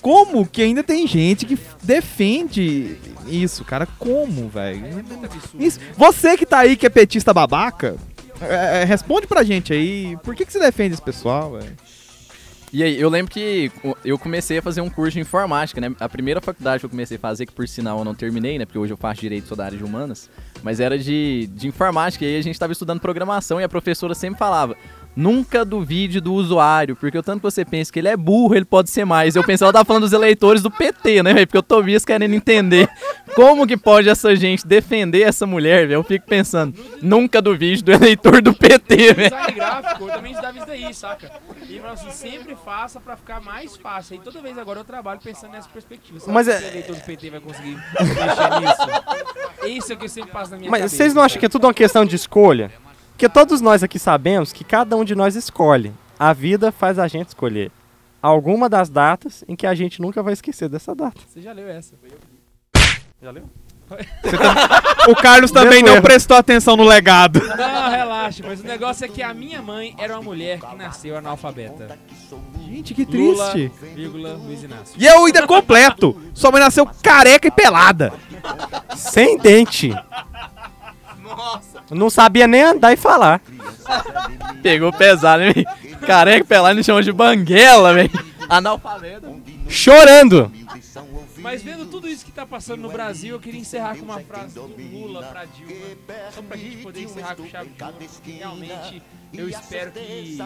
Como 0.00 0.46
que 0.46 0.62
ainda 0.62 0.82
tem 0.82 1.06
gente 1.06 1.46
que 1.46 1.58
defende 1.82 2.96
isso, 3.26 3.64
cara? 3.64 3.86
Como, 3.98 4.48
velho? 4.48 4.84
Você 5.96 6.36
que 6.36 6.44
tá 6.46 6.58
aí, 6.58 6.76
que 6.76 6.86
é 6.86 6.90
petista 6.90 7.32
babaca, 7.32 7.96
é, 8.40 8.82
é, 8.82 8.84
responde 8.84 9.26
pra 9.26 9.42
gente 9.42 9.72
aí. 9.72 10.16
Por 10.22 10.34
que, 10.34 10.44
que 10.44 10.52
você 10.52 10.58
defende 10.60 10.94
esse 10.94 11.02
pessoal, 11.02 11.52
velho? 11.52 11.72
E 12.74 12.82
aí, 12.82 13.00
eu 13.00 13.08
lembro 13.08 13.30
que 13.30 13.70
eu 14.04 14.18
comecei 14.18 14.58
a 14.58 14.62
fazer 14.62 14.80
um 14.80 14.90
curso 14.90 15.12
de 15.12 15.20
informática, 15.20 15.80
né? 15.80 15.94
A 16.00 16.08
primeira 16.08 16.40
faculdade 16.40 16.80
que 16.80 16.86
eu 16.86 16.90
comecei 16.90 17.16
a 17.16 17.20
fazer, 17.20 17.46
que 17.46 17.52
por 17.52 17.68
sinal 17.68 18.00
eu 18.00 18.04
não 18.04 18.16
terminei, 18.16 18.58
né? 18.58 18.66
Porque 18.66 18.76
hoje 18.76 18.92
eu 18.92 18.96
faço 18.96 19.20
direito, 19.20 19.46
sou 19.46 19.56
da 19.56 19.66
área 19.66 19.78
de 19.78 19.84
humanas, 19.84 20.28
mas 20.60 20.80
era 20.80 20.98
de, 20.98 21.48
de 21.54 21.68
informática. 21.68 22.24
E 22.24 22.28
aí 22.30 22.36
a 22.36 22.42
gente 22.42 22.58
tava 22.58 22.72
estudando 22.72 22.98
programação 22.98 23.60
e 23.60 23.62
a 23.62 23.68
professora 23.68 24.12
sempre 24.12 24.40
falava: 24.40 24.76
nunca 25.16 25.64
duvide 25.64 26.20
do 26.20 26.32
usuário, 26.34 26.96
porque 26.96 27.16
o 27.16 27.22
tanto 27.22 27.38
que 27.38 27.42
você 27.50 27.64
pensa 27.64 27.92
que 27.92 27.98
ele 27.98 28.08
é 28.08 28.16
burro, 28.16 28.54
ele 28.54 28.64
pode 28.64 28.90
ser 28.90 29.04
mais. 29.04 29.36
Eu 29.36 29.44
pensei, 29.44 29.64
ela 29.64 29.72
tava 29.72 29.84
falando 29.84 30.02
dos 30.02 30.12
eleitores 30.12 30.62
do 30.62 30.70
PT, 30.70 31.22
né, 31.22 31.32
velho? 31.32 31.46
Porque 31.46 31.58
o 31.58 31.62
Tobias 31.62 32.04
querendo 32.04 32.34
entender 32.34 32.88
como 33.34 33.66
que 33.66 33.76
pode 33.76 34.08
essa 34.08 34.34
gente 34.34 34.66
defender 34.66 35.22
essa 35.22 35.46
mulher, 35.46 35.86
velho. 35.86 35.98
Eu 35.98 36.04
fico 36.04 36.26
pensando: 36.26 36.74
nunca 37.00 37.40
duvide 37.40 37.82
do 37.82 37.92
eleitor 37.92 38.42
do 38.42 38.52
PT, 38.54 39.14
velho. 39.14 39.30
Design 39.30 39.52
gráfico, 39.52 40.04
eu 40.08 40.12
também 40.14 40.32
estudava 40.32 40.56
isso 40.58 40.66
daí, 40.66 40.94
saca? 40.94 41.30
E 41.68 41.78
falava 41.78 41.94
assim, 41.94 42.10
sempre 42.10 42.56
faça 42.64 43.00
pra 43.00 43.16
ficar 43.16 43.40
mais 43.40 43.76
fácil. 43.76 44.16
E 44.16 44.18
toda 44.18 44.40
vez 44.40 44.58
agora 44.58 44.80
eu 44.80 44.84
trabalho 44.84 45.20
pensando 45.22 45.52
nessa 45.52 45.68
perspectiva. 45.68 46.20
Será 46.20 46.32
Mas 46.32 46.46
que 46.46 46.52
é- 46.52 46.56
o 46.58 46.66
eleitor 46.70 46.96
do 46.96 47.02
PT 47.02 47.30
vai 47.30 47.40
conseguir 47.40 47.76
mexer 48.00 48.60
nisso? 48.60 49.78
Isso 49.78 49.92
é 49.92 49.94
o 49.94 49.98
que 49.98 50.04
eu 50.04 50.08
sempre 50.08 50.30
passo 50.30 50.50
na 50.50 50.58
minha 50.58 50.70
Mas 50.70 50.80
cabeça. 50.80 50.96
vocês 50.96 51.14
não 51.14 51.22
acham 51.22 51.38
que 51.40 51.46
é 51.46 51.48
tudo 51.48 51.66
uma 51.66 51.74
questão 51.74 52.04
de 52.04 52.16
escolha? 52.16 52.70
Porque 53.14 53.28
todos 53.28 53.60
nós 53.60 53.82
aqui 53.82 53.98
sabemos 53.98 54.52
que 54.52 54.64
cada 54.64 54.96
um 54.96 55.04
de 55.04 55.14
nós 55.14 55.36
escolhe. 55.36 55.92
A 56.18 56.32
vida 56.32 56.72
faz 56.72 56.98
a 56.98 57.06
gente 57.06 57.28
escolher 57.28 57.70
alguma 58.20 58.68
das 58.68 58.88
datas 58.88 59.44
em 59.46 59.54
que 59.54 59.66
a 59.66 59.74
gente 59.74 60.00
nunca 60.00 60.22
vai 60.22 60.32
esquecer 60.32 60.68
dessa 60.68 60.94
data. 60.94 61.20
Você 61.28 61.40
já 61.40 61.52
leu 61.52 61.68
essa. 61.68 61.94
Já 63.22 63.30
leu? 63.30 63.44
O 65.06 65.14
Carlos 65.14 65.50
também 65.50 65.82
não 65.82 65.96
erro. 65.96 66.02
prestou 66.02 66.34
atenção 66.34 66.74
no 66.76 66.84
legado. 66.84 67.38
Não, 67.38 67.90
relaxa, 67.90 68.42
mas 68.46 68.60
o 68.60 68.64
negócio 68.64 69.04
é 69.04 69.08
que 69.08 69.22
a 69.22 69.34
minha 69.34 69.60
mãe 69.60 69.94
era 69.98 70.14
uma 70.14 70.22
mulher 70.22 70.58
que 70.58 70.74
nasceu 70.74 71.18
analfabeta. 71.18 71.98
Gente, 72.66 72.94
que 72.94 73.04
Lula, 73.04 73.50
triste. 73.50 73.70
vírgula, 73.94 74.32
Luiz 74.32 74.62
Inácio. 74.62 74.94
E 74.98 75.04
eu 75.04 75.26
ainda 75.26 75.46
completo. 75.46 76.18
Sua 76.32 76.50
mãe 76.50 76.60
nasceu 76.60 76.88
careca 77.02 77.46
e 77.46 77.50
pelada. 77.50 78.14
Sem 78.96 79.36
dente. 79.36 79.92
Nossa. 81.36 81.82
Não 81.90 82.10
sabia 82.10 82.46
nem 82.46 82.62
andar 82.62 82.92
e 82.92 82.96
falar. 82.96 83.40
Pegou 84.62 84.92
pesado, 84.92 85.42
hein? 85.42 85.52
velho? 85.52 85.98
Careca 86.06 86.44
pelado, 86.44 86.74
ele 86.76 86.82
chama 86.84 87.02
de 87.02 87.12
banguela, 87.12 87.92
velho. 87.94 88.10
Analfabeto. 88.48 89.42
Chorando. 89.68 90.50
Mas 91.38 91.62
vendo 91.62 91.84
tudo 91.86 92.08
isso 92.08 92.24
que 92.24 92.32
tá 92.32 92.46
passando 92.46 92.80
no 92.80 92.90
Brasil, 92.90 93.34
eu 93.34 93.40
queria 93.40 93.60
encerrar 93.60 93.96
com 93.96 94.04
uma 94.04 94.18
frase 94.20 94.54
do 94.54 94.62
Lula 94.66 95.22
pra 95.24 95.44
Dilma. 95.44 95.74
Só 96.34 96.40
pra 96.42 96.56
gente 96.56 96.78
poder 96.78 97.02
encerrar 97.02 97.36
com 97.36 97.46
chave 97.46 97.68
de 97.70 97.82
ouro. 97.84 97.94
Realmente, 98.24 99.02
eu 99.32 99.48
espero 99.48 99.92
que 99.92 100.38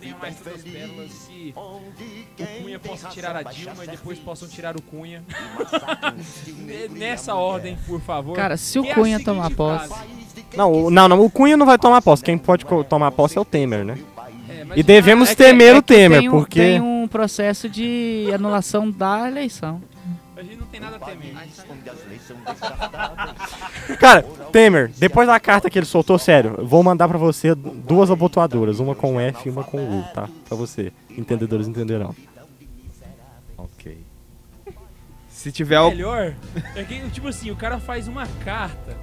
tenha 0.00 0.16
mais 0.20 0.36
tantas 0.36 0.62
pérolas 0.62 1.10
que 1.26 1.54
o 1.56 2.62
Cunha 2.62 2.78
possa 2.78 3.08
tirar 3.08 3.36
a 3.36 3.42
Dilma 3.42 3.84
e 3.84 3.88
depois 3.88 4.18
possam 4.18 4.46
tirar 4.48 4.76
o 4.76 4.82
Cunha. 4.82 5.22
Nessa 6.90 7.34
ordem, 7.34 7.76
por 7.86 8.00
favor. 8.00 8.36
Cara, 8.36 8.56
se 8.58 8.78
o 8.78 8.84
é 8.84 8.90
a 8.90 8.94
Cunha 8.94 9.18
seguinte 9.18 9.24
tomar 9.24 9.50
posse- 9.50 9.88
frase. 9.88 10.23
Não, 10.56 10.72
o- 10.72 10.90
não, 10.90 11.08
não, 11.08 11.20
o 11.24 11.30
Cunha 11.30 11.56
não 11.56 11.66
vai 11.66 11.78
tomar 11.78 12.00
posse. 12.02 12.22
Quem 12.22 12.36
pode 12.38 12.64
tomar 12.88 13.10
posse 13.12 13.36
é 13.36 13.40
o 13.40 13.44
Temer, 13.44 13.84
né? 13.84 13.98
É, 14.48 14.66
E 14.76 14.82
devemos 14.82 15.30
É 15.30 15.34
que- 15.34 15.42
temer 15.44 15.74
é 15.74 15.78
o 15.78 15.82
Temer, 15.82 16.20
tem 16.20 16.28
um, 16.28 16.32
porque. 16.32 16.60
Tem 16.60 16.80
um 16.80 17.06
processo 17.08 17.68
de 17.68 18.28
anulação 18.34 18.90
da 18.90 19.28
eleição. 19.28 19.80
A 20.36 20.42
gente 20.42 20.56
não 20.56 20.66
tem 20.66 20.80
nada 20.80 20.96
a 20.96 20.98
temer. 20.98 21.32
Cara, 23.98 24.22
Temer, 24.52 24.90
depois 24.98 25.26
da 25.26 25.38
carta 25.40 25.68
que 25.70 25.78
ele 25.78 25.86
soltou, 25.86 26.18
sério, 26.18 26.54
eu 26.58 26.66
vou 26.66 26.82
mandar 26.82 27.08
pra 27.08 27.18
você 27.18 27.54
duas 27.54 28.10
abotoadoras, 28.10 28.80
uma 28.80 28.94
com 28.94 29.20
F 29.20 29.48
e 29.48 29.50
uma 29.50 29.64
com 29.64 29.78
U, 29.78 30.04
tá? 30.14 30.28
Pra 30.48 30.56
você. 30.56 30.92
Entendedores 31.10 31.68
entenderão. 31.68 32.14
Ok. 33.56 33.98
Se 35.28 35.52
tiver 35.52 35.78
o... 35.80 35.90
melhor 35.90 36.34
é 36.74 36.82
que, 36.84 36.98
tipo 37.10 37.28
assim, 37.28 37.50
o 37.50 37.56
cara 37.56 37.78
faz 37.78 38.08
uma 38.08 38.26
carta 38.44 38.96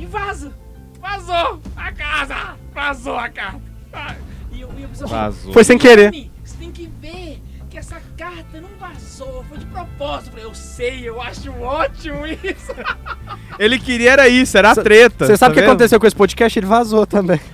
e 0.00 0.06
vaza. 0.06 0.52
Vazou 1.00 1.60
a 1.76 1.92
casa! 1.92 2.56
Vazou 2.74 3.16
a 3.16 3.28
carta. 3.28 3.60
Ah, 3.92 4.14
E, 4.52 4.60
eu- 4.60 4.70
e 4.78 4.84
a 4.84 4.88
pessoa 4.88 5.08
fala, 5.08 5.22
Vazou. 5.30 5.52
Foi 5.52 5.64
sem 5.64 5.78
querer. 5.78 6.10
"Dani, 6.10 6.30
Você 6.44 6.56
tem 6.58 6.70
que 6.72 6.86
ver 7.00 7.40
que 7.70 7.78
essa 7.78 8.00
carta 8.18 8.60
não 8.60 8.68
vazou, 8.78 9.44
foi 9.48 9.58
de 9.58 9.66
propósito. 9.66 10.36
Eu 10.36 10.48
eu 10.50 10.54
sei, 10.54 11.08
eu 11.08 11.20
acho 11.22 11.50
ótimo 11.52 12.26
isso. 12.26 12.72
Ele 13.58 13.78
queria 13.78 14.12
era 14.12 14.28
isso, 14.28 14.58
era 14.58 14.72
a 14.72 14.74
treta. 14.74 15.26
Você 15.26 15.36
sabe 15.36 15.52
o 15.52 15.54
tá 15.54 15.54
que 15.54 15.60
vendo? 15.60 15.70
aconteceu 15.70 16.00
com 16.00 16.06
esse 16.06 16.16
podcast? 16.16 16.58
Ele 16.58 16.66
vazou 16.66 17.06
também. 17.06 17.40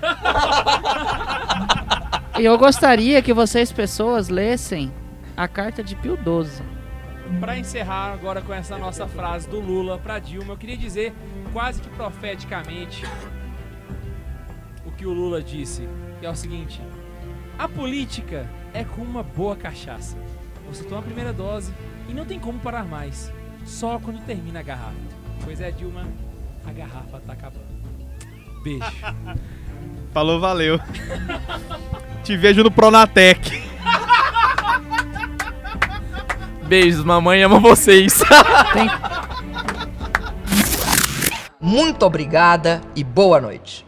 E 2.38 2.44
eu 2.44 2.58
gostaria 2.58 3.22
que 3.22 3.32
vocês, 3.32 3.72
pessoas, 3.72 4.28
lessem 4.28 4.92
a 5.36 5.48
carta 5.48 5.82
de 5.82 5.94
Pio 5.96 6.16
XII. 6.16 6.62
Pra 7.40 7.58
encerrar 7.58 8.12
agora 8.12 8.40
com 8.40 8.52
essa 8.54 8.78
nossa 8.78 9.06
frase 9.06 9.48
do 9.48 9.60
Lula 9.60 9.98
pra 9.98 10.18
Dilma, 10.18 10.52
eu 10.52 10.56
queria 10.56 10.76
dizer 10.76 11.12
quase 11.52 11.80
que 11.80 11.88
profeticamente 11.90 13.04
o 14.84 14.92
que 14.92 15.04
o 15.04 15.12
Lula 15.12 15.42
disse, 15.42 15.88
que 16.20 16.26
é 16.26 16.30
o 16.30 16.36
seguinte: 16.36 16.80
a 17.58 17.68
política 17.68 18.48
é 18.72 18.84
como 18.84 19.04
uma 19.04 19.22
boa 19.22 19.56
cachaça. 19.56 20.16
Você 20.68 20.84
toma 20.84 21.00
a 21.00 21.04
primeira 21.04 21.32
dose 21.32 21.72
e 22.08 22.14
não 22.14 22.24
tem 22.24 22.38
como 22.38 22.58
parar 22.58 22.84
mais, 22.84 23.32
só 23.64 23.98
quando 23.98 24.24
termina 24.24 24.60
a 24.60 24.62
garrafa. 24.62 24.94
Pois 25.44 25.60
é, 25.60 25.70
Dilma, 25.70 26.06
a 26.64 26.72
garrafa 26.72 27.20
tá 27.20 27.32
acabando. 27.32 27.66
Beijo. 28.62 28.84
Falou, 30.12 30.40
valeu. 30.40 30.80
Te 32.24 32.36
vejo 32.36 32.62
no 32.62 32.70
Pronatec. 32.70 33.65
Beijos, 36.66 37.04
mamãe 37.04 37.42
ama 37.44 37.60
vocês. 37.60 38.18
Tem, 38.74 38.90
Muito 41.60 42.04
obrigada 42.04 42.80
e 42.94 43.04
boa 43.04 43.40
noite. 43.40 43.86